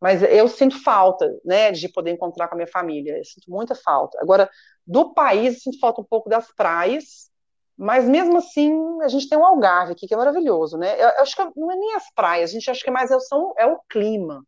Mas 0.00 0.20
eu 0.22 0.48
sinto 0.48 0.82
falta, 0.82 1.30
né, 1.44 1.70
de 1.70 1.88
poder 1.88 2.10
encontrar 2.10 2.48
com 2.48 2.54
a 2.54 2.56
minha 2.56 2.66
família. 2.66 3.18
Eu 3.18 3.24
sinto 3.24 3.50
muita 3.50 3.74
falta. 3.76 4.18
Agora, 4.20 4.50
do 4.84 5.14
país, 5.14 5.54
eu 5.54 5.60
sinto 5.60 5.78
falta 5.78 6.00
um 6.00 6.04
pouco 6.04 6.28
das 6.28 6.50
praias, 6.56 7.30
mas 7.76 8.08
mesmo 8.08 8.38
assim, 8.38 8.72
a 9.02 9.08
gente 9.08 9.28
tem 9.28 9.38
um 9.38 9.44
Algarve 9.44 9.92
aqui, 9.92 10.08
que 10.08 10.14
é 10.14 10.16
maravilhoso, 10.16 10.76
né? 10.76 10.94
Eu, 10.94 11.08
eu 11.08 11.22
acho 11.22 11.36
que 11.36 11.42
não 11.56 11.70
é 11.70 11.76
nem 11.76 11.94
as 11.94 12.12
praias, 12.14 12.50
a 12.50 12.52
gente 12.54 12.70
acha 12.70 12.84
que 12.84 12.90
mais 12.90 13.10
é, 13.12 13.20
são, 13.20 13.54
é 13.56 13.66
o 13.66 13.78
clima 13.88 14.44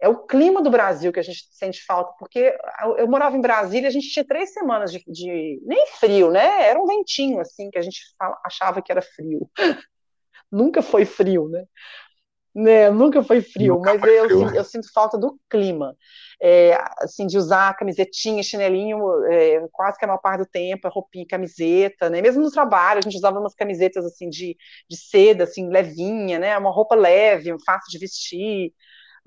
é 0.00 0.08
o 0.08 0.26
clima 0.26 0.62
do 0.62 0.70
Brasil 0.70 1.12
que 1.12 1.18
a 1.18 1.22
gente 1.22 1.46
sente 1.50 1.84
falta, 1.84 2.12
porque 2.18 2.56
eu, 2.96 3.08
morava 3.08 3.36
em 3.36 3.40
Brasília, 3.40 3.88
a 3.88 3.92
gente 3.92 4.08
tinha 4.08 4.24
três 4.24 4.52
semanas 4.52 4.92
de, 4.92 5.02
de, 5.06 5.60
nem 5.64 5.86
frio, 5.98 6.30
né? 6.30 6.68
Era 6.68 6.80
um 6.80 6.86
ventinho 6.86 7.40
assim 7.40 7.70
que 7.70 7.78
a 7.78 7.82
gente 7.82 8.00
fala, 8.16 8.38
achava 8.44 8.80
que 8.80 8.92
era 8.92 9.02
frio. 9.02 9.50
Nunca 10.50 10.82
foi 10.82 11.04
frio, 11.04 11.48
né? 11.48 11.64
né? 12.54 12.90
Nunca 12.90 13.22
foi 13.22 13.40
frio, 13.40 13.74
Nunca 13.74 13.92
mas 13.92 14.00
foi 14.00 14.18
eu, 14.18 14.24
frio. 14.24 14.54
eu, 14.54 14.64
sinto 14.64 14.92
falta 14.92 15.18
do 15.18 15.38
clima. 15.48 15.96
É, 16.40 16.78
assim, 16.98 17.26
de 17.26 17.36
usar 17.36 17.76
camisetinha, 17.76 18.42
chinelinho, 18.42 18.98
é, 19.26 19.66
quase 19.72 19.98
que 19.98 20.04
a 20.04 20.08
maior 20.08 20.20
parte 20.20 20.40
do 20.40 20.46
tempo, 20.46 20.88
roupinha, 20.88 21.26
camiseta, 21.28 22.08
né? 22.08 22.22
Mesmo 22.22 22.42
no 22.42 22.50
trabalho, 22.50 22.98
a 22.98 23.02
gente 23.02 23.16
usava 23.16 23.38
umas 23.38 23.54
camisetas 23.54 24.04
assim 24.04 24.28
de, 24.28 24.56
de 24.88 24.96
seda, 24.96 25.44
assim, 25.44 25.68
levinha, 25.68 26.38
né? 26.38 26.56
Uma 26.56 26.70
roupa 26.70 26.94
leve, 26.94 27.54
fácil 27.64 27.90
de 27.90 27.98
vestir. 27.98 28.72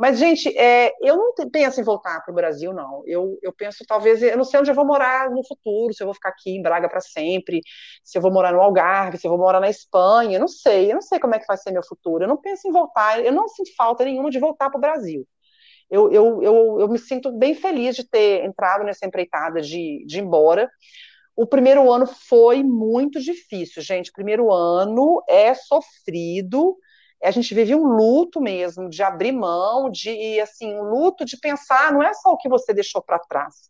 Mas, 0.02 0.18
gente, 0.18 0.50
é, 0.58 0.92
eu 1.00 1.16
não 1.16 1.32
penso 1.52 1.80
em 1.80 1.84
voltar 1.84 2.22
para 2.22 2.32
o 2.32 2.36
Brasil, 2.36 2.74
não. 2.74 3.04
Eu, 3.06 3.38
eu 3.40 3.54
penso, 3.54 3.86
talvez, 3.88 4.24
eu 4.24 4.36
não 4.36 4.44
sei 4.44 4.60
onde 4.60 4.72
eu 4.72 4.74
vou 4.74 4.84
morar 4.84 5.30
no 5.30 5.46
futuro, 5.48 5.94
se 5.94 6.02
eu 6.02 6.08
vou 6.08 6.16
ficar 6.16 6.30
aqui 6.30 6.50
em 6.50 6.62
Braga 6.64 6.90
para 6.90 7.00
sempre, 7.00 7.62
se 8.04 8.18
eu 8.18 8.22
vou 8.24 8.32
morar 8.34 8.52
no 8.52 8.60
Algarve, 8.60 9.20
se 9.20 9.28
eu 9.28 9.30
vou 9.30 9.38
morar 9.40 9.60
na 9.60 9.70
Espanha, 9.70 10.38
eu 10.38 10.40
não 10.40 10.48
sei, 10.48 10.90
eu 10.90 10.96
não 10.96 11.04
sei 11.04 11.20
como 11.20 11.36
é 11.36 11.40
que 11.40 11.46
vai 11.46 11.56
ser 11.56 11.70
meu 11.72 11.84
futuro. 11.88 12.24
Eu 12.24 12.28
não 12.28 12.38
penso 12.42 12.68
em 12.68 12.72
voltar, 12.72 13.24
eu 13.24 13.32
não 13.32 13.48
sinto 13.48 13.76
falta 13.76 14.04
nenhuma 14.04 14.32
de 14.32 14.40
voltar 14.40 14.72
para 14.72 14.78
o 14.80 14.82
Brasil. 14.82 15.24
Eu, 15.88 16.12
eu, 16.12 16.42
eu, 16.42 16.80
eu 16.80 16.88
me 16.88 16.98
sinto 16.98 17.32
bem 17.32 17.54
feliz 17.54 17.96
de 17.96 18.04
ter 18.04 18.44
entrado 18.44 18.84
nessa 18.84 19.06
empreitada 19.06 19.62
de, 19.62 20.04
de 20.08 20.18
ir 20.18 20.24
embora. 20.24 20.68
O 21.36 21.46
primeiro 21.46 21.92
ano 21.92 22.08
foi 22.08 22.64
muito 22.64 23.20
difícil, 23.22 23.84
gente. 23.84 24.10
O 24.10 24.14
primeiro 24.14 24.52
ano 24.52 25.24
é 25.30 25.54
sofrido 25.54 26.76
a 27.24 27.32
gente 27.32 27.54
vive 27.54 27.76
um 27.76 27.86
luto 27.86 28.42
mesmo, 28.42 28.90
de 28.90 29.04
abrir 29.04 29.32
mão, 29.32 29.90
de, 29.90 30.40
assim, 30.40 30.74
um 30.74 30.84
luto 30.84 31.24
de 31.26 31.38
pensar, 31.38 31.94
não 31.94 32.02
é 32.02 32.14
só 32.14 32.32
o 32.32 32.38
que 32.38 32.50
você 32.50 32.74
deixou 32.74 33.02
para 33.02 33.20
trás. 33.20 33.70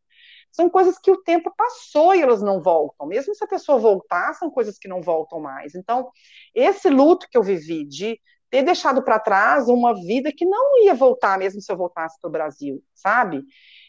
São 0.51 0.69
coisas 0.69 0.99
que 0.99 1.11
o 1.11 1.21
tempo 1.21 1.53
passou 1.55 2.13
e 2.13 2.21
elas 2.21 2.41
não 2.41 2.61
voltam. 2.61 3.07
Mesmo 3.07 3.33
se 3.33 3.43
a 3.43 3.47
pessoa 3.47 3.79
voltar, 3.79 4.33
são 4.33 4.51
coisas 4.51 4.77
que 4.77 4.87
não 4.87 5.01
voltam 5.01 5.39
mais. 5.39 5.75
Então, 5.75 6.09
esse 6.53 6.89
luto 6.89 7.27
que 7.29 7.37
eu 7.37 7.43
vivi 7.43 7.85
de 7.85 8.19
ter 8.49 8.63
deixado 8.63 9.01
para 9.01 9.17
trás 9.17 9.69
uma 9.69 9.93
vida 9.95 10.31
que 10.35 10.45
não 10.45 10.83
ia 10.83 10.93
voltar, 10.93 11.39
mesmo 11.39 11.61
se 11.61 11.71
eu 11.71 11.77
voltasse 11.77 12.19
para 12.19 12.27
o 12.27 12.31
Brasil, 12.31 12.83
sabe? 12.93 13.43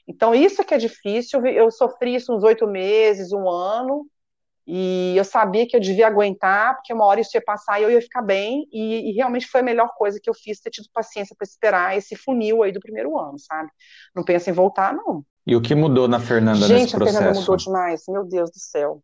Então, 0.06 0.32
isso 0.32 0.62
é 0.62 0.64
que 0.64 0.74
é 0.74 0.78
difícil. 0.78 1.44
Eu 1.46 1.70
sofri 1.70 2.14
isso 2.14 2.32
uns 2.32 2.44
oito 2.44 2.66
meses, 2.66 3.32
um 3.32 3.48
ano, 3.50 4.06
e 4.66 5.14
eu 5.16 5.24
sabia 5.24 5.66
que 5.66 5.76
eu 5.76 5.80
devia 5.80 6.06
aguentar, 6.06 6.76
porque 6.76 6.92
uma 6.92 7.04
hora 7.04 7.20
isso 7.20 7.36
ia 7.36 7.42
passar 7.44 7.80
e 7.80 7.82
eu 7.84 7.90
ia 7.90 8.00
ficar 8.00 8.22
bem, 8.22 8.66
e, 8.72 9.10
e 9.10 9.12
realmente 9.12 9.46
foi 9.46 9.60
a 9.60 9.64
melhor 9.64 9.88
coisa 9.96 10.20
que 10.22 10.30
eu 10.30 10.34
fiz, 10.34 10.60
ter 10.60 10.70
tido 10.70 10.88
paciência 10.92 11.34
para 11.36 11.44
esperar 11.44 11.96
esse 11.96 12.14
funil 12.16 12.62
aí 12.62 12.72
do 12.72 12.80
primeiro 12.80 13.18
ano, 13.18 13.38
sabe? 13.38 13.70
Não 14.14 14.24
pensa 14.24 14.50
em 14.50 14.52
voltar, 14.52 14.94
não. 14.94 15.24
E 15.46 15.56
o 15.56 15.60
que 15.60 15.74
mudou 15.74 16.06
na 16.06 16.20
Fernanda 16.20 16.66
Gente, 16.66 16.80
nesse 16.82 16.96
processo? 16.96 17.18
Gente, 17.18 17.18
a 17.18 17.20
Fernanda 17.20 17.40
mudou 17.40 17.56
demais, 17.56 18.02
meu 18.08 18.24
Deus 18.24 18.50
do 18.50 18.58
céu. 18.58 19.02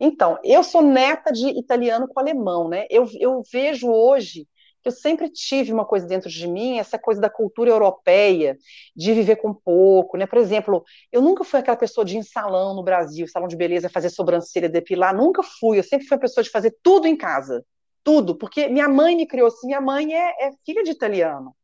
Então, 0.00 0.38
eu 0.44 0.62
sou 0.62 0.80
neta 0.80 1.32
de 1.32 1.48
italiano 1.58 2.06
com 2.06 2.20
alemão, 2.20 2.68
né? 2.68 2.86
Eu, 2.88 3.08
eu 3.18 3.42
vejo 3.52 3.90
hoje 3.90 4.46
que 4.82 4.88
eu 4.88 4.92
sempre 4.92 5.28
tive 5.28 5.72
uma 5.72 5.84
coisa 5.84 6.06
dentro 6.06 6.28
de 6.30 6.46
mim, 6.46 6.78
essa 6.78 6.98
coisa 6.98 7.20
da 7.20 7.28
cultura 7.28 7.70
europeia, 7.70 8.56
de 8.94 9.12
viver 9.12 9.36
com 9.36 9.52
pouco, 9.52 10.16
né? 10.16 10.26
Por 10.26 10.38
exemplo, 10.38 10.84
eu 11.10 11.20
nunca 11.20 11.44
fui 11.44 11.58
aquela 11.58 11.76
pessoa 11.76 12.04
de 12.04 12.16
ir 12.16 12.18
em 12.18 12.22
salão 12.22 12.74
no 12.74 12.82
Brasil, 12.82 13.26
salão 13.28 13.48
de 13.48 13.56
beleza, 13.56 13.88
fazer 13.88 14.10
sobrancelha, 14.10 14.68
depilar, 14.68 15.16
nunca 15.16 15.42
fui. 15.42 15.78
Eu 15.78 15.84
sempre 15.84 16.06
fui 16.06 16.16
a 16.16 16.20
pessoa 16.20 16.44
de 16.44 16.50
fazer 16.50 16.76
tudo 16.82 17.06
em 17.06 17.16
casa, 17.16 17.64
tudo, 18.04 18.36
porque 18.36 18.68
minha 18.68 18.88
mãe 18.88 19.16
me 19.16 19.26
criou 19.26 19.48
assim, 19.48 19.66
minha 19.66 19.80
mãe 19.80 20.14
é, 20.14 20.48
é 20.48 20.50
filha 20.64 20.82
de 20.82 20.90
italiano. 20.90 21.54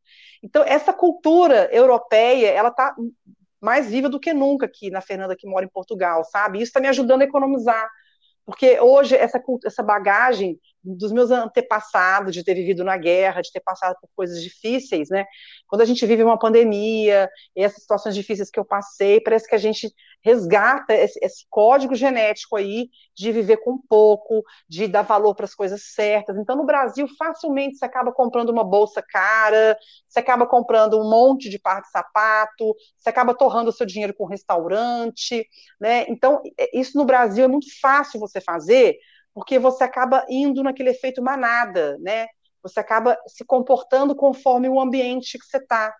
Então, 0.43 0.63
essa 0.63 0.93
cultura 0.93 1.69
europeia, 1.71 2.49
ela 2.49 2.69
está 2.69 2.95
mais 3.61 3.89
viva 3.89 4.07
do 4.07 4.19
que 4.19 4.33
nunca 4.33 4.67
aqui 4.67 4.91
na 4.91 5.01
Fernanda, 5.01 5.35
que 5.35 5.47
mora 5.47 5.65
em 5.65 5.69
Portugal, 5.69 6.23
sabe? 6.25 6.59
Isso 6.59 6.69
está 6.69 6.79
me 6.79 6.87
ajudando 6.87 7.21
a 7.23 7.25
economizar. 7.25 7.89
Porque 8.45 8.79
hoje 8.79 9.15
essa, 9.15 9.41
essa 9.65 9.81
bagagem 9.81 10.59
dos 10.85 11.11
meus 11.11 11.31
antepassados, 11.31 12.33
de 12.33 12.43
ter 12.43 12.53
vivido 12.53 12.83
na 12.83 12.97
guerra, 12.97 13.41
de 13.41 13.51
ter 13.51 13.61
passado 13.61 13.95
por 13.99 14.09
coisas 14.15 14.41
difíceis, 14.41 15.09
né? 15.09 15.25
Quando 15.67 15.81
a 15.81 15.85
gente 15.85 16.05
vive 16.05 16.23
uma 16.23 16.37
pandemia, 16.37 17.29
e 17.55 17.63
essas 17.63 17.81
situações 17.81 18.15
difíceis 18.15 18.49
que 18.49 18.59
eu 18.59 18.65
passei, 18.65 19.19
parece 19.19 19.47
que 19.47 19.55
a 19.55 19.59
gente 19.59 19.91
resgata 20.23 20.93
esse, 20.93 21.19
esse 21.23 21.45
código 21.49 21.93
genético 21.93 22.55
aí 22.55 22.89
de 23.15 23.31
viver 23.31 23.57
com 23.57 23.77
pouco, 23.77 24.43
de 24.67 24.87
dar 24.87 25.03
valor 25.03 25.35
para 25.35 25.45
as 25.45 25.53
coisas 25.53 25.93
certas. 25.93 26.37
Então, 26.37 26.55
no 26.55 26.65
Brasil, 26.65 27.07
facilmente 27.17 27.77
você 27.77 27.85
acaba 27.85 28.11
comprando 28.11 28.49
uma 28.49 28.63
bolsa 28.63 29.01
cara, 29.01 29.77
você 30.07 30.19
acaba 30.19 30.47
comprando 30.47 30.99
um 30.99 31.09
monte 31.09 31.49
de 31.49 31.59
par 31.59 31.81
de 31.81 31.89
sapato, 31.89 32.75
você 32.97 33.09
acaba 33.09 33.35
torrando 33.35 33.69
o 33.69 33.73
seu 33.73 33.85
dinheiro 33.85 34.13
com 34.13 34.25
restaurante, 34.25 35.47
né? 35.79 36.05
Então, 36.09 36.41
isso 36.73 36.97
no 36.97 37.05
Brasil 37.05 37.45
é 37.45 37.47
muito 37.47 37.67
fácil 37.79 38.19
você 38.19 38.41
fazer, 38.41 38.97
porque 39.35 39.59
você 39.59 39.83
acaba 39.83 40.25
indo 40.29 40.63
naquele 40.63 40.91
efeito 40.91 41.21
manada, 41.21 41.97
né? 41.99 42.27
Você 42.63 42.79
acaba 42.79 43.17
se 43.27 43.43
comportando 43.43 44.15
conforme 44.15 44.69
o 44.69 44.79
ambiente 44.79 45.37
que 45.37 45.45
você 45.45 45.57
está. 45.57 45.93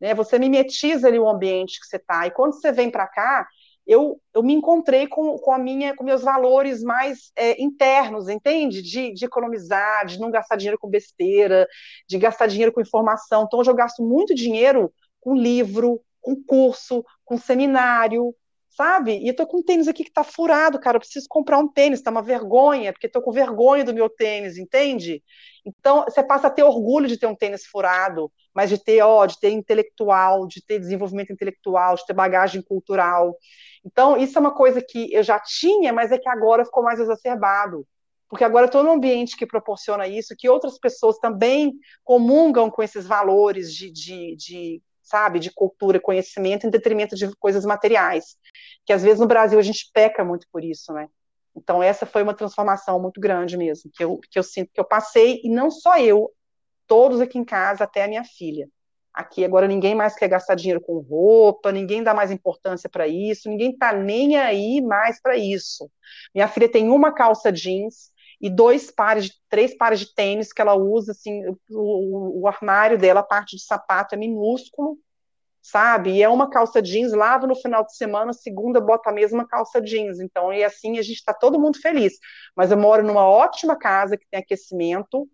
Né? 0.00 0.14
Você 0.14 0.38
mimetiza 0.38 1.08
ali 1.08 1.18
o 1.18 1.28
ambiente 1.28 1.80
que 1.80 1.86
você 1.86 1.96
está. 1.96 2.26
E 2.26 2.30
quando 2.30 2.54
você 2.54 2.70
vem 2.70 2.88
para 2.88 3.08
cá, 3.08 3.44
eu, 3.84 4.20
eu 4.32 4.42
me 4.42 4.54
encontrei 4.54 5.08
com, 5.08 5.36
com 5.36 5.52
a 5.52 5.58
minha 5.58 5.96
com 5.96 6.04
meus 6.04 6.22
valores 6.22 6.82
mais 6.82 7.32
é, 7.36 7.60
internos, 7.60 8.28
entende? 8.28 8.80
De, 8.80 9.12
de 9.12 9.24
economizar, 9.24 10.06
de 10.06 10.20
não 10.20 10.30
gastar 10.30 10.54
dinheiro 10.54 10.78
com 10.78 10.88
besteira, 10.88 11.66
de 12.08 12.18
gastar 12.18 12.46
dinheiro 12.46 12.72
com 12.72 12.80
informação. 12.80 13.44
Então, 13.44 13.58
hoje 13.58 13.70
eu 13.70 13.74
gasto 13.74 14.00
muito 14.00 14.32
dinheiro 14.32 14.92
com 15.20 15.34
livro, 15.34 16.00
com 16.20 16.40
curso, 16.40 17.04
com 17.24 17.36
seminário, 17.36 18.32
sabe? 18.76 19.18
E 19.18 19.28
eu 19.28 19.34
tô 19.34 19.46
com 19.46 19.58
um 19.58 19.62
tênis 19.62 19.88
aqui 19.88 20.04
que 20.04 20.12
tá 20.12 20.22
furado, 20.22 20.78
cara. 20.78 20.96
Eu 20.96 21.00
preciso 21.00 21.26
comprar 21.28 21.58
um 21.58 21.66
tênis, 21.66 22.02
tá 22.02 22.10
uma 22.10 22.22
vergonha, 22.22 22.92
porque 22.92 23.08
tô 23.08 23.22
com 23.22 23.32
vergonha 23.32 23.82
do 23.84 23.94
meu 23.94 24.08
tênis, 24.10 24.58
entende? 24.58 25.22
Então, 25.64 26.04
você 26.04 26.22
passa 26.22 26.48
a 26.48 26.50
ter 26.50 26.62
orgulho 26.62 27.08
de 27.08 27.18
ter 27.18 27.26
um 27.26 27.34
tênis 27.34 27.64
furado, 27.64 28.30
mas 28.54 28.68
de 28.68 28.78
ter, 28.78 29.00
ó, 29.02 29.24
de 29.24 29.40
ter 29.40 29.50
intelectual, 29.50 30.46
de 30.46 30.64
ter 30.64 30.78
desenvolvimento 30.78 31.32
intelectual, 31.32 31.96
de 31.96 32.04
ter 32.06 32.12
bagagem 32.12 32.60
cultural. 32.62 33.34
Então, 33.84 34.16
isso 34.16 34.36
é 34.36 34.40
uma 34.40 34.54
coisa 34.54 34.82
que 34.82 35.12
eu 35.12 35.22
já 35.22 35.40
tinha, 35.40 35.92
mas 35.92 36.12
é 36.12 36.18
que 36.18 36.28
agora 36.28 36.64
ficou 36.64 36.82
mais 36.82 37.00
exacerbado. 37.00 37.86
Porque 38.28 38.44
agora 38.44 38.64
eu 38.64 38.66
estou 38.66 38.82
num 38.82 38.92
ambiente 38.92 39.36
que 39.36 39.46
proporciona 39.46 40.06
isso, 40.06 40.34
que 40.36 40.48
outras 40.48 40.78
pessoas 40.78 41.18
também 41.18 41.72
comungam 42.04 42.70
com 42.70 42.82
esses 42.82 43.06
valores 43.06 43.72
de, 43.72 43.90
de, 43.90 44.36
de 44.36 44.82
sabe, 45.06 45.38
de 45.38 45.50
cultura, 45.50 46.00
conhecimento, 46.00 46.66
em 46.66 46.70
detrimento 46.70 47.14
de 47.14 47.30
coisas 47.36 47.64
materiais. 47.64 48.36
Que 48.84 48.92
às 48.92 49.02
vezes 49.02 49.20
no 49.20 49.26
Brasil 49.26 49.58
a 49.58 49.62
gente 49.62 49.90
peca 49.92 50.24
muito 50.24 50.46
por 50.52 50.64
isso, 50.64 50.92
né? 50.92 51.08
Então 51.56 51.82
essa 51.82 52.04
foi 52.04 52.22
uma 52.22 52.34
transformação 52.34 53.00
muito 53.00 53.20
grande 53.20 53.56
mesmo, 53.56 53.90
que 53.94 54.04
eu, 54.04 54.18
que 54.30 54.38
eu 54.38 54.42
sinto 54.42 54.70
que 54.74 54.80
eu 54.80 54.84
passei, 54.84 55.40
e 55.42 55.48
não 55.48 55.70
só 55.70 55.98
eu, 55.98 56.30
todos 56.86 57.20
aqui 57.20 57.38
em 57.38 57.44
casa, 57.44 57.84
até 57.84 58.04
a 58.04 58.08
minha 58.08 58.24
filha. 58.24 58.68
Aqui 59.14 59.42
agora 59.42 59.66
ninguém 59.66 59.94
mais 59.94 60.14
quer 60.14 60.28
gastar 60.28 60.54
dinheiro 60.54 60.80
com 60.80 60.98
roupa, 60.98 61.72
ninguém 61.72 62.02
dá 62.02 62.12
mais 62.12 62.30
importância 62.30 62.90
para 62.90 63.08
isso, 63.08 63.48
ninguém 63.48 63.74
tá 63.74 63.92
nem 63.92 64.36
aí 64.36 64.82
mais 64.82 65.20
para 65.22 65.36
isso. 65.38 65.90
Minha 66.34 66.46
filha 66.48 66.68
tem 66.70 66.90
uma 66.90 67.10
calça 67.10 67.50
jeans, 67.50 68.12
e 68.40 68.50
dois 68.50 68.90
pares, 68.90 69.30
três 69.48 69.76
pares 69.76 70.00
de 70.00 70.14
tênis 70.14 70.52
que 70.52 70.60
ela 70.60 70.74
usa, 70.74 71.12
assim, 71.12 71.42
o, 71.70 72.42
o 72.42 72.48
armário 72.48 72.98
dela, 72.98 73.20
a 73.20 73.24
parte 73.24 73.56
de 73.56 73.62
sapato 73.62 74.14
é 74.14 74.18
minúsculo, 74.18 74.98
sabe? 75.62 76.12
E 76.12 76.22
é 76.22 76.28
uma 76.28 76.48
calça 76.48 76.80
jeans, 76.80 77.12
lava 77.12 77.46
no 77.46 77.56
final 77.56 77.84
de 77.84 77.96
semana, 77.96 78.32
segunda 78.32 78.80
bota 78.80 79.10
a 79.10 79.12
mesma 79.12 79.46
calça 79.46 79.80
jeans. 79.80 80.20
Então, 80.20 80.52
e 80.52 80.62
assim 80.62 80.98
a 80.98 81.02
gente 81.02 81.16
está 81.16 81.34
todo 81.34 81.58
mundo 81.58 81.80
feliz. 81.80 82.14
Mas 82.54 82.70
eu 82.70 82.76
moro 82.76 83.02
numa 83.02 83.26
ótima 83.26 83.76
casa 83.76 84.16
que 84.16 84.26
tem 84.30 84.40
aquecimento 84.40 85.28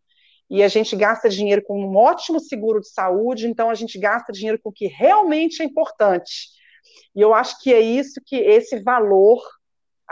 e 0.48 0.62
a 0.62 0.68
gente 0.68 0.94
gasta 0.96 1.28
dinheiro 1.28 1.62
com 1.62 1.80
um 1.80 1.96
ótimo 1.96 2.38
seguro 2.40 2.80
de 2.80 2.88
saúde, 2.88 3.46
então 3.46 3.70
a 3.70 3.74
gente 3.74 3.98
gasta 3.98 4.32
dinheiro 4.32 4.60
com 4.62 4.70
o 4.70 4.72
que 4.72 4.86
realmente 4.86 5.62
é 5.62 5.64
importante. 5.64 6.50
E 7.14 7.20
eu 7.20 7.34
acho 7.34 7.60
que 7.60 7.72
é 7.72 7.80
isso 7.80 8.20
que 8.24 8.36
esse 8.36 8.80
valor 8.80 9.42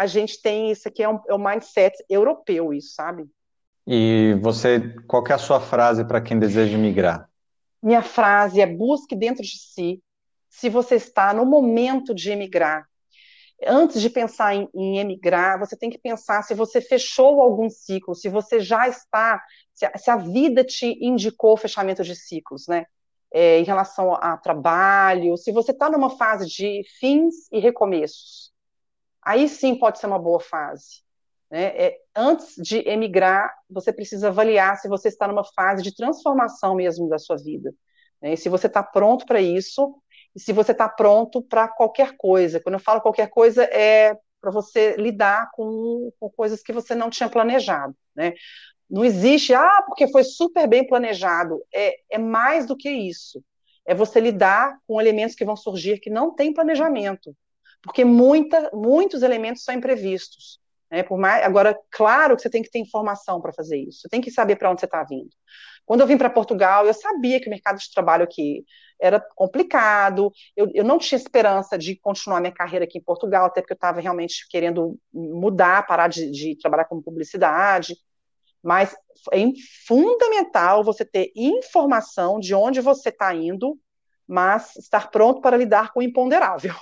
a 0.01 0.07
gente 0.07 0.40
tem 0.40 0.70
isso 0.70 0.88
aqui 0.88 1.03
é, 1.03 1.09
um, 1.11 1.20
é 1.28 1.34
um 1.34 1.44
mindset 1.44 1.94
europeu, 2.09 2.72
isso, 2.72 2.94
sabe? 2.94 3.28
E 3.86 4.34
você, 4.40 4.94
qual 5.07 5.22
é 5.28 5.34
a 5.34 5.38
sua 5.38 5.61
frase 5.61 6.07
para 6.07 6.22
quem 6.22 6.38
deseja 6.38 6.78
migrar? 6.78 7.28
Minha 7.82 8.01
frase 8.01 8.62
é 8.62 8.66
busque 8.66 9.14
dentro 9.14 9.42
de 9.42 9.59
si 9.59 10.03
se 10.48 10.70
você 10.70 10.94
está 10.94 11.34
no 11.34 11.44
momento 11.44 12.14
de 12.14 12.30
emigrar. 12.30 12.86
Antes 13.66 14.01
de 14.01 14.09
pensar 14.09 14.55
em, 14.55 14.70
em 14.74 14.98
emigrar, 15.01 15.59
você 15.59 15.76
tem 15.76 15.90
que 15.90 15.98
pensar 15.98 16.42
se 16.44 16.55
você 16.55 16.80
fechou 16.80 17.42
algum 17.42 17.68
ciclo, 17.68 18.14
se 18.14 18.30
você 18.30 18.59
já 18.59 18.88
está, 18.88 19.38
se 19.74 19.84
a, 19.84 19.98
se 19.98 20.11
a 20.11 20.16
vida 20.16 20.64
te 20.64 20.96
indicou 21.05 21.59
fechamento 21.59 22.03
de 22.03 22.16
ciclos, 22.16 22.66
né? 22.66 22.86
É, 23.30 23.59
em 23.59 23.64
relação 23.64 24.14
a 24.14 24.38
trabalho, 24.38 25.36
se 25.36 25.53
você 25.53 25.72
está 25.72 25.90
numa 25.90 26.09
fase 26.09 26.46
de 26.46 26.82
fins 26.98 27.34
e 27.53 27.61
recomeços 27.61 28.49
aí 29.22 29.48
sim 29.48 29.74
pode 29.74 29.98
ser 29.98 30.06
uma 30.06 30.18
boa 30.18 30.40
fase. 30.40 31.02
Né? 31.50 31.64
É, 31.76 31.98
antes 32.14 32.54
de 32.56 32.78
emigrar, 32.88 33.52
você 33.68 33.92
precisa 33.92 34.28
avaliar 34.28 34.76
se 34.76 34.88
você 34.88 35.08
está 35.08 35.26
numa 35.26 35.44
fase 35.44 35.82
de 35.82 35.94
transformação 35.94 36.74
mesmo 36.74 37.08
da 37.08 37.18
sua 37.18 37.36
vida. 37.36 37.74
Né? 38.22 38.34
E 38.34 38.36
se 38.36 38.48
você 38.48 38.66
está 38.66 38.82
pronto 38.82 39.26
para 39.26 39.40
isso, 39.40 39.94
e 40.34 40.40
se 40.40 40.52
você 40.52 40.72
está 40.72 40.88
pronto 40.88 41.42
para 41.42 41.68
qualquer 41.68 42.16
coisa. 42.16 42.60
Quando 42.60 42.74
eu 42.74 42.80
falo 42.80 43.00
qualquer 43.00 43.28
coisa, 43.28 43.64
é 43.64 44.16
para 44.40 44.50
você 44.50 44.96
lidar 44.96 45.50
com, 45.52 46.10
com, 46.18 46.30
coisas 46.30 46.62
que 46.62 46.72
você 46.72 46.94
não 46.94 47.10
tinha 47.10 47.28
planejado. 47.28 47.94
Né? 48.14 48.32
Não 48.88 49.04
existe, 49.04 49.52
ah, 49.52 49.82
porque 49.86 50.08
foi 50.08 50.24
super 50.24 50.66
bem 50.66 50.86
planejado. 50.86 51.62
É, 51.74 51.96
é 52.10 52.18
mais 52.18 52.64
do 52.64 52.76
que 52.76 52.88
isso. 52.88 53.42
É 53.86 53.94
você 53.94 54.20
lidar 54.20 54.78
com 54.86 55.00
elementos 55.00 55.34
que 55.34 55.44
vão 55.44 55.56
surgir 55.56 55.98
que 55.98 56.10
não 56.10 56.34
tem 56.34 56.54
planejamento 56.54 57.34
porque 57.83 58.05
muita, 58.05 58.70
muitos 58.72 59.22
elementos 59.22 59.64
são 59.64 59.74
imprevistos. 59.74 60.61
Né? 60.91 61.03
Por 61.03 61.18
mais, 61.18 61.45
agora, 61.45 61.78
claro 61.91 62.37
que 62.37 62.43
você 62.43 62.51
tem 62.51 62.62
que 62.62 62.70
ter 62.70 62.78
informação 62.78 63.41
para 63.41 63.53
fazer 63.53 63.78
isso, 63.78 64.01
você 64.01 64.09
tem 64.09 64.20
que 64.20 64.31
saber 64.31 64.57
para 64.57 64.70
onde 64.70 64.81
você 64.81 64.87
está 64.87 65.03
vindo. 65.05 65.31
Quando 65.87 66.01
eu 66.01 66.07
vim 66.07 66.18
para 66.18 66.31
Portugal, 66.31 66.87
eu 66.87 66.95
sabia 66.95 67.41
que 67.41 67.47
o 67.47 67.51
mercado 67.51 67.78
de 67.78 67.91
trabalho 67.93 68.24
aqui 68.24 68.64
era 69.01 69.20
complicado, 69.35 70.31
eu, 70.55 70.70
eu 70.74 70.85
não 70.85 70.99
tinha 70.99 71.18
esperança 71.18 71.78
de 71.78 71.97
continuar 71.97 72.41
minha 72.41 72.53
carreira 72.53 72.85
aqui 72.85 72.99
em 72.99 73.03
Portugal, 73.03 73.47
até 73.47 73.61
porque 73.61 73.72
eu 73.72 73.76
estava 73.76 74.01
realmente 74.01 74.47
querendo 74.49 74.99
mudar, 75.12 75.87
parar 75.87 76.09
de, 76.09 76.31
de 76.31 76.57
trabalhar 76.59 76.85
com 76.85 77.01
publicidade, 77.01 77.97
mas 78.62 78.95
é 79.33 79.39
fundamental 79.87 80.85
você 80.85 81.05
ter 81.05 81.33
informação 81.35 82.39
de 82.39 82.55
onde 82.55 82.81
você 82.81 83.09
está 83.09 83.35
indo, 83.35 83.78
mas 84.28 84.76
estar 84.76 85.11
pronto 85.11 85.41
para 85.41 85.57
lidar 85.57 85.93
com 85.93 86.01
o 86.01 86.03
imponderável. 86.03 86.74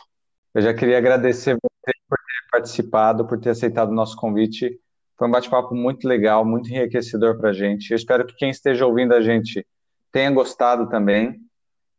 Eu 0.55 0.63
já 0.63 0.75
queria 0.75 0.99
agradecer 0.99 1.55
você 1.55 1.93
por 2.09 2.19
ter 2.19 2.51
participado, 2.51 3.27
por 3.27 3.39
ter 3.39 3.51
aceitado 3.51 3.91
o 3.91 3.95
nosso 3.95 4.17
convite. 4.17 4.79
Foi 5.17 5.29
um 5.29 5.31
bate-papo 5.31 5.75
muito 5.75 6.07
legal, 6.07 6.45
muito 6.45 6.71
enriquecedor 6.71 7.39
para 7.39 7.51
a 7.51 7.53
gente. 7.53 7.91
Eu 7.91 7.97
espero 7.97 8.27
que 8.27 8.35
quem 8.37 8.51
esteja 8.51 8.87
ouvindo 8.87 9.15
a 9.15 9.21
gente 9.21 9.67
tenha 10.13 10.31
gostado 10.31 10.89
também. 10.89 11.41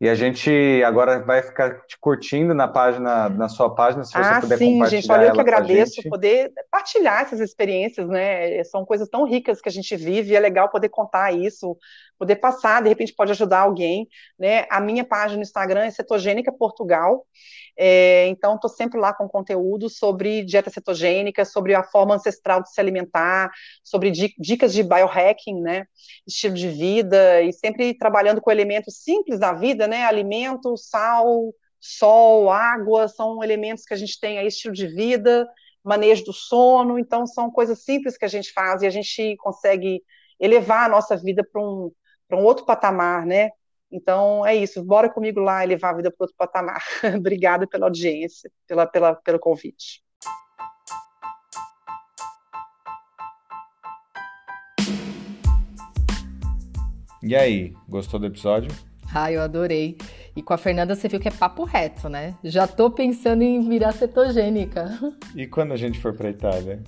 E 0.02 0.08
a 0.08 0.16
gente 0.16 0.50
agora 0.86 1.20
vai 1.20 1.41
ficar 1.41 1.82
te 1.82 1.97
curtindo 2.00 2.54
na 2.54 2.70
página, 2.70 3.28
na 3.28 3.50
sua 3.50 3.76
página, 3.76 4.06
se 4.06 4.14
você 4.14 4.20
ah, 4.20 4.39
puder 4.39 4.58
sim, 4.58 4.74
compartilhar. 4.74 5.02
Gente, 5.02 5.12
olha, 5.12 5.28
eu 5.28 5.34
que 5.34 5.41
agradeço 5.41 6.10
poder 6.10 6.54
partilhar 6.72 7.22
essas 7.24 7.41
experiências, 7.41 8.08
né? 8.08 8.64
São 8.64 8.86
coisas 8.86 9.10
tão 9.10 9.26
ricas 9.26 9.60
que 9.60 9.68
a 9.68 9.72
gente 9.72 9.97
vive, 9.97 10.32
e 10.32 10.36
é 10.38 10.39
legal 10.39 10.70
poder 10.70 10.88
contar 10.88 11.34
isso, 11.34 11.76
poder 12.20 12.36
passar, 12.36 12.84
de 12.84 12.89
repente 12.89 13.13
pode 13.13 13.32
ajudar 13.32 13.61
alguém, 13.61 14.07
né? 14.38 14.65
A 14.70 14.82
minha 14.82 15.05
página 15.05 15.38
no 15.38 15.41
Instagram 15.41 15.86
é 15.86 15.91
Cetogênica 15.91 16.51
Portugal. 16.51 17.26
É, 17.78 18.28
então, 18.28 18.55
estou 18.55 18.70
sempre 18.70 18.99
lá 18.99 19.13
com 19.13 19.28
conteúdo 19.30 19.89
sobre 19.89 20.43
dieta 20.43 20.70
cetogênica, 20.70 21.45
sobre 21.45 21.74
a 21.74 21.82
forma 21.82 22.15
ancestral 22.15 22.61
de 22.61 22.74
se 22.74 22.82
alimentar, 22.82 23.49
sobre 23.82 24.11
dicas 24.11 24.74
de 24.74 24.84
biohacking, 24.84 25.61
né? 25.61 25.86
Estilo 26.28 26.55
de 26.55 26.67
vida, 26.67 27.41
e 27.41 27.53
sempre 27.53 27.97
trabalhando 27.97 28.41
com 28.41 28.51
elementos 28.51 29.01
simples 29.01 29.39
da 29.39 29.53
vida, 29.53 29.88
né? 29.88 30.03
Alimento, 30.03 30.76
sal, 30.76 31.53
sol, 31.80 32.51
água, 32.51 33.07
são 33.07 33.41
elementos 33.41 33.86
que 33.86 33.93
a 33.93 33.97
gente 33.97 34.20
tem 34.20 34.38
aí, 34.38 34.47
estilo 34.47 34.74
de 34.74 34.88
vida, 34.88 35.47
manejo 35.82 36.26
do 36.26 36.34
sono, 36.34 36.99
então 36.99 37.26
são 37.26 37.49
coisas 37.49 37.82
simples 37.84 38.17
que 38.17 38.26
a 38.26 38.30
gente 38.30 38.51
faz 38.51 38.82
e 38.82 38.88
a 38.88 38.89
gente 38.89 39.38
consegue 39.38 40.03
elevar 40.39 40.86
a 40.86 40.89
nossa 40.89 41.17
vida 41.17 41.47
para 41.49 41.61
um, 41.61 41.91
um 42.38 42.43
outro 42.43 42.65
patamar, 42.65 43.25
né? 43.25 43.49
Então 43.91 44.45
é 44.45 44.55
isso, 44.55 44.84
bora 44.84 45.09
comigo 45.09 45.39
lá 45.39 45.63
e 45.63 45.67
levar 45.67 45.89
a 45.89 45.93
vida 45.93 46.11
para 46.11 46.25
outro 46.25 46.36
patamar. 46.38 46.84
Obrigada 47.17 47.65
pela 47.65 47.88
audiência, 47.88 48.51
pela, 48.67 48.86
pela, 48.86 49.15
pelo 49.15 49.39
convite. 49.39 50.03
E 57.21 57.36
aí, 57.36 57.73
gostou 57.88 58.19
do 58.19 58.27
episódio? 58.27 58.71
Ah, 59.13 59.32
eu 59.32 59.41
adorei. 59.41 59.97
E 60.36 60.41
com 60.41 60.53
a 60.53 60.57
Fernanda 60.57 60.95
você 60.95 61.07
viu 61.07 61.19
que 61.19 61.27
é 61.27 61.32
papo 61.32 61.63
reto, 61.63 62.07
né? 62.07 62.36
Já 62.43 62.65
tô 62.65 62.89
pensando 62.89 63.41
em 63.41 63.67
virar 63.67 63.91
cetogênica. 63.91 64.86
E 65.36 65.45
quando 65.47 65.73
a 65.73 65.75
gente 65.75 65.99
for 65.99 66.13
para 66.13 66.30
Itália? 66.30 66.82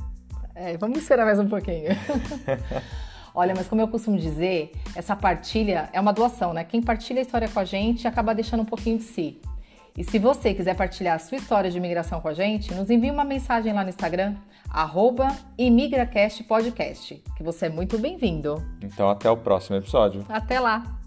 É, 0.55 0.77
vamos 0.77 0.99
esperar 0.99 1.25
mais 1.25 1.39
um 1.39 1.49
pouquinho. 1.49 1.89
Olha, 3.33 3.53
mas 3.55 3.67
como 3.67 3.81
eu 3.81 3.87
costumo 3.87 4.17
dizer, 4.17 4.71
essa 4.95 5.15
partilha 5.15 5.89
é 5.93 5.99
uma 5.99 6.11
doação, 6.11 6.53
né? 6.53 6.63
Quem 6.63 6.81
partilha 6.81 7.19
a 7.19 7.21
história 7.21 7.47
com 7.47 7.59
a 7.59 7.65
gente 7.65 8.07
acaba 8.07 8.35
deixando 8.35 8.61
um 8.61 8.65
pouquinho 8.65 8.97
de 8.97 9.03
si. 9.03 9.39
E 9.97 10.03
se 10.03 10.17
você 10.17 10.53
quiser 10.53 10.75
partilhar 10.75 11.15
a 11.15 11.19
sua 11.19 11.37
história 11.37 11.69
de 11.69 11.77
imigração 11.77 12.21
com 12.21 12.27
a 12.29 12.33
gente, 12.33 12.73
nos 12.73 12.89
envie 12.89 13.11
uma 13.11 13.25
mensagem 13.25 13.73
lá 13.73 13.83
no 13.83 13.89
Instagram, 13.89 14.35
ImigraCastPodcast, 15.57 17.21
que 17.35 17.43
você 17.43 17.65
é 17.65 17.69
muito 17.69 17.97
bem-vindo. 17.97 18.63
Então 18.81 19.09
até 19.09 19.29
o 19.29 19.35
próximo 19.35 19.75
episódio. 19.75 20.25
Até 20.29 20.59
lá! 20.59 21.00